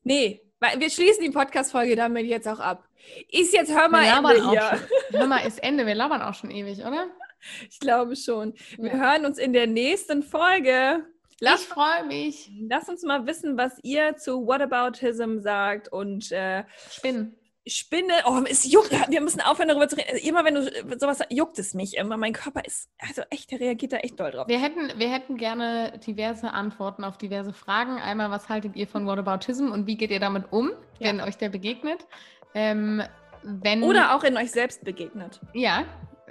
nee, 0.03 0.43
wir 0.77 0.89
schließen 0.91 1.23
die 1.23 1.31
Podcast-Folge 1.31 1.95
damit 1.95 2.27
jetzt 2.27 2.47
auch 2.47 2.59
ab. 2.59 2.88
Ist 3.31 3.51
jetzt 3.51 3.75
hör 3.75 3.89
mal 3.89 4.05
Ende 4.05 4.47
hier. 4.47 4.79
Hör 5.09 5.25
mal, 5.25 5.39
ist 5.39 5.63
Ende. 5.63 5.88
Wir 5.88 5.95
labern 5.95 6.21
auch 6.21 6.36
schon 6.36 6.51
ewig, 6.51 6.86
oder? 6.86 7.07
Ich 7.69 7.79
glaube 7.79 8.15
schon. 8.15 8.53
Wir 8.77 8.91
ja. 8.91 8.97
hören 8.97 9.25
uns 9.25 9.38
in 9.38 9.53
der 9.53 9.67
nächsten 9.67 10.23
Folge. 10.23 11.05
Lass, 11.39 11.61
ich 11.61 11.67
freue 11.67 12.05
mich. 12.05 12.51
Lass 12.69 12.89
uns 12.89 13.03
mal 13.03 13.27
wissen, 13.27 13.57
was 13.57 13.77
ihr 13.83 14.15
zu 14.15 14.47
Whataboutism 14.47 15.39
sagt 15.39 15.91
und 15.91 16.31
äh, 16.31 16.63
Spinnen. 16.89 17.38
Spinne, 17.67 18.13
oh, 18.25 18.43
es 18.47 18.71
juckt, 18.71 18.91
wir 18.91 19.21
müssen 19.21 19.41
aufhören 19.41 19.69
darüber 19.69 19.88
zu 19.88 19.95
reden. 19.95 20.09
Also 20.13 20.29
immer 20.29 20.45
wenn 20.45 20.53
du 20.53 20.99
sowas 20.99 21.19
juckt 21.29 21.57
es 21.57 21.73
mich 21.73 21.97
immer. 21.97 22.15
Mein 22.15 22.33
Körper 22.33 22.63
ist, 22.63 22.89
also 22.99 23.23
echt, 23.31 23.49
der 23.49 23.59
reagiert 23.59 23.93
da 23.93 23.97
echt 23.97 24.19
doll 24.19 24.29
drauf. 24.29 24.47
Wir 24.47 24.59
hätten, 24.59 24.99
wir 24.99 25.11
hätten 25.11 25.36
gerne 25.38 25.97
diverse 26.05 26.51
Antworten 26.51 27.03
auf 27.03 27.17
diverse 27.17 27.53
Fragen. 27.53 27.97
Einmal, 27.97 28.29
was 28.29 28.49
haltet 28.49 28.75
ihr 28.75 28.88
von 28.88 29.07
Whataboutism 29.07 29.71
und 29.71 29.88
wie 29.88 29.97
geht 29.97 30.11
ihr 30.11 30.19
damit 30.19 30.51
um, 30.51 30.73
ja. 30.99 31.09
wenn 31.09 31.21
euch 31.21 31.38
der 31.38 31.49
begegnet? 31.49 32.05
Ähm, 32.53 33.01
wenn, 33.41 33.81
Oder 33.81 34.15
auch 34.15 34.23
in 34.23 34.38
euch 34.38 34.51
selbst 34.51 34.86
begegnet. 34.86 35.39
Ja, 35.53 35.86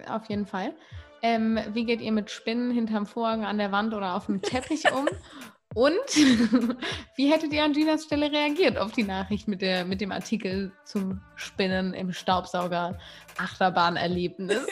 auf 0.08 0.28
jeden 0.28 0.46
Fall. 0.46 0.74
Ähm, 1.22 1.58
wie 1.72 1.84
geht 1.84 2.00
ihr 2.00 2.12
mit 2.12 2.30
Spinnen 2.30 2.70
hinterm 2.70 3.06
Vorhang 3.06 3.44
an 3.44 3.58
der 3.58 3.72
Wand 3.72 3.94
oder 3.94 4.14
auf 4.14 4.26
dem 4.26 4.42
Teppich 4.42 4.92
um? 4.92 5.08
Und 5.74 5.94
wie 7.16 7.32
hättet 7.32 7.52
ihr 7.52 7.64
an 7.64 7.72
Ginas 7.72 8.04
Stelle 8.04 8.30
reagiert 8.30 8.78
auf 8.78 8.92
die 8.92 9.02
Nachricht 9.02 9.48
mit, 9.48 9.60
der, 9.60 9.84
mit 9.84 10.00
dem 10.00 10.12
Artikel 10.12 10.70
zum 10.84 11.20
Spinnen 11.34 11.94
im 11.94 12.12
Staubsauger 12.12 12.98
Achterbahnerlebnis? 13.38 14.64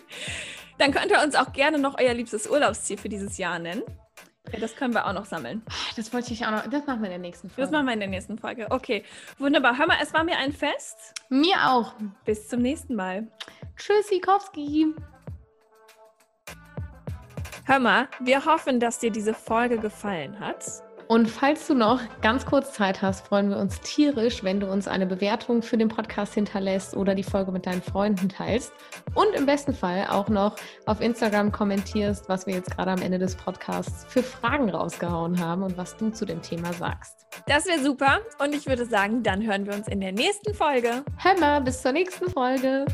Dann 0.78 0.92
könnt 0.92 1.12
ihr 1.12 1.22
uns 1.22 1.36
auch 1.36 1.52
gerne 1.52 1.78
noch 1.78 1.98
euer 1.98 2.14
liebstes 2.14 2.48
Urlaubsziel 2.48 2.96
für 2.98 3.08
dieses 3.08 3.38
Jahr 3.38 3.58
nennen. 3.58 3.82
Das 4.58 4.74
können 4.74 4.94
wir 4.94 5.06
auch 5.06 5.12
noch 5.12 5.26
sammeln. 5.26 5.62
Das 5.96 6.12
wollte 6.12 6.32
ich 6.32 6.44
auch 6.44 6.50
noch. 6.50 6.66
Das 6.66 6.86
machen 6.86 7.02
wir 7.02 7.06
in 7.06 7.12
der 7.12 7.18
nächsten 7.18 7.50
Folge. 7.50 7.62
Das 7.62 7.70
machen 7.70 7.86
wir 7.86 7.92
in 7.92 8.00
der 8.00 8.08
nächsten 8.08 8.38
Folge. 8.38 8.66
Okay, 8.70 9.04
wunderbar. 9.38 9.78
Hör 9.78 9.86
mal, 9.86 9.98
es 10.02 10.12
war 10.12 10.24
mir 10.24 10.38
ein 10.38 10.52
Fest. 10.52 11.14
Mir 11.28 11.56
auch. 11.68 11.92
Bis 12.24 12.48
zum 12.48 12.62
nächsten 12.62 12.96
Mal. 12.96 13.28
Tschüssikowski. 13.80 14.94
Hör 17.64 17.78
mal, 17.78 18.08
wir 18.20 18.44
hoffen, 18.44 18.78
dass 18.78 18.98
dir 18.98 19.10
diese 19.10 19.32
Folge 19.32 19.78
gefallen 19.78 20.38
hat. 20.38 20.64
Und 21.08 21.28
falls 21.28 21.66
du 21.66 21.74
noch 21.74 22.00
ganz 22.20 22.46
kurz 22.46 22.74
Zeit 22.74 23.02
hast, 23.02 23.26
freuen 23.26 23.48
wir 23.50 23.56
uns 23.56 23.80
tierisch, 23.80 24.44
wenn 24.44 24.60
du 24.60 24.70
uns 24.70 24.86
eine 24.86 25.06
Bewertung 25.06 25.62
für 25.62 25.76
den 25.76 25.88
Podcast 25.88 26.34
hinterlässt 26.34 26.94
oder 26.94 27.14
die 27.14 27.24
Folge 27.24 27.50
mit 27.50 27.66
deinen 27.66 27.82
Freunden 27.82 28.28
teilst. 28.28 28.72
Und 29.14 29.34
im 29.34 29.46
besten 29.46 29.74
Fall 29.74 30.06
auch 30.10 30.28
noch 30.28 30.56
auf 30.86 31.00
Instagram 31.00 31.50
kommentierst, 31.50 32.28
was 32.28 32.46
wir 32.46 32.54
jetzt 32.54 32.70
gerade 32.70 32.92
am 32.92 33.02
Ende 33.02 33.18
des 33.18 33.34
Podcasts 33.34 34.04
für 34.12 34.22
Fragen 34.22 34.68
rausgehauen 34.68 35.40
haben 35.40 35.62
und 35.62 35.76
was 35.76 35.96
du 35.96 36.10
zu 36.10 36.26
dem 36.26 36.42
Thema 36.42 36.72
sagst. 36.74 37.26
Das 37.46 37.66
wäre 37.66 37.82
super. 37.82 38.20
Und 38.38 38.54
ich 38.54 38.66
würde 38.66 38.84
sagen, 38.84 39.22
dann 39.22 39.44
hören 39.44 39.66
wir 39.66 39.74
uns 39.74 39.88
in 39.88 40.00
der 40.00 40.12
nächsten 40.12 40.54
Folge. 40.54 41.02
Hör 41.16 41.40
mal, 41.40 41.60
bis 41.60 41.82
zur 41.82 41.92
nächsten 41.92 42.30
Folge. 42.30 42.84